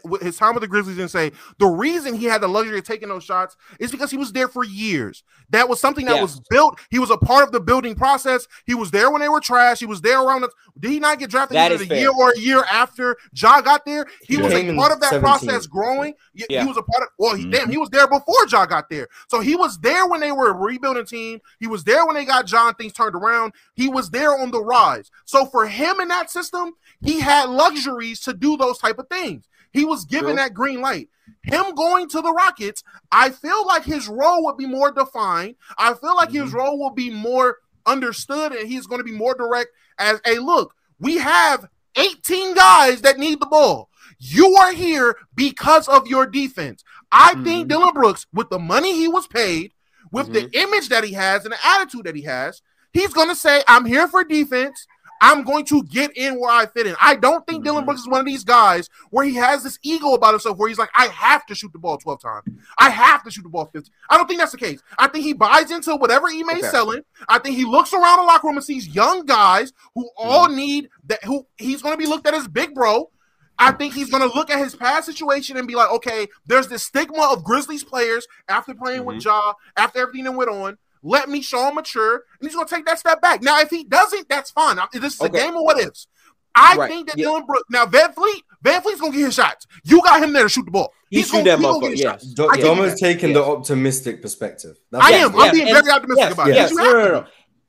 [0.05, 2.85] with, his time with the Grizzlies and say the reason he had the luxury of
[2.85, 5.23] taking those shots is because he was there for years.
[5.51, 6.79] That was something that was built.
[6.91, 8.47] He was a part of the building process.
[8.67, 9.81] He was there when they were trash.
[9.81, 10.43] He was there around.
[10.43, 11.99] The, did he not get drafted a fair.
[11.99, 14.07] year or a year after Ja got there?
[14.23, 15.21] He, he was a part of that 17.
[15.21, 16.15] process growing.
[16.35, 16.63] Yeah.
[16.63, 17.09] He was a part of.
[17.19, 17.53] Well, he, mm-hmm.
[17.53, 19.09] damn, he was there before Ja got there.
[19.29, 21.41] So he was there when they were a rebuilding team.
[21.61, 23.55] He was there when they got John things turned around.
[23.75, 25.11] He was there on the rise.
[25.25, 29.49] So for him in that system, he had luxuries to do those type of things.
[29.73, 31.09] He was given that green light.
[31.43, 32.83] Him going to the Rockets,
[33.13, 35.57] I feel like his role would be more defined.
[35.77, 36.45] I feel like mm-hmm.
[36.45, 39.71] his role will be more understood, and he's going to be more direct.
[39.99, 43.89] As a look, we have 18 guys that need the ball.
[44.19, 46.83] You are here because of your defense.
[47.13, 47.45] I mm-hmm.
[47.45, 49.73] think Dillon Brooks, with the money he was paid,
[50.11, 50.49] with mm-hmm.
[50.51, 52.63] the image that he has and the attitude that he has,
[52.93, 54.87] he's going to say, I'm here for defense.
[55.21, 56.97] I'm going to get in where I fit in.
[57.01, 57.65] I don't think mm-hmm.
[57.65, 60.69] Dillon Brooks is one of these guys where he has this ego about himself where
[60.69, 62.49] he's like, I have to shoot the ball 12 times.
[62.79, 63.93] I have to shoot the ball 15.
[64.09, 64.81] I don't think that's the case.
[64.99, 66.69] I think he buys into whatever Ime's okay.
[66.69, 67.03] selling.
[67.29, 70.29] I think he looks around the locker room and sees young guys who mm-hmm.
[70.29, 73.11] all need that, who he's going to be looked at as big bro.
[73.59, 76.69] I think he's going to look at his past situation and be like, okay, there's
[76.69, 79.17] this stigma of Grizzlies players after playing mm-hmm.
[79.17, 80.79] with Ja, after everything that went on.
[81.03, 83.43] Let me show him mature, and he's going to take that step back.
[83.43, 84.79] Now, if he doesn't, that's fine.
[84.93, 85.39] This is okay.
[85.39, 86.07] a game of what ifs.
[86.55, 86.91] I right.
[86.91, 87.27] think that yeah.
[87.27, 87.71] Dillon Brooks.
[87.71, 89.67] Now, VanVleet, Van Fleet's gonna get his shots.
[89.85, 90.93] You got him there to shoot the ball.
[91.09, 92.25] He's, he's gonna, that he Yes.
[92.25, 94.77] Do- Doma's taking the optimistic perspective.
[94.91, 95.39] That's I am.
[95.39, 96.71] I'm being very optimistic yes, about yes.
[96.73, 96.75] it.
[96.75, 96.93] Yes.
[96.93, 97.27] No, no, no,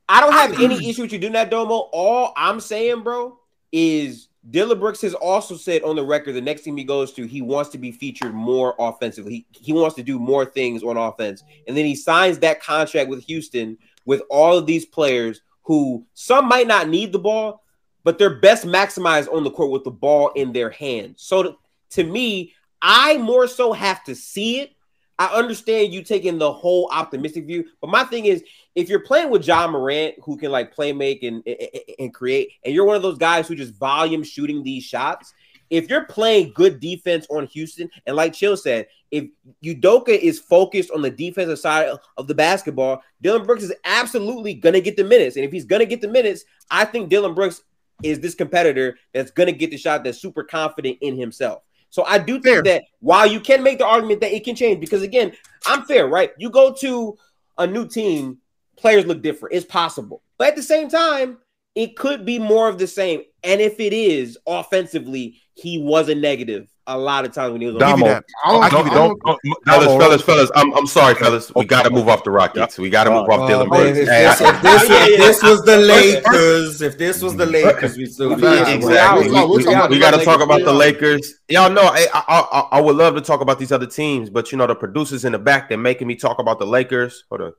[0.08, 1.88] I don't have any issue with you doing that, Domo.
[1.92, 3.38] All I'm saying, bro,
[3.70, 7.26] is Dillon Brooks has also said on the record the next team he goes to,
[7.26, 9.46] he wants to be featured more offensively.
[9.50, 11.42] He, he wants to do more things on offense.
[11.68, 13.76] And then he signs that contract with Houston
[14.06, 17.62] with all of these players who some might not need the ball,
[18.02, 21.22] but they're best maximized on the court with the ball in their hands.
[21.22, 21.56] So to,
[21.90, 24.72] to me, I more so have to see it.
[25.18, 28.42] I understand you taking the whole optimistic view, but my thing is
[28.74, 31.58] if you're playing with Ja Morant, who can like play make and, and,
[31.98, 35.34] and create, and you're one of those guys who just volume shooting these shots,
[35.70, 39.26] if you're playing good defense on Houston, and like Chill said, if
[39.64, 44.80] Udoka is focused on the defensive side of the basketball, Dillon Brooks is absolutely gonna
[44.80, 45.36] get the minutes.
[45.36, 47.62] And if he's gonna get the minutes, I think Dillon Brooks
[48.02, 51.62] is this competitor that's gonna get the shot that's super confident in himself.
[51.90, 52.62] So I do think fair.
[52.62, 55.32] that while you can make the argument that it can change, because again,
[55.66, 56.30] I'm fair, right?
[56.38, 57.16] You go to
[57.58, 58.38] a new team
[58.80, 59.54] players look different.
[59.54, 60.22] It's possible.
[60.38, 61.38] But at the same time,
[61.74, 63.22] it could be more of the same.
[63.44, 67.66] And if it is offensively, he was a negative a lot of times when he
[67.68, 70.50] was on Damo, I don't, don't, don't, fellas, fellas, uh, fellas.
[70.56, 71.52] I'm, I'm sorry, fellas.
[71.54, 72.78] We got to move off the Rockets.
[72.78, 73.98] We got to move off uh, Dillon Brooks.
[73.98, 78.06] If, this, if, this, if this was the Lakers, if this was the Lakers, we
[78.06, 79.30] still exactly.
[79.30, 81.34] We, we, we, we got to talk about the Lakers.
[81.48, 84.50] Y'all know I, I, I I would love to talk about these other teams, but
[84.50, 87.24] you know the producers in the back they're making me talk about the Lakers.
[87.28, 87.52] Hold on.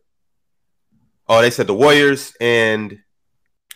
[1.32, 3.00] Oh, they said the Warriors and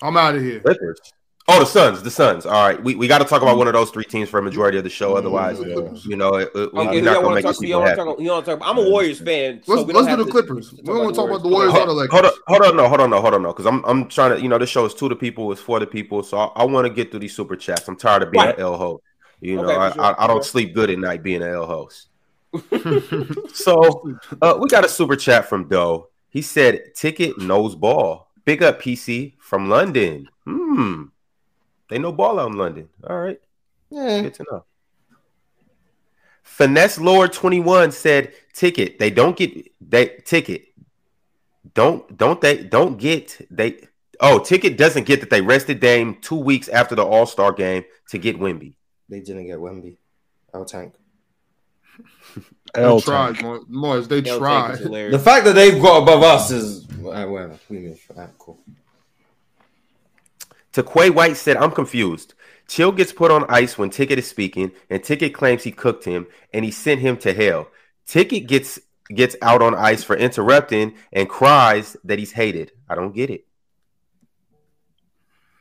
[0.02, 0.62] I'm out of here.
[0.66, 1.00] Lakers.
[1.48, 2.46] Oh, the Suns, the Suns.
[2.46, 4.44] All right, we, we got to talk about one of those three teams for a
[4.44, 5.16] majority of the show.
[5.16, 5.90] Otherwise, yeah.
[6.04, 7.96] you know, it, it, okay, we're not going to make people happy.
[7.96, 9.62] Talk, you want to talk about, I'm a Warriors fan.
[9.64, 10.74] So let's let's do the Clippers.
[10.74, 12.12] we don't want to talk about the Warriors hold, or the Lakers.
[12.12, 14.36] Hold on, hold on, no, hold on, no, hold on, no, because I'm I'm trying
[14.36, 16.46] to, you know, this show is to the people, it's for the people, so I,
[16.48, 17.88] I want to get through these super chats.
[17.88, 18.56] I'm tired of being right.
[18.56, 19.04] an L host.
[19.40, 20.04] You know, okay, I, sure.
[20.04, 22.08] I, I, don't sleep good at night being an L host.
[23.54, 26.10] so uh, we got a super chat from Doe.
[26.36, 30.28] He said, "Ticket knows ball." Big up PC from London.
[30.44, 31.04] Hmm.
[31.90, 32.90] They know ball out in London.
[33.10, 33.40] All right.
[33.90, 34.24] Yeah.
[34.24, 34.66] Good to know.
[36.44, 39.00] Finesse Lord 21 said ticket.
[39.00, 40.66] They don't get they ticket.
[41.74, 43.88] Don't don't they don't get they
[44.20, 48.18] oh ticket doesn't get that they rested Dame two weeks after the All-Star game to
[48.18, 48.76] get Wemby.
[49.08, 49.96] They didn't get Wemby.
[50.54, 50.96] I'll tank.
[52.78, 54.08] L tried, Morris.
[54.08, 54.78] They L tried.
[54.80, 57.58] The fact that they've got above us is uh, whatever.
[57.70, 58.00] We.
[58.16, 58.60] Right, cool.
[60.74, 62.34] Quay White said, "I'm confused.
[62.68, 66.28] Chill gets put on ice when Ticket is speaking, and Ticket claims he cooked him
[66.54, 67.70] and he sent him to hell.
[68.08, 68.80] Ticket gets
[69.14, 72.72] gets out on ice for interrupting and cries that he's hated.
[72.90, 73.46] I don't get it.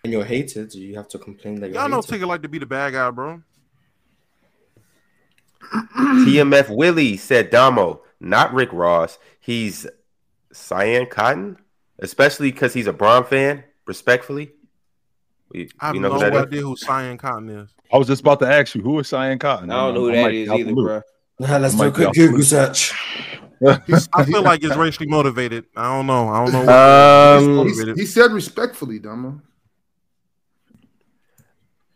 [0.02, 1.80] And you're hated, do you have to complain that you're.
[1.80, 3.42] Y'all know Ticket like to be the bad guy, bro.
[5.74, 9.18] TMF Willie said Damo, not Rick Ross.
[9.40, 9.86] He's
[10.52, 11.58] Sian Cotton,
[11.98, 13.64] especially because he's a Bron fan.
[13.86, 14.52] Respectfully,
[15.50, 16.64] we, I have you know no who idea is?
[16.64, 17.70] who Sian Cotton is.
[17.92, 19.70] I was just about to ask you who is Sian Cotton.
[19.70, 21.02] I don't know who that is either, bro.
[21.38, 22.92] Nah, let's do a quick Google search.
[23.66, 25.64] I feel like it's racially motivated.
[25.76, 26.28] I don't know.
[26.28, 27.60] I don't know.
[27.60, 29.40] Um, he said respectfully, Damo.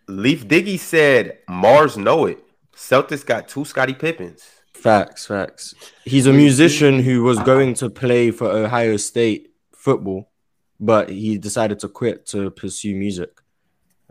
[0.09, 2.43] Leaf Diggy said Marz know it.
[2.79, 4.49] Celtics got two Scottie Pippens.
[4.73, 5.75] Facts, facts.
[6.05, 10.31] He's a musician who was going to play for Ohio State football,
[10.79, 13.41] but he decided to quit to pursue music.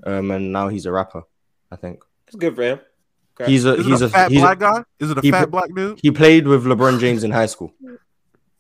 [0.04, 1.24] Um, and now he's a rapper.
[1.72, 2.80] I think it's good for him.
[3.40, 3.52] Okay.
[3.52, 4.84] He's a Is he's a, a fat he's black a, guy?
[5.00, 6.00] Is it a he fat black dude?
[6.02, 7.74] he played with LeBron James in high school.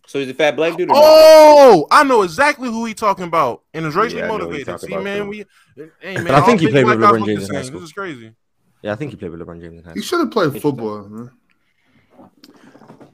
[0.07, 0.89] So he's a fat black dude.
[0.89, 1.03] Or not?
[1.03, 4.51] Oh, I know exactly who he talking about, and is racially Yeah, I know who
[4.51, 4.79] he motivated.
[4.79, 5.27] See, man, too.
[5.27, 5.45] we,
[5.99, 7.81] hey, man, But I think he played with LeBron James in high school.
[7.81, 8.33] This is crazy.
[8.81, 11.31] Yeah, I think he played with LeBron James in He should have played football, man.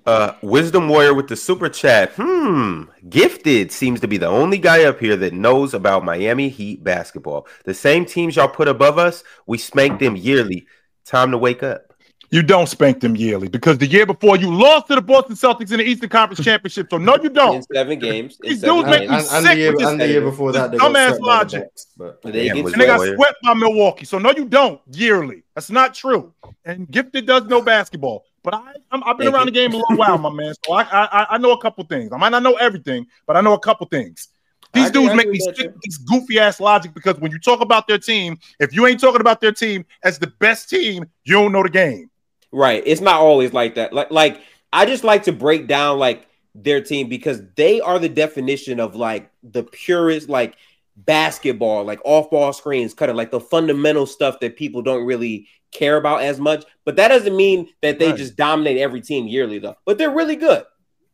[0.06, 2.11] Uh, Wisdom Warrior with the super chat.
[2.18, 2.84] Hmm.
[3.10, 7.48] Gifted seems to be the only guy up here that knows about Miami Heat basketball.
[7.64, 10.68] The same teams y'all put above us, we spank them yearly.
[11.06, 11.92] Time to wake up.
[12.34, 15.72] You don't spank them yearly because the year before you lost to the Boston Celtics
[15.72, 16.88] in the Eastern Conference Championship.
[16.89, 17.64] So no, you don't.
[17.72, 18.39] seven games.
[18.41, 19.27] In These seven dudes make And, me games.
[19.27, 20.95] and, and sick the year, with this and the year before that, they this got
[20.95, 21.61] dumbass swept by the logic.
[21.61, 23.15] Bucks, but They Yeah, get And they got Warrior.
[23.18, 24.05] swept by Milwaukee.
[24.05, 25.43] So no, you don't yearly.
[25.53, 26.34] That's not true.
[26.65, 29.95] And Gifted does know basketball, but I I'm, I've been around the game a little
[29.95, 30.55] while, my man.
[30.65, 32.11] So I, I I know a couple things.
[32.11, 34.30] I might not know everything, but I know a couple things.
[34.73, 37.38] These I dudes make agree me sick with this goofy ass logic because when you
[37.38, 41.05] talk about their team, if you ain't talking about their team as the best team,
[41.26, 42.10] you don't know the game.
[42.53, 42.84] Right.
[42.85, 43.91] It's not always like that.
[43.93, 48.07] Like like I just like to break down like their team because they are the
[48.09, 50.55] definition of like the purest like
[50.95, 56.21] basketball, like off-ball screens, cutting like the fundamental stuff that people don't really care about
[56.21, 56.63] as much.
[56.85, 58.17] But that doesn't mean that they Right.
[58.17, 59.75] just dominate every team yearly though.
[59.85, 60.63] But they're really good.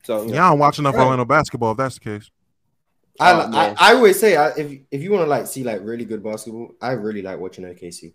[0.03, 0.33] So you know.
[0.35, 1.03] Yeah, I don't watch enough Right.
[1.03, 1.71] Orlando basketball.
[1.71, 2.29] If that's the case,
[3.19, 3.75] I, Oh, I.
[3.79, 6.71] I always say I, if if you want to like see like really good basketball,
[6.81, 8.13] I really like watching OKC.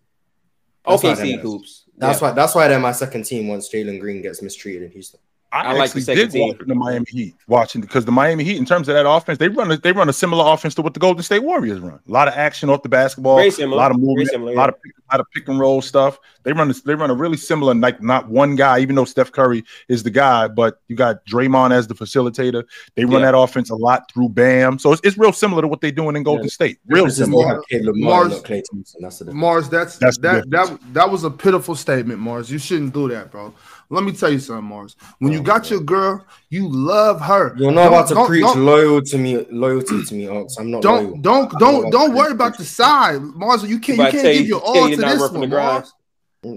[0.86, 1.84] That's why OKC they're- hoops.
[1.96, 2.28] That's Yeah.
[2.28, 5.20] why that's why they're my second team once Jalen Green gets mistreated in Houston.
[5.54, 6.48] I, I like actually the did team.
[6.48, 9.48] watch the Miami Heat watching because the Miami Heat, in terms of that offense, they
[9.48, 12.00] run a, they run a similar offense to what the Golden State Warriors run.
[12.08, 14.68] A lot of action off the basketball, Very a lot of movement, similar, a lot
[14.68, 16.18] of pick, a lot of pick and roll stuff.
[16.42, 19.30] They run a, they run a really similar, like not one guy, even though Steph
[19.32, 22.64] Curry is the guy, but you got Draymond as the facilitator.
[22.96, 23.32] They run Yeah.
[23.32, 26.16] that offense a lot through Bam, so it's, it's real similar to what they're doing
[26.16, 26.50] in Golden Yeah.
[26.50, 26.78] State.
[26.86, 27.62] Real This similar.
[27.70, 29.00] Marz- Martin, not Klay Thompson.
[29.02, 29.44] That's the difference.
[29.44, 32.50] Marz, that's, That's that that that was a pitiful statement, Marz.
[32.50, 33.54] You shouldn't do that, bro.
[33.90, 34.94] Let me tell you something, Marz.
[35.18, 37.54] When you Oh, got your girl, you love her.
[37.58, 40.56] You're not Don't- about to don't- preach don't- loyal to me, loyalty to me, Ox.
[40.58, 41.16] I'm not Don't loyal.
[41.20, 42.68] don't I'm don't don't worry to about the preach.
[42.68, 43.68] side, Marz.
[43.68, 45.46] You can't you can't give your all to this one, the.
[45.46, 45.88] Marz.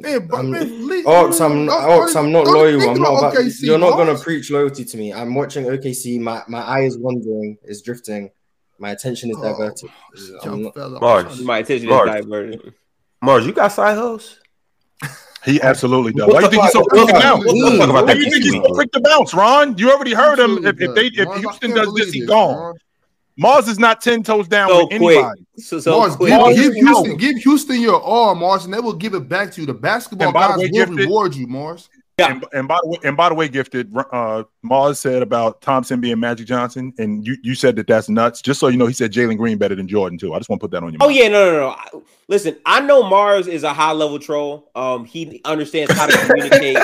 [0.05, 2.81] Hey, but I'm- man, Ox, I'm don't- Ox, I'm not loyal.
[2.89, 5.13] I'm not about about, OKC, you're not gonna preach loyalty to me.
[5.13, 6.19] I'm watching OKC.
[6.19, 8.29] My my eye is wandering, is drifting.
[8.79, 9.89] My attention is Oh, diverted.
[10.43, 11.41] I'm not- Marz.
[11.43, 12.09] My attention Lord.
[12.09, 12.73] is diverted.
[13.23, 14.39] Marz, you got side hustles?
[15.47, 16.27] He absolutely does.
[16.27, 17.43] What Why you think he's so fuck- quick to bounce?
[17.45, 19.77] fuck- Let's talk about Why that you think he's so quick to bounce, Ron?
[19.77, 20.65] You already heard him.
[20.65, 21.37] If, if they if.
[21.39, 22.75] Houston does this, he's gone.
[23.39, 23.63] Marz.
[23.65, 25.17] Marz is not ten toes down So with quick.
[25.17, 25.45] anybody.
[25.57, 26.29] So, so Marz, quick.
[26.29, 29.29] give, Marz give is Houston, give Houston your all, Marz, and they will give it
[29.29, 29.67] back to you.
[29.67, 31.87] The basketball And guys way, will Gifted- reward you, Marz.
[32.19, 32.31] Yeah.
[32.31, 33.95] And, and by the way, and by the way, gifted.
[33.95, 38.41] Uh, Marz said about Thompson being Magic Johnson, and you you said that that's nuts.
[38.41, 40.33] Just so you know, he said Jalen Green better than Jordan too.
[40.33, 40.97] I just want to put that on your.
[40.97, 41.01] Mind.
[41.03, 41.15] Oh mind.
[41.15, 42.03] yeah, no, no, no.
[42.27, 44.71] Listen, I know Marz is a high level troll.
[44.73, 46.79] Um, he understands how to communicate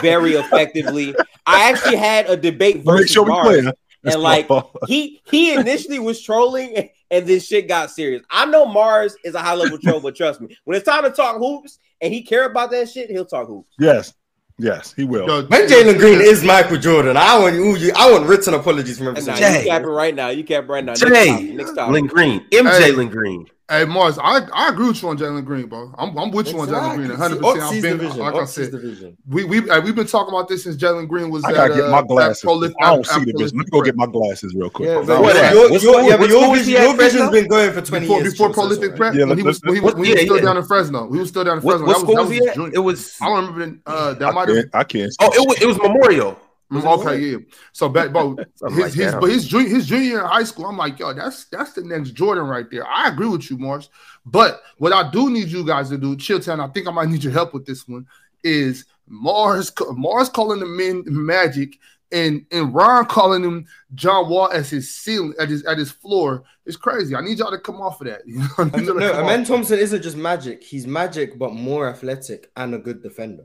[0.00, 1.14] very effectively.
[1.46, 3.70] I actually had a debate Make versus sure Marz,
[4.04, 4.48] and like
[4.86, 8.22] he he initially was trolling, and this shit got serious.
[8.30, 11.10] I know Marz is a high level troll, but trust me, when it's time to
[11.10, 13.74] talk hoops and he care about that shit, he'll talk hoops.
[13.78, 14.14] Yes,
[14.60, 15.26] yes, he will.
[15.26, 18.98] Yo, When Jalen Green is Michael Jordan, I want ooh, you, I want written apologies
[18.98, 19.68] from every And now single you Jay.
[19.68, 20.28] capping right now.
[20.28, 20.92] You capping right now.
[20.92, 21.52] Next Jay.
[21.52, 21.94] Next topic.
[22.04, 22.46] Jalen Green.
[22.52, 22.66] M.
[22.66, 22.92] Hey.
[22.92, 23.46] Jalen Green.
[23.70, 25.94] Hey Marz, I, I agree with you on Jalen Green, bro.
[25.96, 27.38] I'm, I'm with you on Jalen Green 100.
[27.40, 28.18] percent I've been division.
[28.18, 29.16] like I said, division.
[29.28, 31.44] we we uh, we've been talking about this since Jalen Green was.
[31.44, 32.42] I gotta at, get uh, my glasses.
[32.42, 33.58] Prolif- I don't at- see the vision.
[33.58, 34.88] Let me go get my glasses real quick.
[34.88, 35.20] Yeah, but.
[35.22, 37.30] What your, your, What your, yeah, but your vision, he at, your vision's Fresno?
[37.30, 38.32] been going for 20 Before, years.
[38.32, 38.96] before Chill, so it's prolific alright.
[38.98, 40.42] prep, Yeah, when he was let's- when he, let's- when he was still yeah.
[40.42, 41.86] down in Fresno, he was still down in Fresno.
[41.86, 42.74] what that school was, was he at?
[42.74, 43.16] It was.
[43.22, 43.80] I don't remember.
[43.86, 44.56] Uh, that I might have.
[44.56, 44.74] can't.
[44.74, 45.12] I can't.
[45.20, 46.36] Oh, it was, it was Memorial.
[46.72, 47.36] Mm, Okay, yeah.
[47.72, 50.66] So back, bro, Something his his but his junior his junior year in high school,
[50.66, 52.86] I'm like, yo, that's that's the next Jordan right there.
[52.86, 53.88] I agree with you, Morris.
[54.24, 57.24] But what I do need you guys to do, Chilltown, I think I might need
[57.24, 58.06] your help with this one.
[58.44, 61.76] Is Marz Marz calling the men Magic
[62.12, 66.44] and and Ron calling him John Wall as his ceiling at his at his floor?
[66.66, 67.16] It's crazy.
[67.16, 68.22] I need y'all to come off of that.
[68.26, 69.48] You know, I need y'all to No, come Amen off.
[69.48, 70.62] Thompson isn't just magic.
[70.62, 73.44] He's magic, but more athletic and a good defender.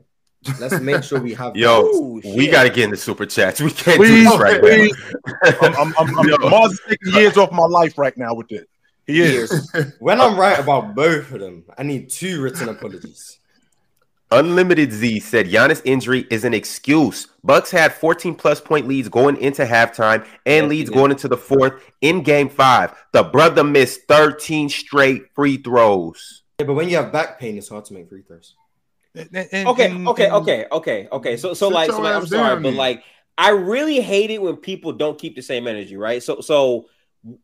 [0.60, 3.60] Let's make sure we have Yo, Ooh, we got to get in the super chats.
[3.60, 4.96] We can't Please, do this right please.
[5.62, 5.68] now.
[5.78, 6.36] I'm, I'm, I'm, Yo.
[6.38, 8.68] Marz taking years off my life right now with it.
[9.06, 9.70] He is.
[10.00, 13.38] When I'm right about both of them, I need two written apologies.
[14.32, 17.28] Unlimited Z said Giannis injury is an excuse.
[17.44, 20.96] Bucks had 14 plus point leads going into halftime and Yeah, leads yeah.
[20.96, 22.92] going into the fourth in game five.
[23.12, 26.42] The brother missed 13 straight free throws.
[26.58, 28.56] Yeah, but when you have back pain, it's hard to make free throws.
[29.16, 31.36] And, and, okay, and, okay, okay, okay, okay.
[31.36, 33.02] So, so like, so like I'm sorry, but like,
[33.38, 36.22] I really hate it when people don't keep the same energy, right?
[36.22, 36.88] So, so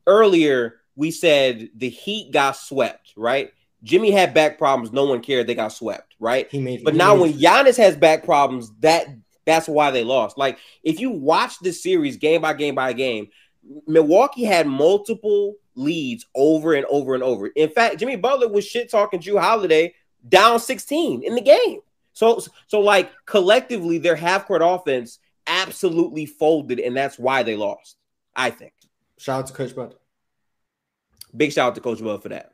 [0.06, 3.52] earlier we said the Heat got swept, right?
[3.82, 4.92] Jimmy had back problems.
[4.92, 5.46] No one cared.
[5.46, 6.48] They got swept, right?
[6.50, 6.84] He made.
[6.84, 9.06] But he now made when Giannis has back problems, that
[9.44, 10.38] that's why they lost.
[10.38, 13.28] Like if you watch the series game by game by game,
[13.86, 17.48] Milwaukee had multiple leads over and over and over.
[17.48, 19.94] In fact, Jimmy Butler was shit talking Jrue Holiday
[20.28, 21.80] down 16 in the game.
[22.12, 27.96] So so like collectively, their half court offense absolutely folded, and that's why they lost.
[28.34, 28.72] I think.
[29.18, 29.94] Shout out to Coach Bud.
[31.36, 32.52] Big shout out to Coach Bud for that.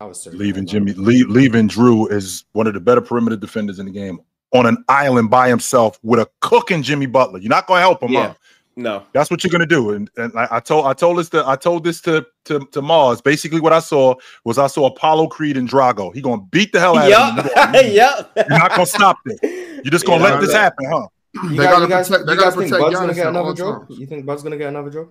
[0.00, 3.86] I was leaving Jimmy, leave, leaving Jrue is one of the better perimeter defenders in
[3.86, 4.18] the game
[4.52, 7.38] on an island by himself with a cooking Jimmy Butler.
[7.38, 8.28] You're not going to help him, yeah.
[8.28, 8.34] Huh?
[8.74, 9.90] No, that's what you're gonna do.
[9.90, 12.80] And and I, I, told I told this to I told this to, to to
[12.80, 13.22] Marz.
[13.22, 16.14] Basically, what I saw was I saw Apollo Creed and Drago.
[16.14, 17.44] He gonna beat the hell out yep.
[17.44, 17.92] of him.
[17.92, 18.32] yep.
[18.36, 19.38] You're not gonna stop this.
[19.42, 21.06] You're just gonna yeah, let this happen, huh?
[21.34, 22.26] You they got, to protect.
[22.26, 22.80] They got to protect.
[22.80, 23.86] Bud's gonna get another job.
[23.90, 25.08] You think Bud's gonna get another job?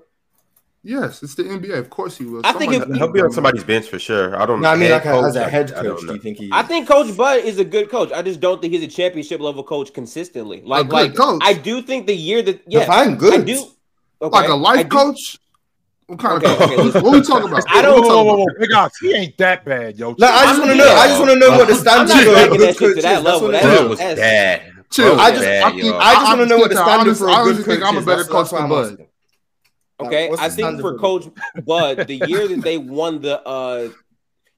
[0.84, 1.78] Yes, it's the NBA.
[1.78, 2.42] Of course he will.
[2.44, 4.36] I think if, he'll be on somebody's bench for sure.
[4.36, 4.62] I don't.
[4.62, 4.70] know.
[4.70, 6.50] I mean, like coach, as a head coach, do you think he?
[6.52, 8.12] I think Coach Bud is a good coach.
[8.12, 10.62] I just don't think he's a championship level coach consistently.
[10.64, 11.40] Like, like coach.
[11.46, 13.42] I do think the year that yeah, Define good.
[13.42, 13.68] I do.
[14.24, 15.38] Okay, like a life coach.
[16.08, 17.64] What kind okay, of okay, okay, what we talking about?
[17.70, 18.02] I don't.
[18.02, 20.16] Whoa, whoa, whoa, Big Ox, he ain't that bad, yo.
[20.18, 20.90] No, I just want to know.
[20.90, 23.04] I just want to know what the standard for a good coach is.
[23.04, 23.52] That level.
[23.52, 24.74] That was bad.
[24.90, 25.20] Chill.
[25.20, 27.78] I just, I, I just want to know what the standard for a good coach
[27.78, 27.84] is.
[27.84, 29.08] I'm a better coach than Bud.
[30.06, 31.28] Okay, I think for Coach
[31.66, 33.90] Bud, the year that they won the uh,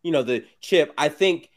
[0.03, 1.49] you know, the chip, I think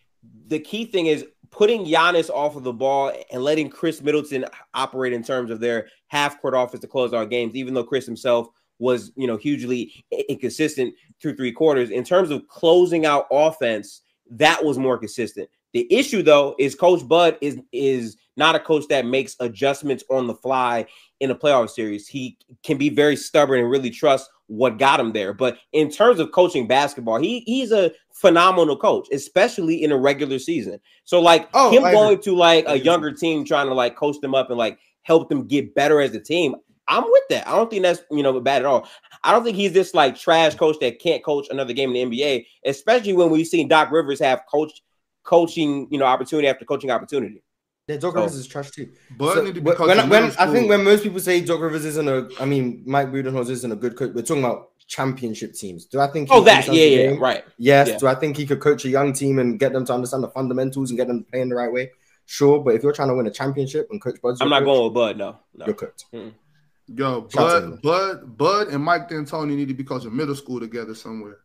[0.46, 5.12] the key thing is putting Giannis off of the ball and letting Khris Middleton operate
[5.12, 8.48] in terms of their half court offense to close our games, even though Khris himself
[8.78, 11.90] was, you know, hugely inconsistent through three quarters.
[11.90, 15.48] In terms of closing out offense, that was more consistent.
[15.72, 20.26] The issue though is Coach Bud is is not a coach that makes adjustments on
[20.26, 20.86] the fly
[21.20, 22.06] in a playoff series.
[22.06, 25.32] He can be very stubborn and really trust what got him there.
[25.32, 30.38] But in terms of coaching basketball, he he's a phenomenal coach, especially in a regular
[30.38, 30.80] season.
[31.04, 34.34] So like oh, him going to like a younger team trying to like coach them
[34.34, 36.54] up and like help them get better as a team.
[36.88, 37.48] I'm with that.
[37.48, 38.88] I don't think that's you know bad at all.
[39.24, 42.18] I don't think he's this like trash coach that can't coach another game in the
[42.18, 44.82] NBA, especially when we've seen Doc Rivers have coached
[45.24, 47.42] coaching, you know, opportunity after coaching opportunity.
[47.88, 48.90] Yeah, Doc Rivers is trash too.
[49.16, 52.44] But so, when, when I think when most people say Doc Rivers isn't a, I
[52.44, 54.10] mean, Mike Budenholzer isn't a good coach.
[54.12, 55.86] We're talking about championship teams.
[55.86, 56.28] Do I think?
[56.32, 57.20] Oh, that yeah, yeah, game?
[57.20, 57.44] right.
[57.58, 57.88] Yes.
[57.88, 57.98] Yeah.
[57.98, 60.30] Do I think he could coach a young team and get them to understand the
[60.30, 61.92] fundamentals and get them playing the right way?
[62.24, 64.66] Sure, but if you're trying to win a championship and coach Bud's, I'm not coach,
[64.66, 65.16] going with Bud.
[65.16, 65.66] No, no.
[65.66, 66.06] you're cooked.
[66.12, 66.98] Mm-hmm.
[66.98, 71.38] Yo, Bud, Bud, Bud, and Mike D'Antoni need to be coaching middle school together somewhere.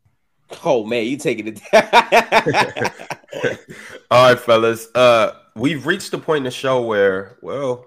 [0.63, 1.61] Oh man, you taking it.
[4.11, 4.87] All right, fellas.
[4.95, 7.85] Uh, we've reached the point in the show where, well,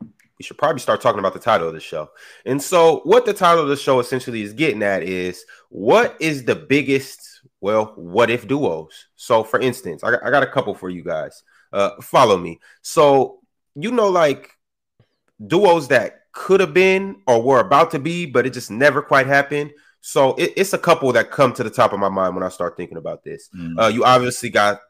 [0.00, 2.10] we should probably start talking about the title of the show.
[2.46, 6.44] And so, what the title of the show essentially is getting at is what is
[6.44, 9.06] the biggest, well, what if duos?
[9.16, 11.42] So, for instance, I got, I got a couple for you guys.
[11.72, 12.60] Uh, follow me.
[12.82, 13.40] So,
[13.74, 14.52] you know, like
[15.44, 19.26] duos that could have been or were about to be, but it just never quite
[19.26, 19.72] happened.
[20.00, 22.48] So it, it's a couple that come to the top of my mind when I
[22.48, 23.50] start thinking about this.
[23.56, 23.78] Mm.
[23.78, 24.80] Uh, you obviously got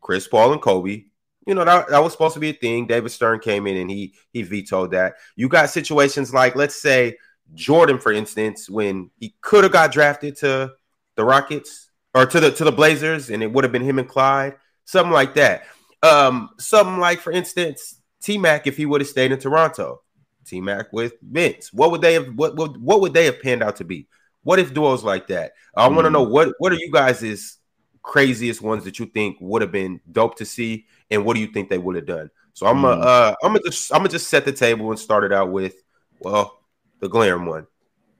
[0.00, 1.04] Chris Paul and Kobe.
[1.46, 2.86] You know that, that was supposed to be a thing.
[2.86, 5.14] David Stern came in and he he vetoed that.
[5.36, 7.16] You got situations like let's say
[7.54, 10.72] Jordan, for instance, when he could have got drafted to
[11.16, 14.08] the Rockets or to the to the Blazers, and it would have been him and
[14.08, 14.54] Clyde,
[14.84, 15.64] something like that.
[16.02, 20.02] Um, something like, for instance, T Mac if he would have stayed in Toronto,
[20.46, 23.62] T Mac with Vince, what would they have what, what what would they have panned
[23.62, 24.08] out to be?
[24.42, 25.52] What if duos like that?
[25.76, 25.94] I mm.
[25.94, 27.58] want to know what what are you guys'
[28.02, 31.46] craziest ones that you think would have been dope to see, and what do you
[31.46, 32.30] think they would have done?
[32.54, 33.06] So I'm gonna mm.
[33.06, 35.76] uh, I'm gonna just I'm gonna just set the table and start it out with
[36.18, 36.58] well
[37.00, 37.66] the glaring one,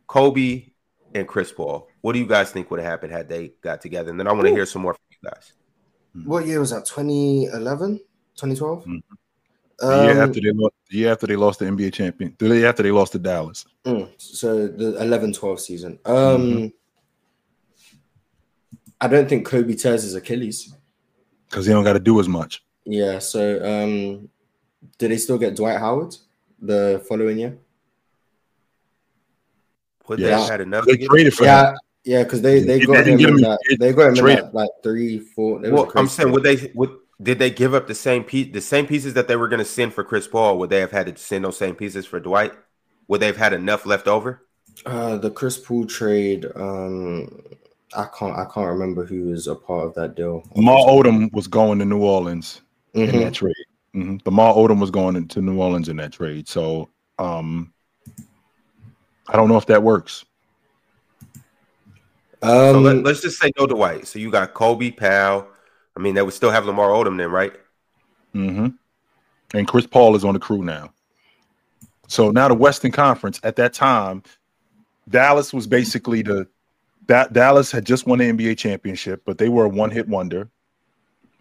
[0.06, 0.66] Kobe
[1.14, 1.88] and Chris Paul.
[2.00, 4.10] What do you guys think would have happened had they got together?
[4.10, 5.52] And then I want to hear some more from you guys.
[6.24, 6.84] What year was that?
[6.84, 7.98] 2011,
[8.36, 8.80] 2012?
[8.80, 8.96] Mm-hmm.
[9.82, 12.48] Um, the year after they lost, the year after they lost the NBA champion, the
[12.48, 13.64] year after they lost to Dallas.
[13.84, 15.98] Mm, so the 11-12 season.
[16.04, 16.66] Um, mm-hmm.
[19.00, 20.74] I don't think Kobe tears his Achilles
[21.48, 22.62] because he don't got to do as much.
[22.84, 23.18] Yeah.
[23.18, 24.28] So um,
[24.98, 26.16] did they still get Dwight Howard
[26.60, 27.58] the following year?
[30.08, 30.36] Would yeah.
[30.36, 30.84] they had enough?
[30.84, 31.76] They traded for yeah, him.
[32.04, 35.20] Yeah, because they they, got him, in that, they got him in that, like three,
[35.20, 35.60] four.
[35.60, 36.90] Well, I'm saying would they would
[37.22, 39.64] did they give up the same piece, the same pieces that they were going to
[39.64, 40.58] send for Chris Paul?
[40.58, 42.52] Would they have had to send those same pieces for Dwight?
[43.06, 44.42] Would they have had enough left over?
[44.84, 46.46] Uh, the Chris Paul trade.
[46.56, 47.42] Um,
[47.94, 50.42] I can't I can't remember who was a part of that deal.
[50.56, 52.61] Lamar Odom was going to New Orleans
[52.94, 53.14] mm-hmm.
[53.14, 53.54] in that trade.
[53.94, 54.16] Mm-hmm.
[54.24, 56.48] Lamar Odom was going into New Orleans in that trade.
[56.48, 56.88] So
[57.18, 57.72] um
[59.28, 60.24] I don't know if that works.
[62.42, 64.06] Um, so let, us just say no to Dwight.
[64.06, 65.46] So you got Kobe Powell.
[65.96, 67.52] I mean, they would still have Lamar Odom then, right?
[68.34, 68.68] Mm-hmm.
[69.54, 70.92] And Chris Paul is on the crew now.
[72.08, 74.22] So now the Western Conference at that time,
[75.08, 76.48] Dallas was basically the
[77.06, 80.48] that Dallas had just won the NBA championship, but they were a one-hit wonder.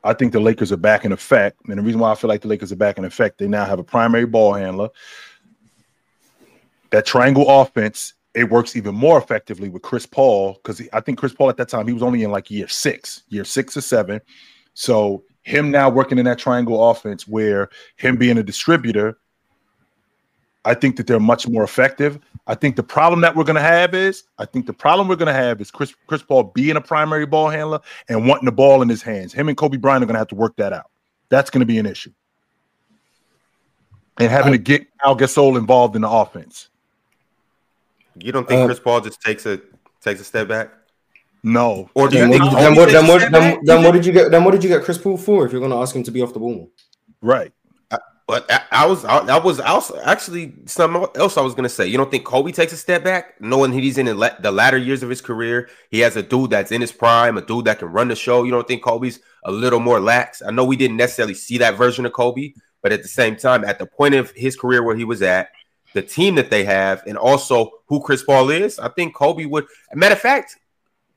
[0.04, 1.58] I think the Lakers are back in effect.
[1.68, 3.66] And the reason why I feel like the Lakers are back in effect, they now
[3.66, 4.90] have a primary ball handler.
[6.90, 11.34] That triangle offense, it works even more effectively with Chris Paul because I think Chris
[11.34, 14.22] Paul at that time, he was only in like year six, year six or seven.
[14.74, 19.18] So him now working in that triangle offense where him being a distributor,
[20.64, 22.20] I think that they're much more effective.
[22.48, 25.16] I think the problem that we're going to have is I think the problem we're
[25.16, 27.80] going to have is Chris Chris Paul being a primary ball handler
[28.10, 29.34] and wanting the ball in his hands.
[29.34, 30.90] Him and Kobe Bryant are going to have to work that out.
[31.30, 32.12] That's going to be an issue.
[34.20, 36.70] And having I, to get Pau Gasol involved in the offense.
[38.16, 39.62] You don't think uh, Chris Paul just takes a
[40.02, 40.72] takes a step back?
[41.44, 41.90] No.
[41.96, 44.30] Or do then, you think then, what, then, what, then, then what did you get?
[44.30, 45.46] Then what did you get Chris Paul for?
[45.46, 46.70] If you're going to ask him to be off the ball,
[47.22, 47.52] right?
[48.32, 51.88] But I, I was I, was also actually something else I was gonna say.
[51.88, 55.04] You don't think Kobe takes a step back, knowing he's in the, the latter years
[55.04, 55.68] of his career?
[55.90, 58.44] He has a dude that's in his prime, a dude that can run the show.
[58.44, 60.42] You don't think Kobe's a little more lax?
[60.42, 63.66] I know we didn't necessarily see that version of Kobe, but at the same time,
[63.66, 65.50] at the point of his career where he was at,
[65.94, 69.66] the team that they have, and also who Chris Paul is, I think Kobe would.
[69.94, 70.58] matter of fact,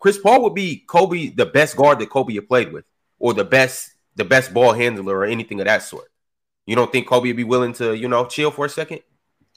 [0.01, 2.85] Chris Paul would be Kobe the best guard that Kobe had played with,
[3.20, 6.11] or the best the best ball handler, or anything of that sort.
[6.66, 9.01] You don't think Kobe would be willing to, you know, chill for a second?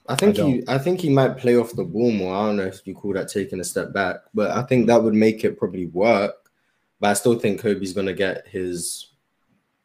[0.10, 2.36] I think I he I think he might play off the ball more.
[2.36, 5.02] I don't know if you call that taking a step back, but I think that
[5.02, 6.36] would make it probably work.
[7.00, 9.08] But I still think Kobe's gonna get his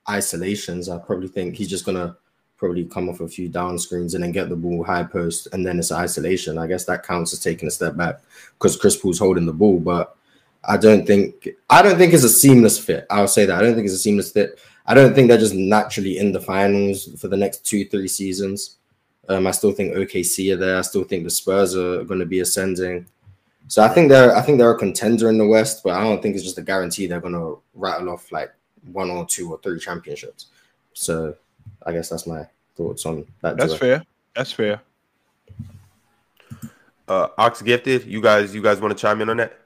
[0.08, 0.88] isolations.
[0.88, 2.16] I probably think he's just gonna
[2.56, 5.66] probably come off a few down screens and then get the ball high post and
[5.66, 6.58] then it's isolation.
[6.58, 8.20] I guess that counts as taking a step back
[8.56, 10.16] because Chris Paul's holding the ball, but
[10.64, 13.06] I don't think I don't think it's a seamless fit.
[13.10, 13.58] I'll say that.
[13.58, 14.60] I don't think it's a seamless fit.
[14.86, 18.76] I don't think they're just naturally in the finals for the next two, three seasons.
[19.28, 20.78] Um, I still think OKC are there.
[20.78, 23.06] I still think the Spurs are going to be ascending.
[23.68, 26.20] So I think they're I think they're a contender in the West, but I don't
[26.20, 28.52] think it's just a guarantee they're going to rattle off like
[28.90, 30.46] one or two or three championships.
[30.92, 31.36] So
[31.86, 32.46] I guess that's my
[32.76, 33.56] thoughts on that.
[33.56, 34.04] That's fair.
[34.34, 34.80] That's fair.
[37.06, 38.04] Uh, Ox gifted.
[38.06, 39.58] You guys, you guys want to chime in on that?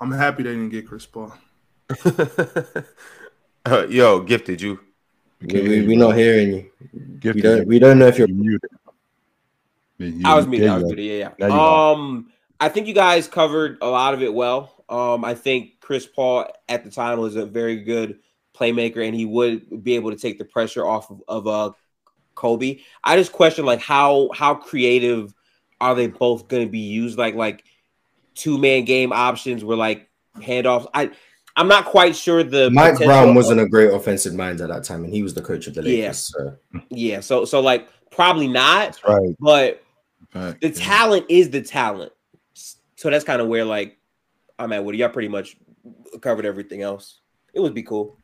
[0.00, 1.32] I'm happy they didn't get Chris Paul.
[3.66, 4.80] uh, yo, gifted you.
[5.40, 6.70] We, we, we not hearing you.
[7.18, 7.34] Gifted.
[7.34, 7.68] We don't.
[7.68, 8.70] We don't know if you're muted.
[10.24, 10.68] I was muted.
[10.68, 11.04] I was muted.
[11.04, 11.46] Yeah, yeah.
[11.90, 12.30] Um,
[12.60, 14.84] I think you guys covered a lot of it well.
[14.88, 18.18] Um, I think Chris Paul at the time was a very good
[18.54, 21.72] playmaker, and he would be able to take the pressure off of, of uh
[22.34, 22.80] Kobe.
[23.02, 25.34] I just question like how how creative
[25.80, 27.18] are they both going to be used?
[27.18, 27.64] Like like
[28.34, 30.86] two man game options were like handoffs.
[30.94, 31.10] I
[31.56, 35.04] I'm not quite sure the Mike Brown wasn't a great offensive mind at that time,
[35.04, 35.98] and he was the coach of the Lakers.
[35.98, 36.56] Yeah, so.
[36.90, 37.20] yeah.
[37.20, 38.86] So so like probably not.
[38.86, 39.36] That's right.
[39.38, 39.82] But
[40.34, 40.60] right.
[40.60, 40.74] the yeah.
[40.74, 42.12] talent is the talent.
[42.54, 43.98] So that's kind of where like
[44.58, 44.84] I'm at.
[44.84, 45.56] Woody, y'all pretty much
[46.20, 47.20] covered everything else.
[47.52, 48.18] It would be cool.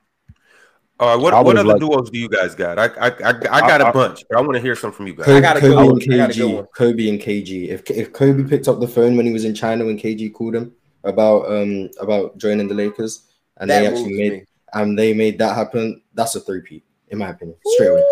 [0.98, 2.78] All right, what, what other liked, duos do you guys got?
[2.78, 5.14] I I I, I got a bunch, but I want to hear some from you
[5.14, 5.24] guys.
[5.24, 6.66] Kobe, I got Kobe and KG.
[6.74, 7.68] Kobe and KG.
[7.68, 10.56] If if Kobe picked up the phone when he was in China when KG called
[10.56, 10.74] him,
[11.04, 13.26] about um about joining the Lakers,
[13.58, 14.44] and that they actually made me.
[14.74, 16.02] and they made that happen.
[16.14, 18.04] That's a three peat, in my opinion, straight away.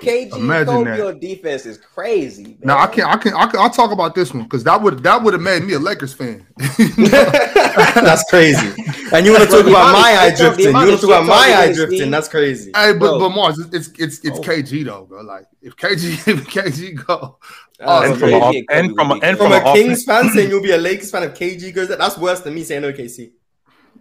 [0.00, 0.98] KG Imagine that.
[0.98, 2.58] your defense is crazy.
[2.62, 5.02] Now I can't, I can, I can, I'll talk about this one because that would
[5.02, 6.46] that would have made me a Lakers fan.
[6.78, 8.68] That's crazy.
[9.12, 10.66] And you want to talk about my eye drifting?
[10.66, 12.10] You want to talk about my eye drifting?
[12.10, 12.70] That's crazy.
[12.74, 14.42] Hey, but but Marz, it's it's it's, oh.
[14.42, 15.22] KG though, bro.
[15.22, 17.38] Like if KG if KG go,
[17.80, 20.62] uh, and, from a, and from a, and from, from a, Kings fan saying you'll
[20.62, 23.32] be a Lakers fan if KG goes, that's worse than me saying no OKC.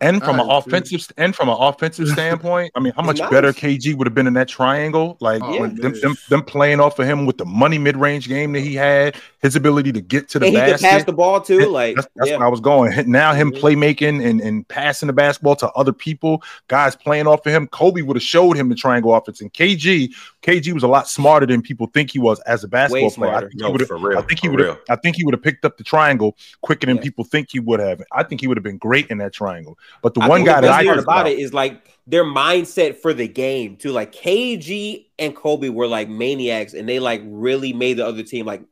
[0.01, 3.29] And from an offensive and from an offensive standpoint, I mean, how much nice.
[3.29, 5.17] better KG would have been in that triangle?
[5.19, 8.53] Like oh, them, them, them, playing off of him with the money mid range game
[8.53, 11.41] that he had, his ability to get to the and basket, he pass the ball
[11.41, 11.69] too.
[11.69, 12.37] Like that's, that's yeah.
[12.37, 13.09] where I was going.
[13.09, 13.65] Now him mm-hmm.
[13.65, 17.67] playmaking and, and passing the basketball to other people, guys playing off of him.
[17.67, 20.13] Kobe would have showed him the triangle offense, and KG
[20.47, 23.33] KG was a lot smarter than people think he was as a basketball player.
[23.33, 23.73] I think, no,
[24.17, 24.79] I think he would have.
[24.89, 27.03] I think he would have picked up the triangle quicker than yeah.
[27.03, 28.01] people think he would have.
[28.13, 29.77] I think he would have been great in that triangle.
[30.01, 32.97] But the I one guy that I heard about, about it is like their mindset
[32.97, 33.91] for the game too.
[33.91, 38.45] Like KG and Kobe were like maniacs, and they like really made the other team
[38.45, 38.63] like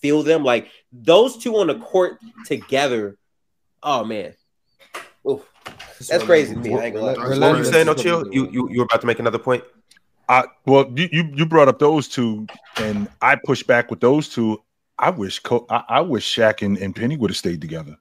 [0.00, 0.44] feel them.
[0.44, 3.16] Like those two on the court together
[3.82, 4.34] Oh man.
[5.28, 5.48] Oof.
[6.08, 6.74] That's crazy to me.
[6.74, 6.94] I ain't.
[6.94, 8.26] What were you saying, no chill?
[8.32, 9.64] You you you were about to make another point?
[10.28, 12.46] I well, you you brought up those two,
[12.76, 14.62] and I pushed back with those two.
[14.98, 15.40] I wish
[15.70, 17.96] I, I wish Shaq and, and Penny would have stayed together.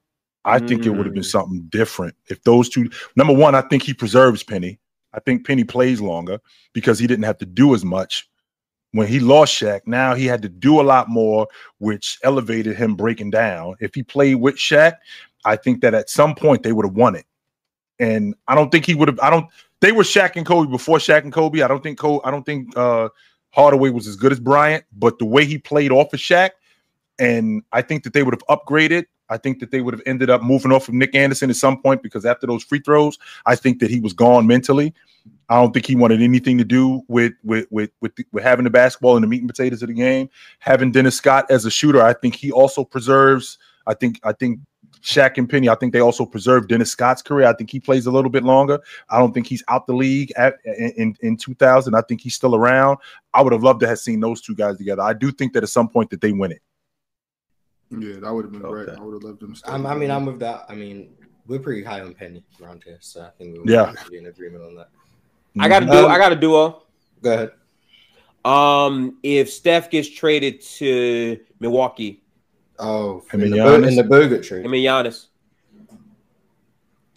[0.45, 0.67] I mm.
[0.67, 1.25] think it would have been mm.
[1.25, 2.89] something different if those two.
[3.15, 4.79] Number one, I think he preserves Penny.
[5.13, 6.39] I think Penny plays longer
[6.73, 8.29] because he didn't have to do as much
[8.93, 9.81] when he lost Shaq.
[9.85, 11.47] Now he had to do a lot more,
[11.79, 13.75] which elevated him breaking down.
[13.79, 14.93] If he played with Shaq,
[15.45, 17.25] I think that at some point they would have won it.
[17.99, 19.19] And I don't think he would have.
[19.19, 19.47] I don't.
[19.79, 21.61] They were Shaq and Kobe before Shaq and Kobe.
[21.61, 22.21] I don't think Kobe.
[22.23, 23.09] I don't think uh,
[23.51, 26.51] Hardaway was as good as Bryant, but the way he played off of Shaq,
[27.21, 29.05] and I think that they would have upgraded.
[29.29, 31.81] I think that they would have ended up moving off of Nick Anderson at some
[31.81, 34.93] point because after those free throws, I think that he was gone mentally.
[35.47, 38.71] I don't think he wanted anything to do with with with with, with having the
[38.71, 40.29] basketball and the meat and potatoes of the game.
[40.59, 43.59] Having Dennis Scott as a shooter, I think he also preserves.
[43.85, 44.59] I think I think
[45.03, 47.47] Shaq and Penny, I think they also preserved Dennis Scott's career.
[47.47, 48.79] I think he plays a little bit longer.
[49.11, 51.93] I don't think he's out the league at, in, in 2000.
[51.95, 52.97] I think he's still around.
[53.33, 55.01] I would have loved to have seen those two guys together.
[55.01, 56.61] I do think that at some point that they win it.
[57.91, 58.85] Yeah, that would have been okay.
[58.85, 58.97] great.
[58.97, 59.55] I would have loved them.
[59.65, 60.65] I mean, I'm with that.
[60.69, 61.13] I mean,
[61.47, 64.63] we're pretty high on Penny around here, so I think we yeah be in agreement
[64.63, 64.89] on that.
[65.59, 66.05] I got to do.
[66.05, 66.83] Um, I got to duo.
[67.21, 67.51] Go ahead.
[68.43, 72.21] Um, if Steph gets traded to Milwaukee,
[72.81, 74.65] Oh, in the, in the Bogut trade.
[74.65, 75.27] I mean Giannis.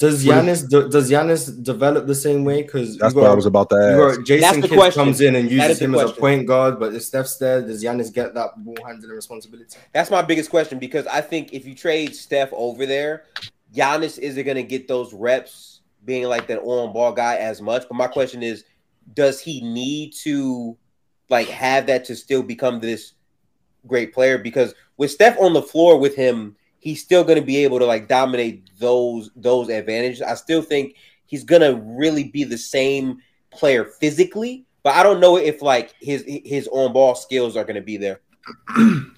[0.04, 2.60] Does Giannis do, does Giannis develop the same way?
[2.62, 4.22] Because that's got, what I was about to ask.
[4.26, 6.10] Jason Kidd comes in and uses him question.
[6.10, 9.78] as a point guard, but if Steph's there, does Giannis get that ball handling responsibility?
[9.94, 13.24] That's my biggest question because I think if you trade Steph over there,
[13.74, 17.84] Giannis isn't going to get those reps being like that on ball guy as much.
[17.88, 18.64] But my question is,
[19.14, 20.76] does he need to
[21.30, 23.14] like have that to still become this
[23.86, 24.36] great player?
[24.36, 27.86] Because with Steph on the floor with him, he's still going to be able to
[27.86, 30.20] like dominate those those advantages.
[30.20, 33.18] I still think he's going to really be the same
[33.50, 37.76] player physically, but I don't know if like his his on ball skills are going
[37.76, 38.20] to be there.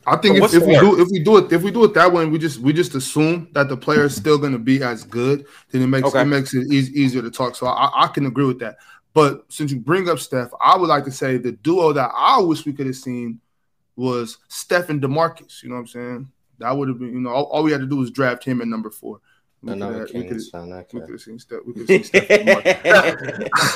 [0.06, 2.12] I think if, if we do if we do it if we do it that
[2.12, 4.80] way and we just we just assume that the player is still going to be
[4.84, 6.22] as good, then it makes okay.
[6.22, 7.56] it makes it e- easier to talk.
[7.56, 8.76] So I, I can agree with that.
[9.12, 12.38] But since you bring up Steph, I would like to say the duo that I
[12.38, 13.40] wish we could have seen
[13.96, 15.64] was Steph and Demarcus.
[15.64, 16.32] You know what I'm saying?
[16.58, 18.60] That would have been, you know, all, all we had to do was draft him
[18.60, 19.20] at number four.
[19.62, 21.60] We could have seen Steph.
[21.66, 22.28] We could have seen Steph.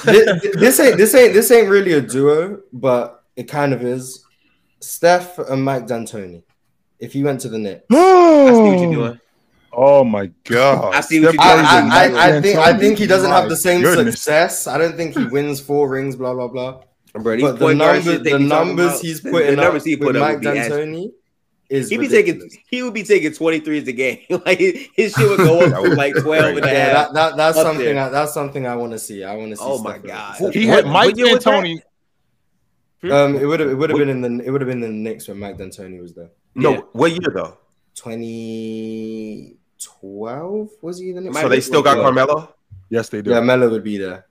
[0.05, 4.24] this, this ain't this ain't this ain't really a duo, but it kind of is.
[4.82, 6.43] Steph and Mike D'Antoni.
[6.98, 9.20] If you went to the net, I see what you're doing.
[9.73, 10.94] Oh my god!
[10.94, 11.65] I see what you're doing.
[11.66, 14.15] I, I, I think I think he doesn't have the same goodness.
[14.15, 14.66] success.
[14.66, 16.16] I don't think he wins four rings.
[16.16, 16.82] Blah blah blah.
[17.12, 21.11] Bro, but the, number, the numbers he's putting the numbers he put with Mike D'Antoni
[21.71, 24.19] is he be taking he would be taking 23s a game.
[24.45, 26.93] like his shit would go up to like 12 and a yeah.
[26.93, 29.23] That, that, that's something I, that's something I want to see.
[29.23, 29.63] I want to see.
[29.65, 30.53] Oh my god.
[30.53, 31.81] He had Mike D'Antoni.
[33.05, 34.91] Um, it would have it would have been in the it would have been in
[34.91, 36.31] the Knicks when Mike D'Antoni was there.
[36.55, 36.81] No, yeah.
[36.93, 37.57] what year though?
[37.95, 41.41] 2012 was he the Knicks?
[41.41, 42.53] So they still got Carmelo?
[42.89, 43.31] Yes, they do.
[43.31, 44.27] Yeah, Melo would be there.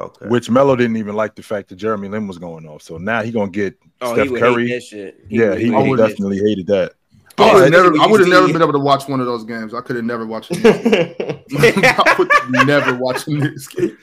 [0.00, 0.26] Okay.
[0.26, 2.82] Which Melo didn't even like the fact that Jeremy Lin was going off.
[2.82, 4.66] So now he gonna get oh, Steph Curry.
[4.66, 6.94] He yeah, he, he definitely hated that.
[7.38, 9.26] Oh, I would have never, I would have never been able to watch one of
[9.26, 9.74] those games.
[9.74, 10.52] I could have never watched.
[10.64, 13.96] I would never watching this game.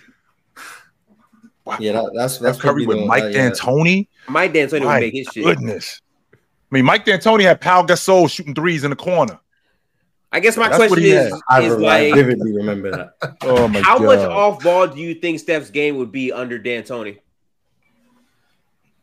[1.66, 1.78] Wow.
[1.80, 4.08] Yeah, that, that's that's Curry with Mike D'Antoni.
[4.28, 5.44] Mike D'Antoni would make his shit.
[5.44, 6.02] Goodness,
[6.34, 6.38] I
[6.76, 9.40] mean, Mike D'Antoni had Pau Gasol shooting threes in the corner.
[10.32, 13.38] I guess my That's question is, is I like, vividly remember that.
[13.42, 14.06] oh my How God.
[14.06, 17.20] much off ball do you think Steph's game would be under D'Antoni?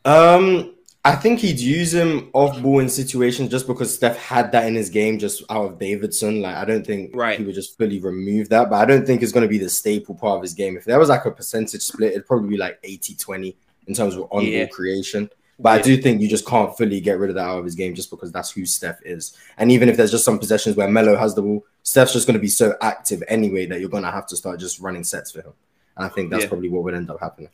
[0.07, 0.75] Um,
[1.05, 4.75] I think he'd use him off ball in situations just because Steph had that in
[4.75, 6.41] his game just out of Davidson.
[6.41, 7.39] Like, I don't think right.
[7.39, 9.69] he would just fully remove that, but I don't think it's going to be the
[9.69, 10.79] staple part of his game.
[10.79, 13.57] If there was like a percentage split, it'd probably be like 80 20
[13.87, 14.67] in terms of on ball yeah.
[14.67, 15.29] creation.
[15.59, 15.75] But yeah.
[15.75, 17.95] I do think you just can't fully get rid of that out of his game
[17.95, 19.37] just because that's who Steph is.
[19.57, 22.35] And even if there's just some possessions where Melo has the ball, Steph's just going
[22.35, 25.33] to be so active anyway that you're going to have to start just running sets
[25.33, 25.53] for him.
[25.97, 26.49] And I think that's yeah.
[26.49, 27.51] probably what would end up happening.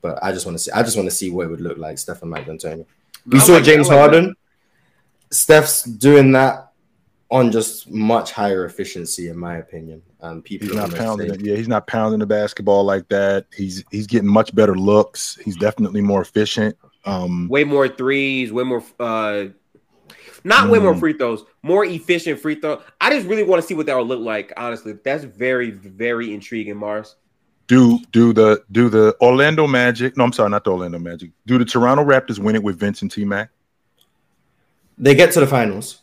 [0.00, 0.70] But I just want to see.
[0.70, 2.86] I just want to see what it would look like, Steph and Mike D'Antoni.
[3.26, 4.36] We saw James Harden.
[5.30, 6.72] Steph's doing that
[7.30, 10.02] on just much higher efficiency, in my opinion.
[10.20, 11.40] Um, people he's not pounding it.
[11.40, 13.46] Yeah, he's not pounding the basketball like that.
[13.54, 15.36] He's he's getting much better looks.
[15.44, 16.76] He's definitely more efficient.
[17.08, 19.46] Um, way more threes, way more uh
[20.44, 21.00] not mm, way more mm.
[21.00, 22.80] free throws, more efficient free throw.
[23.00, 24.52] I just really want to see what that will look like.
[24.56, 27.14] Honestly, that's very, very intriguing, Marz.
[27.66, 30.16] Do do the do the Orlando Magic?
[30.16, 31.30] No, I'm sorry, not the Orlando Magic.
[31.46, 33.50] Do the Toronto Raptors win it with Vince and T Mac?
[34.96, 36.00] They get to the finals.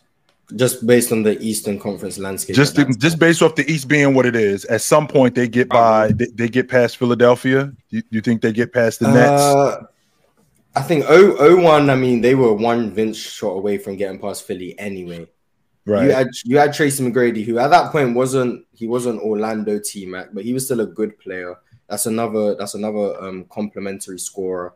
[0.56, 2.56] just based on the Eastern Conference landscape.
[2.56, 4.64] Just just based off the East being what it is.
[4.66, 6.12] At some point, they get by.
[6.12, 7.74] They, they get past Philadelphia.
[7.90, 9.42] You, you, think they get past the Nets?
[9.42, 9.86] Uh,
[10.76, 14.46] I think 0, 01, I mean, they were one Vince shot away from getting past
[14.46, 15.28] Philly anyway.
[15.86, 16.06] Right.
[16.06, 20.06] You had you had Tracy McGrady, who at that point wasn't he wasn't Orlando T
[20.08, 21.56] Mac, but he was still a good player.
[21.88, 24.74] That's another that's another um complementary scorer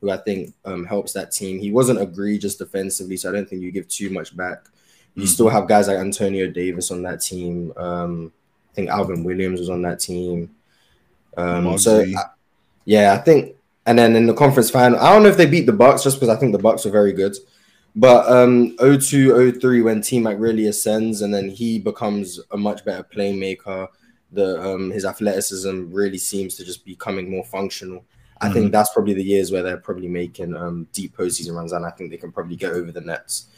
[0.00, 1.58] who I think um helps that team.
[1.58, 4.68] He wasn't egregious defensively, so I don't think you give too much back.
[5.14, 5.28] You mm-hmm.
[5.28, 7.72] still have guys like Antonio Davis on that team.
[7.76, 8.32] Um,
[8.70, 10.54] I think Alvin Williams was on that team.
[11.36, 12.14] Um, so I,
[12.84, 13.56] yeah, I think
[13.86, 16.16] and then in the conference final, I don't know if they beat the Bucks just
[16.16, 17.36] because I think the Bucks are very good.
[17.94, 22.84] But um 02, 03, when T Mac really ascends and then he becomes a much
[22.84, 23.88] better playmaker,
[24.30, 28.04] the um his athleticism really seems to just be becoming more functional.
[28.40, 28.54] I mm-hmm.
[28.54, 31.90] think that's probably the years where they're probably making um deep postseason runs, and I
[31.90, 33.48] think they can probably get over the Nets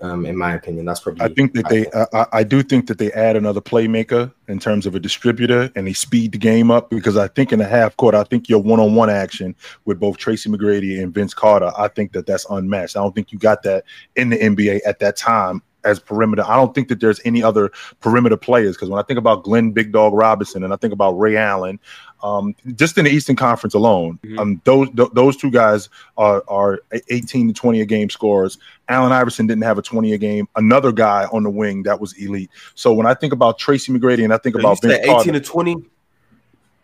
[0.00, 0.84] um, in my opinion.
[0.84, 1.22] That's probably.
[1.22, 1.86] I think that they.
[2.12, 5.86] I, I, do think that they add another playmaker in terms of a distributor, and
[5.86, 8.62] they speed the game up because I think in the half court, I think your
[8.62, 9.54] one-on-one action
[9.84, 12.96] with both Tracy McGrady and Vince Carter, I think that that's unmatched.
[12.96, 13.84] I don't think you got that
[14.16, 16.44] in the NBA at that time as perimeter.
[16.46, 17.70] I don't think that there's any other
[18.00, 21.12] perimeter players because when I think about Glenn Big Dog Robinson and I think about
[21.12, 21.78] Ray Allen,
[22.22, 24.38] um, just in the Eastern Conference alone, mm-hmm.
[24.38, 28.58] um, those th- those two guys are, are 18 to 20 a game scorers.
[28.88, 30.48] Allen Iverson didn't have a 20 a game.
[30.56, 32.50] Another guy on the wing that was elite.
[32.74, 35.40] So when I think about Tracy McGrady and I think about Vince 18 Carter, to
[35.40, 35.76] 20.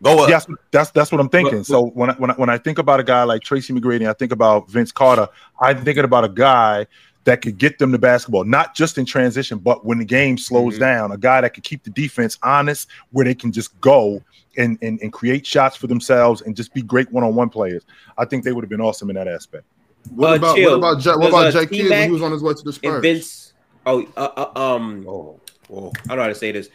[0.02, 0.28] Go up.
[0.28, 1.58] Yes, that's that's what I'm thinking.
[1.58, 3.72] But, but, so when I, when I, when I think about a guy like Tracy
[3.72, 5.28] McGrady, I think about Vince Carter.
[5.60, 6.86] I'm thinking about a guy
[7.24, 10.74] that could get them the basketball, not just in transition, but when the game slows
[10.74, 10.80] mm-hmm.
[10.80, 14.22] down, a guy that could keep the defense honest, where they can just go
[14.56, 17.84] and, and, and create shots for themselves and just be great one-on-one players.
[18.18, 19.64] I think they would have been awesome in that aspect.
[20.10, 20.70] What uh, about chill.
[20.70, 22.72] what about J- what about J Kidd when he was on his way to the
[22.72, 23.02] Spurs?
[23.02, 23.52] Vince,
[23.86, 25.40] oh, uh, uh, um, oh,
[25.72, 26.68] oh, I don't know how to say this.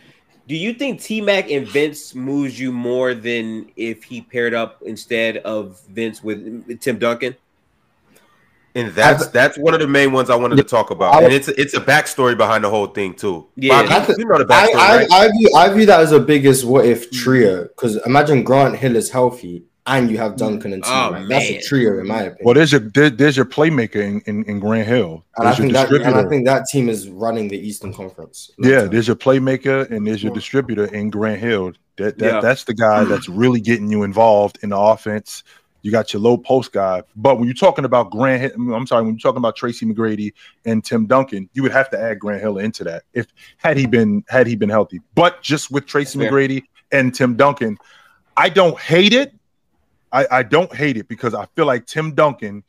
[0.48, 4.82] Do you think T Mac and Vince moves you more than if he paired up
[4.84, 7.36] instead of Vince with Tim Duncan?
[8.76, 11.48] And that's that's one of the main ones I wanted to talk about, and it's
[11.48, 13.48] it's a backstory behind the whole thing too.
[13.56, 14.76] Yeah, Bob, you know the backstory.
[14.76, 15.12] I, I, right?
[15.12, 17.24] I, view I view that as the biggest what if mm-hmm.
[17.24, 20.90] trio because imagine Grant Hill is healthy and you have Duncan and T.
[20.92, 21.28] Oh, right?
[21.28, 22.38] That's a trio in my opinion.
[22.44, 25.26] Well, there's your there, there's your playmaker in, in, in Grant Hill.
[25.38, 28.52] And I, think that, and I think that team is running the Eastern Conference.
[28.60, 31.74] Yeah, there's your playmaker and there's your distributor in Grant Hill.
[31.98, 32.40] That, that yeah.
[32.40, 33.34] that's the guy that's mm.
[33.38, 35.44] really getting you involved in the offense
[35.82, 37.04] you got your low post guy.
[37.16, 40.34] But when you're talking about Grant, I'm sorry, when you're talking about Tracy McGrady
[40.66, 43.28] and Tim Duncan, you would have to add Grant Hill into that if
[43.58, 45.02] had he been had he been healthy.
[45.16, 47.78] But just with Tracy McGrady and Tim Duncan,
[48.36, 49.34] I don't hate it.
[50.12, 52.64] I, I don't hate it because I feel like Tim Duncan,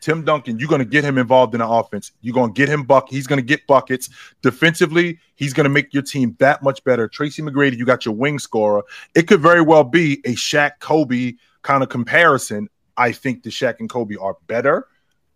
[0.00, 2.12] Tim Duncan, you're going to get him involved in the offense.
[2.22, 3.08] You're going to get him buck.
[3.10, 4.08] He's going to get buckets
[4.40, 5.18] defensively.
[5.34, 7.06] He's going to make your team that much better.
[7.08, 8.82] Tracy McGrady, you got your wing scorer.
[9.14, 11.34] It could very well be a Shaq Kobe
[11.66, 14.86] kind of comparison, I think the Shaq and Kobe are better.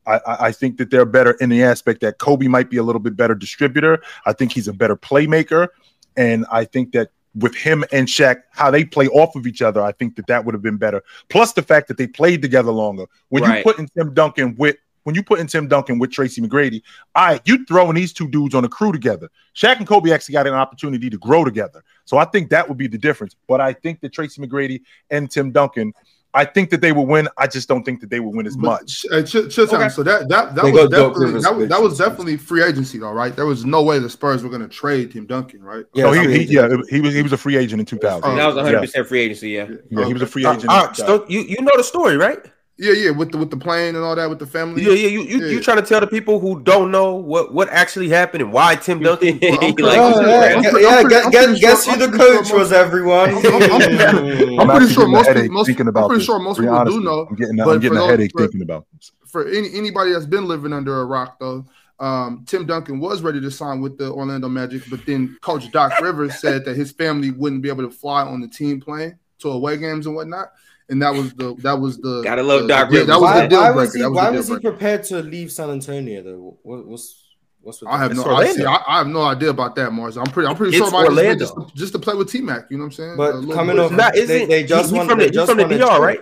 [0.07, 3.01] I, I, think that they're better in the aspect that Kobe might be a little
[3.01, 4.03] bit better distributor.
[4.25, 5.69] I think he's a better playmaker,
[6.17, 9.83] and I think that with him and Shaq, how they play off of each other,
[9.83, 11.03] I think that that would have been better.
[11.29, 13.07] Plus the fact that they played together longer.
[13.29, 13.59] When right.
[13.59, 16.83] you put in Tim Duncan with when you put in Tim Duncan with Tracy McGrady,
[17.17, 19.31] right, you throwing these two dudes on a crew together.
[19.55, 21.83] Shaq and Kobe actually got an opportunity to grow together.
[22.05, 23.35] So I think that would be the difference.
[23.49, 25.93] But I think that Tracy McGrady and Tim Duncan
[26.33, 27.29] I think that they will win.
[27.37, 29.05] I just don't think that they will win as much.
[29.11, 29.89] Uh, ch- ch- okay.
[29.89, 33.35] So that that that was definitely that, that, was definitely free agency though, right?
[33.35, 35.85] There was no way the Spurs were going to trade Tim Duncan, right?
[35.93, 38.37] Yeah, no, he, he, yeah, he was he was a free agent in 2000.
[38.37, 39.51] that was 100 percent free agency.
[39.51, 40.67] Yeah, yeah, he was a free agent.
[40.69, 42.39] Uh, uh, you you know the story, right?
[42.81, 44.83] Yeah, yeah, with the with the plane and all that with the family.
[44.83, 45.09] Yeah, yeah.
[45.09, 45.53] You you, yeah.
[45.53, 48.75] you trying to tell the people who don't know what what actually happened and why
[48.77, 49.39] Tim Duncan?
[49.43, 53.35] well, like, oh, yeah, yeah, yeah guess, guess who the coach was, everyone.
[53.35, 53.45] I'm,
[54.59, 57.27] I'm, I'm pretty sure most people, most, I'm pretty sure most people honest, do know.
[57.29, 59.13] I'm getting, I'm getting a headache for, thinking about this.
[59.27, 61.67] For any anybody that's been living under a rock though,
[61.99, 66.01] um, Tim Duncan was ready to sign with the Orlando Magic, but then Coach Doc
[66.01, 69.51] Rivers said that his family wouldn't be able to fly on the team plane to
[69.51, 70.49] away games and whatnot
[70.91, 73.07] and that was the that was the gotta love the, Doc Rivers.
[73.07, 75.71] That was why, the deal why was he, why was he prepared to leave San
[75.71, 76.59] Antonio though?
[76.63, 77.23] What, what's
[77.63, 80.19] what's I have no I, see, I, I, have no idea about that, Marz.
[80.19, 82.71] I'm pretty I'm pretty it's sure about just, to, just to play with T Mac.
[82.71, 83.17] You know what I'm saying?
[83.17, 85.09] But coming off, not, they, they just won.
[85.09, 86.21] From the, just from the DR, right?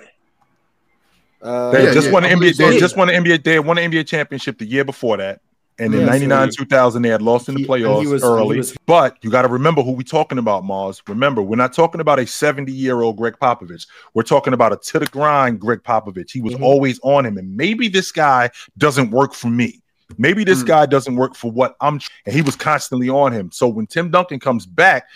[1.40, 2.12] Uh, they yeah, just yeah.
[2.12, 2.56] won the NBA.
[2.56, 3.44] They just won the NBA.
[3.44, 5.40] They won the NBA championship the year before that.
[5.80, 8.56] And in yeah, 99, so 2000, they had lost in the playoffs he was, early.
[8.56, 11.00] Was, but you got to remember who we're talking about, Marz.
[11.08, 13.86] Remember, we're not talking about a 70 year old Gregg Popovich.
[14.12, 16.32] We're talking about a to the grind Gregg Popovich.
[16.32, 16.64] He was mm-hmm.
[16.64, 17.38] always on him.
[17.38, 19.80] And maybe this guy doesn't work for me.
[20.16, 20.66] Maybe this mm.
[20.66, 22.00] guy doesn't work for what I'm.
[22.24, 23.50] And he was constantly on him.
[23.52, 25.06] So when Tim Duncan comes back,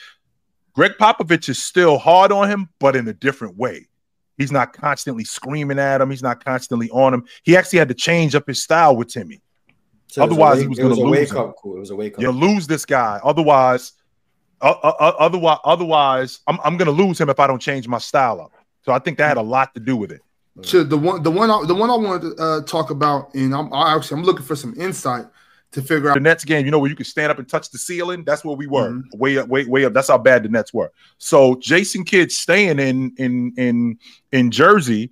[0.75, 3.89] Gregg Popovich is still hard on him, but in a different way.
[4.39, 6.11] He's not constantly screaming at him.
[6.11, 7.25] He's not constantly on him.
[7.43, 9.43] He actually had to change up his style with Timmy.
[10.13, 11.31] So Otherwise, he was going to lose.
[11.31, 11.39] Him.
[11.39, 12.21] Up It was a wake up.
[12.21, 13.19] You lose this guy.
[13.25, 13.93] Otherwise,
[14.61, 17.89] uh, uh, uh otherwise, otherwise, I'm, I'm going to lose him if I don't change
[17.89, 18.53] my style up.
[18.83, 20.21] So I think that had a lot to do with it.
[20.65, 23.73] To the one, the one, the one I wanted to uh, talk about, and I'm
[23.73, 25.25] I actually I'm looking for some insight
[25.71, 26.67] to figure out the Nets game.
[26.67, 28.23] You know where you can stand up and touch the ceiling.
[28.23, 29.19] That's where we were, mm-hmm.
[29.19, 29.95] way up, way way up.
[29.95, 30.93] That's how bad the Nets were.
[31.17, 33.99] So Jason Kidd staying in in in
[34.31, 35.11] in Jersey,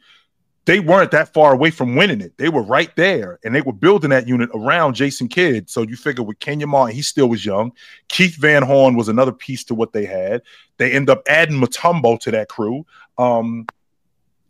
[0.70, 2.38] they weren't that far away from winning it.
[2.38, 5.68] They were right there, and they were building that unit around Jason Kidd.
[5.68, 7.72] So you figure with Kenyon Martin, he still was young.
[8.06, 10.42] Keith Van Horn was another piece to what they had.
[10.76, 12.86] They end up adding Mutombo to that crew.
[13.18, 13.66] Um,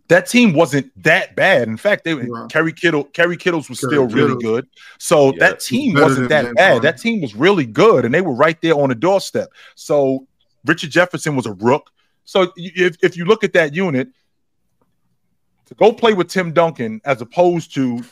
[0.09, 1.69] that team wasn't that bad.
[1.69, 2.51] In fact, they right.
[2.51, 4.69] Kerry Kittle, Kerry Kittles was Kerry still really good.
[4.99, 6.83] So yeah, that team wasn't that bad.
[6.83, 9.49] That team was really good, and they were right there on the doorstep.
[9.75, 10.27] So
[10.67, 11.91] Richard Jefferson was a rook.
[12.27, 14.11] So if, if you look at that unit,
[15.71, 18.05] to go play with Tim Duncan as opposed to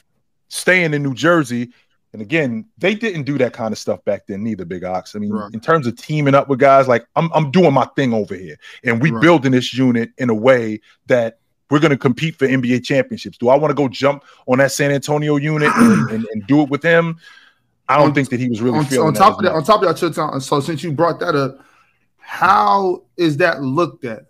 [0.48, 1.70] staying in New Jersey,
[2.12, 5.14] and again, they didn't do that kind of stuff back then, neither, Big Ox.
[5.14, 5.52] I mean, right.
[5.52, 8.56] in terms of teaming up with guys, like I'm, I'm doing my thing over here,
[8.84, 9.20] and we right.
[9.20, 13.36] building this unit in a way that we're going to compete for NBA championships.
[13.36, 16.62] Do I want to go jump on that San Antonio unit and, and, and do
[16.62, 17.18] it with him?
[17.90, 19.52] I don't on, think that he was really on, feeling on top of that.
[19.52, 21.58] On top of that, so since you brought that up,
[22.16, 24.27] how is that looked at?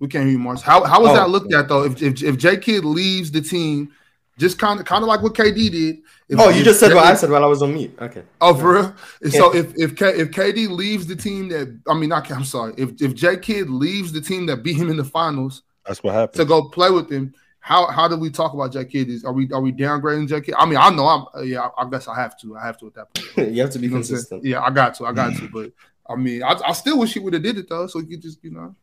[0.00, 0.60] We can't hear you, Marz.
[0.62, 1.60] How how is oh, that looked yeah.
[1.60, 1.84] at though?
[1.84, 3.92] If if, if J Kidd leaves the team,
[4.38, 5.98] just kind of kind of like what KD did.
[6.28, 7.96] If, oh, you just said what I said while I was on mute.
[8.00, 8.22] Okay.
[8.40, 8.94] Oh, for real.
[9.22, 9.30] Yeah.
[9.30, 12.74] So if if K, if KD leaves the team that I mean, not I'm sorry.
[12.76, 16.14] If if J Kidd leaves the team that beat him in the finals, that's what
[16.14, 16.36] happened.
[16.36, 17.34] To go play with him.
[17.60, 19.08] How how do we talk about J Kidd?
[19.08, 20.54] Is are we are we downgrading J Kidd?
[20.56, 22.56] I mean, I know I'm uh, yeah, I, I, guess I have to.
[22.56, 23.50] I have to at that point.
[23.52, 24.44] you have to be you consistent.
[24.44, 25.06] Yeah, I got to.
[25.06, 25.48] I got to.
[25.52, 25.72] But
[26.08, 28.42] I mean, I, I still wish he would have did it though, so you just
[28.44, 28.74] you know.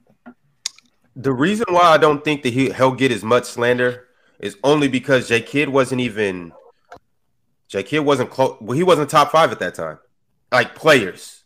[1.15, 4.07] The reason why I don't think that he he'll get as much slander
[4.39, 6.51] is only because J Kidd wasn't even
[7.67, 8.57] J Kidd wasn't close.
[8.61, 9.99] Well, he wasn't top five at that time,
[10.51, 11.43] like players.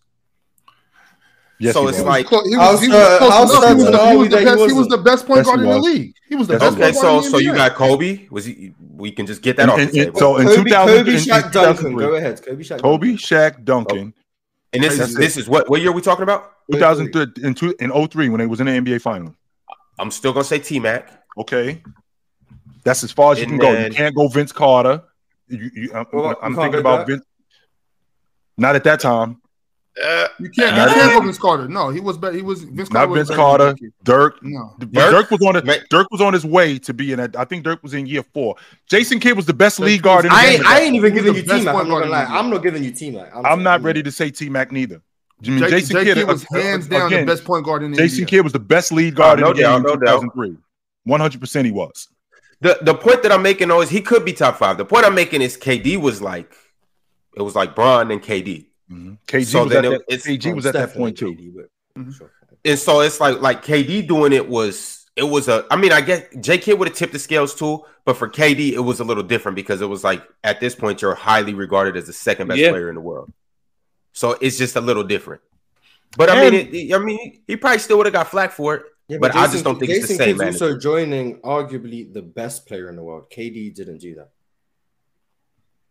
[1.60, 2.08] Yes, so it's was.
[2.08, 6.16] like he was, he was, he was the best point guard in the league.
[6.30, 6.78] He was the best.
[6.78, 8.28] Okay, so so you got Kobe.
[8.30, 8.74] Was he?
[8.96, 10.20] We can just get that and, off and, the table.
[10.20, 11.96] So in Kobe, 2000, Kobe, Shaq, Duncan.
[11.98, 14.14] Go ahead, Kobe, Shaq, Kobe, Shaq, Duncan.
[14.16, 14.24] Oh.
[14.72, 16.54] And this is this is what what year are we talking about?
[16.72, 19.36] 2003 in, two, in 03 when they was in the NBA final.
[19.99, 21.11] I'm still gonna say T Mac.
[21.38, 21.84] Okay,
[22.84, 23.85] that's as far as you can then, go.
[23.88, 25.03] You can't go Vince Carter.
[25.47, 27.23] You, you, I'm, well, I'm thinking about Vince.
[28.57, 29.41] Not at that time.
[30.01, 30.76] Uh, you can't.
[30.77, 31.67] You can't go Vince Carter.
[31.67, 32.17] No, he was.
[32.17, 33.07] Be- he was Vince Carter.
[33.07, 33.76] Not Vince Carter.
[34.03, 34.41] Dirk.
[34.43, 34.76] No.
[34.80, 35.89] Dirk, Dirk was on it.
[35.89, 37.19] Dirk was on his way to be in.
[37.19, 38.55] A, I think Dirk was in year four.
[38.88, 40.26] Jason Kidd was the best league guard.
[40.26, 41.76] In the I, ain't, I ain't even giving you T Mac.
[41.76, 43.35] I'm, I'm not giving you T Mac.
[43.35, 45.01] I'm, I'm not ready to say T Mac neither.
[45.45, 47.91] I mean, Jason, Jason Kidd was uh, hands down again, the best point guard in
[47.91, 49.99] the Jason Kidd was the best lead guard oh, no in the doubt, game in
[49.99, 50.57] 2003.
[51.03, 52.10] One hundred percent, he was.
[52.61, 54.78] The the point that I'm making though is he could be top five.
[54.78, 56.53] The point I'm making is KD was like,
[57.36, 58.66] it was like Bron and KD.
[58.91, 59.14] Mm-hmm.
[59.28, 61.34] KG so was at it, that, KG was at that point too.
[61.34, 62.26] KD, but, mm-hmm.
[62.66, 66.02] And so it's like like KD doing it was it was a I mean I
[66.02, 69.06] guess J Kidd would have tipped the scales too, but for KD it was a
[69.06, 72.49] little different because it was like at this point you're highly regarded as the second
[72.49, 72.72] best yeah.
[72.72, 73.32] player in the world.
[74.14, 75.41] So it's just a little different.
[76.18, 78.84] But I mean, it, I mean, he probably still would have got flack for it.
[79.07, 80.38] Yeah, but, but Jason, I just don't think Jason it's the same.
[80.38, 83.30] Kidd's also joining arguably the best player in the world.
[83.31, 84.30] KD didn't do that.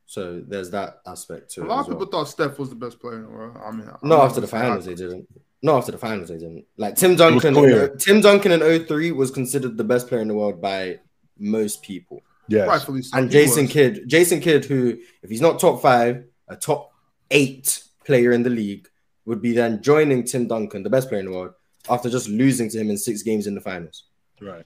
[0.06, 1.66] So there's that aspect to a it.
[1.66, 2.08] A lot of people well.
[2.10, 3.56] thought Steph was the best player in the world.
[3.62, 5.26] I mean, not after the finals, they didn't.
[5.60, 6.64] Not after the finals, they didn't.
[6.76, 10.28] Like Tim Duncan, in, oh, Tim Duncan in 03 was considered the best player in
[10.28, 11.00] the world by
[11.38, 12.22] most people.
[12.46, 13.18] Yeah, rightfully so.
[13.18, 13.72] And Jason was.
[13.72, 16.92] Kidd, Jason Kidd, who if he's not top five, a top
[17.30, 18.88] eight player in the league,
[19.26, 21.52] would be then joining Tim Duncan, the best player in the world,
[21.88, 24.04] after just losing to him in six games in the finals.
[24.40, 24.64] Right.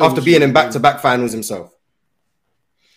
[0.00, 1.74] After being in back to back finals himself.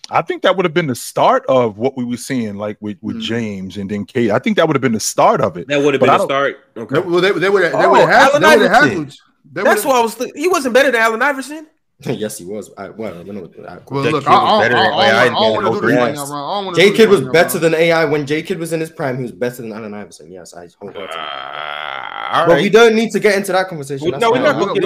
[0.09, 2.97] I think that would have been the start of what we were seeing, like with,
[3.01, 3.21] with mm.
[3.21, 4.31] James and then KD.
[4.31, 5.69] I think that would have been the start of it.
[5.69, 6.57] That would have been the start.
[6.75, 6.99] Okay.
[6.99, 7.79] Well, they, they would have.
[7.79, 8.31] They would have.
[8.33, 9.11] Oh, Allen Iverson.
[9.53, 10.15] That's what I was.
[10.15, 11.67] Th- he wasn't better than Allen Iverson.
[12.05, 12.71] yes, he was.
[12.77, 13.49] I, well, I don't know.
[13.67, 14.59] I, well, look, I,
[16.75, 19.17] J Kidd was better than AI when J Kidd was in his prime.
[19.17, 20.31] He was better than Allen Iverson.
[20.31, 20.95] Yes, I hope.
[20.95, 24.09] Uh, but we don't need to get into that conversation.
[24.09, 24.81] Well, no, we're not going to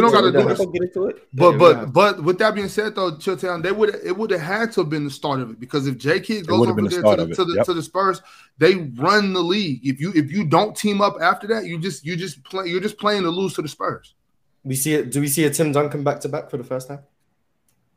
[0.71, 1.27] get into it.
[1.33, 4.71] But but but with that being said, though, Chilltown, they would it would have had
[4.73, 7.25] to have been the start of it because if J Kidd goes over there to
[7.25, 8.21] the, to the, to the Spurs,
[8.57, 9.85] they run the league.
[9.85, 12.81] If you if you don't team up after that, you just you just play you're
[12.81, 14.15] just playing to lose to the Spurs.
[14.65, 15.11] We see it.
[15.11, 16.99] Do we see a Tim Duncan back to back for the first time?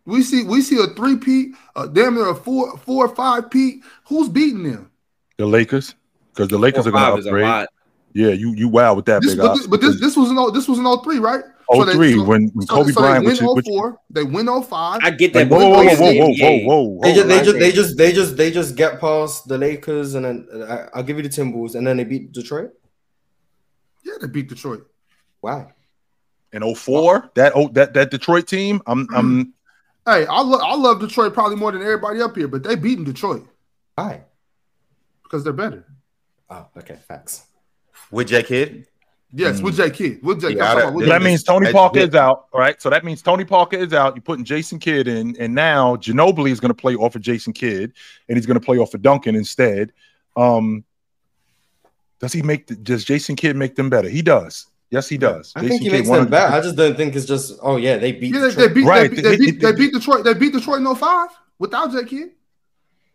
[0.05, 3.51] We see we see a three peat, uh, damn near a four four or five
[3.51, 3.83] peat.
[4.05, 4.91] Who's beating them?
[5.39, 5.95] The Lakers,
[6.33, 7.67] because the Lakers four are going to upgrade.
[8.13, 9.41] Yeah, you you wow with that this, big.
[9.41, 11.45] But, this, but this this was an this was an 03, right?
[11.71, 14.23] Oh so three so, when, when so, Kobe so Bryant they win which, 04, they
[14.23, 15.01] win 05.
[15.03, 15.51] I get that.
[15.51, 18.13] Like, whoa, whoa, whoa, whoa, whoa, whoa, whoa, They just, they just they just they
[18.13, 21.75] just they just get past the Lakers and then uh, I'll give you the Timberwolves
[21.75, 22.71] and then they beat Detroit.
[24.03, 24.87] Yeah, they beat Detroit.
[25.43, 25.71] Wow.
[26.53, 29.53] In 04, that oh that that Detroit team, I'm I'm
[30.09, 33.05] Hey, I love I love Detroit probably more than everybody up here, but they beating
[33.05, 33.47] Detroit.
[33.95, 34.23] Why?
[35.23, 35.85] Because they're better.
[36.49, 37.45] Oh, okay, facts.
[38.11, 38.87] With J Kidd?
[39.35, 39.65] Yes, mm.
[39.65, 40.23] with J Kidd.
[40.23, 40.55] With J.
[40.55, 42.81] With that means Tony Parker is out, right?
[42.81, 44.17] So that means Tony Parker is out.
[44.17, 47.53] You're putting Jason Kidd in, and now Ginobili is going to play off of Jason
[47.53, 47.93] Kidd,
[48.29, 49.93] and he's going to play off of Duncan instead.
[50.37, 50.85] Um,
[52.19, 54.09] does he make the, does Jason Kidd make them better?
[54.09, 54.69] He does.
[54.91, 55.53] Yes, he does.
[55.55, 56.55] I Jason think he Kidd makes them better.
[56.55, 59.11] I just don't think it's just oh yeah, they beat yeah, they, beat right.
[59.11, 60.25] They, they, beat, they beat Detroit.
[60.25, 61.29] They beat Detroit in 05
[61.59, 62.31] without J Kidd.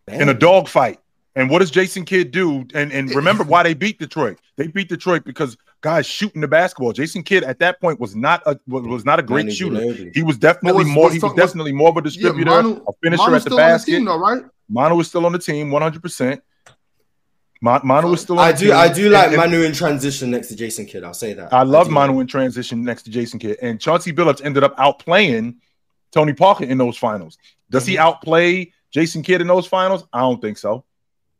[0.08, 1.00] In a dogfight.
[1.36, 2.64] And what does Jason Kidd do?
[2.74, 4.38] And and remember why they beat Detroit?
[4.56, 6.92] They beat Detroit because guys shooting the basketball.
[6.92, 10.10] Jason Kidd at that point was not a was not a great shooter.
[10.14, 11.04] He was definitely was, more.
[11.04, 13.50] Was, he was, was definitely more of a distributor, yeah, Manu, a finisher Manu's at
[13.50, 13.90] the basket.
[13.90, 14.44] The team, though, right?
[14.68, 16.40] Manu was still on the team, one hundred percent.
[17.64, 18.38] Manu was still.
[18.38, 18.72] I do.
[18.72, 21.02] I do like and, Manu in transition next to Jason Kidd.
[21.02, 21.52] I'll say that.
[21.52, 24.76] I love I Manu in transition next to Jason Kidd, and Chauncey Billups ended up
[24.76, 25.56] outplaying
[26.12, 27.38] Tony Parker in those finals.
[27.70, 27.92] Does mm-hmm.
[27.92, 30.04] he outplay Jason Kidd in those finals?
[30.12, 30.84] I don't think so.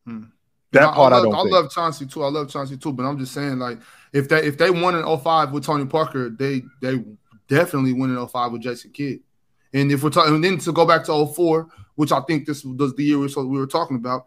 [0.06, 0.24] Hmm.
[0.72, 1.52] That part I, I, love, I don't.
[1.52, 2.24] I love Chauncey too.
[2.24, 2.92] I love Chauncey too.
[2.92, 3.78] But I'm just saying, like,
[4.12, 7.04] if they if they won in 05 with Tony Parker, they they
[7.48, 9.20] definitely win in 05 with Jason Kidd.
[9.74, 12.64] And if we're talking, and then to go back to 04, which I think this
[12.64, 14.26] was the year we were talking about,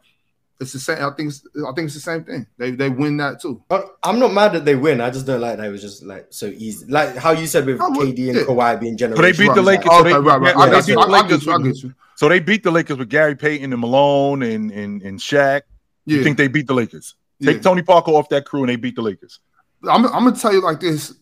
[0.59, 0.97] it's the same.
[0.97, 2.47] I think it's, I think it's the same thing.
[2.57, 3.63] They they win that too.
[4.03, 5.01] I'm not mad that they win.
[5.01, 6.85] I just don't like that it was just like so easy.
[6.87, 8.43] Like how you said with KD and yeah.
[8.43, 9.35] Kawhi being generation.
[9.35, 9.91] So they beat the Lakers.
[9.91, 10.55] So they, right, right.
[10.55, 11.85] I, beat the Lakers.
[12.15, 15.61] So they beat the Lakers with Gary Payton and Malone and and and Shaq.
[16.05, 17.15] You think they beat the Lakers?
[17.43, 17.61] Take yeah.
[17.61, 19.39] Tony Parker off that crew and they beat the Lakers.
[19.87, 21.13] I'm, I'm gonna tell you like this.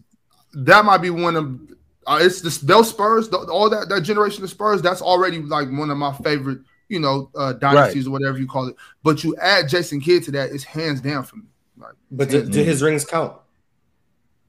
[0.53, 1.59] That might be one of
[2.07, 4.81] uh, it's this those Spurs, the, all that that generation of Spurs.
[4.81, 6.59] That's already like one of my favorite,
[6.89, 8.09] you know, uh, dynasties right.
[8.09, 8.75] or whatever you call it.
[9.03, 11.45] But you add Jason Kidd to that, it's hands down for me.
[11.77, 13.35] Like, but do, do his rings count?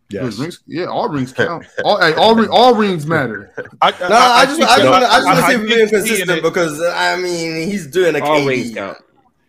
[0.09, 0.39] Yes.
[0.39, 1.67] Rings, yeah, all rings count.
[1.85, 3.53] all, hey, all, all rings matter.
[3.81, 5.55] I, I, no, I, I just, I just, want to, I just want to see
[5.55, 8.47] if being consistent because I mean he's doing a all KD.
[8.47, 8.99] rings count.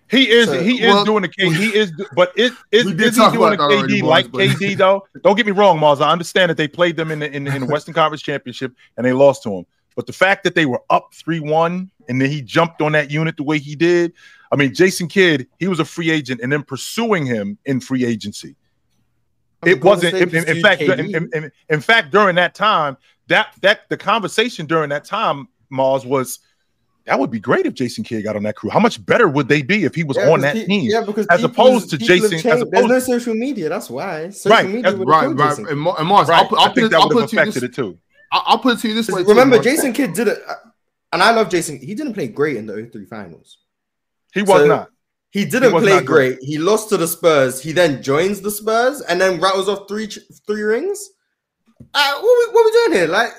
[0.09, 1.53] He is so, he well, is doing a KD.
[1.53, 4.39] He is, but it is, is he doing a KD like but...
[4.39, 5.05] KD though?
[5.21, 6.01] Don't get me wrong, Marz.
[6.01, 9.05] I understand that they played them in the in, in the Western Conference Championship and
[9.05, 9.65] they lost to him.
[9.95, 13.11] But the fact that they were up three one and then he jumped on that
[13.11, 14.13] unit the way he did,
[14.51, 18.05] I mean, Jason Kidd, he was a free agent and then pursuing him in free
[18.05, 18.55] agency.
[19.65, 20.15] It wasn't.
[20.15, 22.95] In, in, in fact, in, in fact, during that time,
[23.27, 26.39] that that the conversation during that time, Marz was
[27.05, 28.69] that would be great if Jason Kidd got on that crew.
[28.69, 30.91] How much better would they be if he was yeah, on that he, team?
[30.91, 33.67] Yeah, because as opposed to Jason, as opposed, there's no social media.
[33.67, 34.29] That's why.
[34.29, 35.57] Social right, media right, right.
[35.57, 36.45] And, Marz, right.
[36.45, 37.97] I'll, I'll I think it, that would have affected it too.
[38.31, 39.23] I'll put it to you this way.
[39.23, 40.39] Remember, too, Jason Kidd did it,
[41.11, 41.79] and I love Jason.
[41.79, 43.59] He didn't play great in the 03 finals.
[44.33, 44.89] He was so, not.
[45.31, 46.05] He didn't he play great.
[46.05, 46.39] great.
[46.41, 47.61] He lost to the Spurs.
[47.61, 50.07] He then joins the Spurs and then rattles off three
[50.45, 51.09] three rings.
[51.93, 53.07] Uh, what, we, what we doing here?
[53.07, 53.31] Like,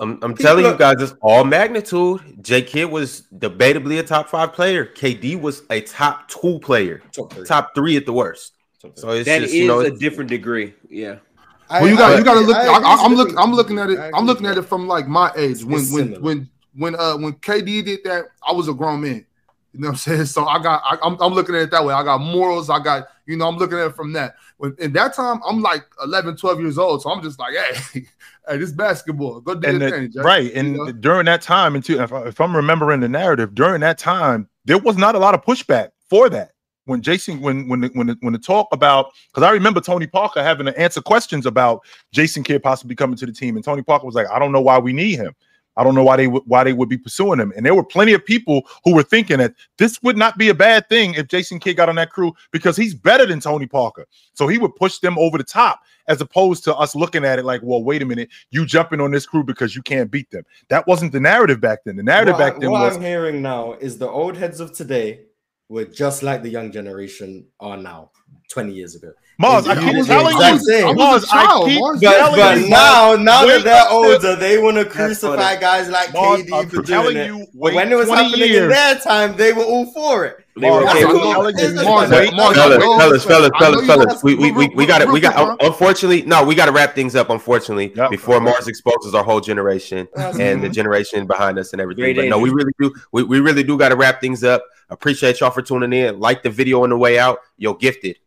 [0.00, 2.20] I'm, I'm telling you guys, it's all magnitude.
[2.40, 4.84] J Kidd was debatably a top five player.
[4.84, 8.52] KD was a top two player, top three, top three at the worst.
[8.94, 10.74] So it's that just, is you know, a different degree.
[10.88, 11.18] Yeah.
[11.70, 12.56] well, you got you got to look.
[12.56, 13.38] I, am looking.
[13.38, 13.98] I'm looking at it.
[14.12, 17.84] I'm looking at it from like my age when when when when uh when KD
[17.84, 18.26] did that.
[18.46, 19.26] I was a grown man.
[19.74, 20.26] You know what I'm saying?
[20.26, 21.92] So I got, I, am I'm, I'm looking at it that way.
[21.92, 22.70] I got morals.
[22.70, 24.36] I got, you know, I'm looking at it from that.
[24.58, 27.02] When in that time, I'm like 11, 12 years old.
[27.02, 27.54] So I'm just like,
[27.92, 28.06] hey,
[28.48, 29.40] hey, this basketball.
[29.40, 30.52] Go do and the, thing, Right.
[30.54, 30.92] And you know?
[30.92, 34.96] during that time, and if, if I'm remembering the narrative, during that time, there was
[34.96, 36.52] not a lot of pushback for that.
[36.86, 40.06] When Jason, when when the, when the, when the talk about, because I remember Tony
[40.06, 41.80] Parker having to answer questions about
[42.12, 44.60] Jason Kidd possibly coming to the team, and Tony Parker was like, "I don't know
[44.60, 45.34] why we need him."
[45.76, 47.52] I don't know why they why they would be pursuing him.
[47.56, 50.54] And there were plenty of people who were thinking that this would not be a
[50.54, 54.06] bad thing if Jason Kidd got on that crew because he's better than Tony Parker.
[54.34, 57.44] So he would push them over the top as opposed to us looking at it
[57.44, 60.44] like, well, wait a minute, you jumping on this crew because you can't beat them.
[60.68, 61.96] That wasn't the narrative back then.
[61.96, 64.72] The narrative what back then what was I'm hearing now is the old heads of
[64.72, 65.20] today
[65.68, 68.10] were just like the young generation are now
[68.50, 69.12] 20 years ago.
[69.42, 73.90] Marz, I keep telling you, Marz, I keep Marz, but, but now, now that they're
[73.90, 77.26] older, they want to crucify guys like Marz, KD for doing it.
[77.26, 78.62] You, when it was happening years.
[78.62, 80.43] in their time, they were all for it.
[82.94, 84.22] Fellas, fellas, fellas, fellas.
[84.22, 85.08] We we we, we got it.
[85.08, 87.30] We got unfortunately, no, we got to wrap things up.
[87.30, 92.14] Unfortunately, before Marz exposes our whole generation and the generation behind us and everything.
[92.14, 92.94] But no, we really do.
[93.10, 94.64] We, we really do got to wrap things up.
[94.90, 96.20] Appreciate y'all for tuning in.
[96.20, 97.40] Like the video on the way out.
[97.56, 98.18] You're gifted.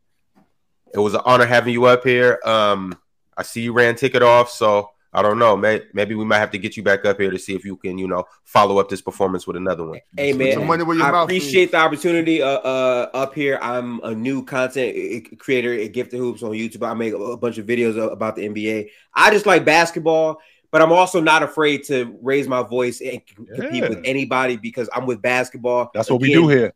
[0.93, 2.39] It was an honor having you up here.
[2.43, 2.97] Um,
[3.37, 5.57] I see you ran ticket off, so I don't know.
[5.57, 7.97] maybe we might have to get you back up here to see if you can,
[7.97, 9.99] you know, follow up this performance with another one.
[10.15, 13.57] Hey man, I appreciate the opportunity uh, uh, up here.
[13.59, 16.87] I'm a new content creator at Gifted Hoops on YouTube.
[16.87, 18.91] I make a bunch of videos about the NBA.
[19.15, 20.39] I just like basketball,
[20.69, 23.89] but I'm also not afraid to raise my voice and compete yeah.
[23.89, 25.89] with anybody because I'm with basketball.
[25.95, 26.73] That's what Again, we do here.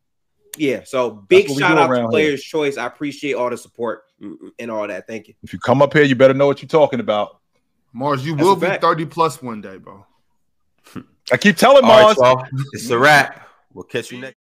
[0.57, 0.81] Yeah.
[0.84, 2.49] So big shout out to Players here.
[2.49, 2.77] Choice.
[2.77, 4.01] I appreciate all the support
[4.57, 5.05] and all that.
[5.05, 5.35] Thank you.
[5.43, 7.40] If you come up here, you better know what you're talking about.
[7.95, 10.05] Marz, you That's will be 30 plus one day, bro.
[11.31, 12.18] I keep telling Marz.
[12.18, 13.47] Right, it's a wrap.
[13.73, 14.40] We'll catch you next.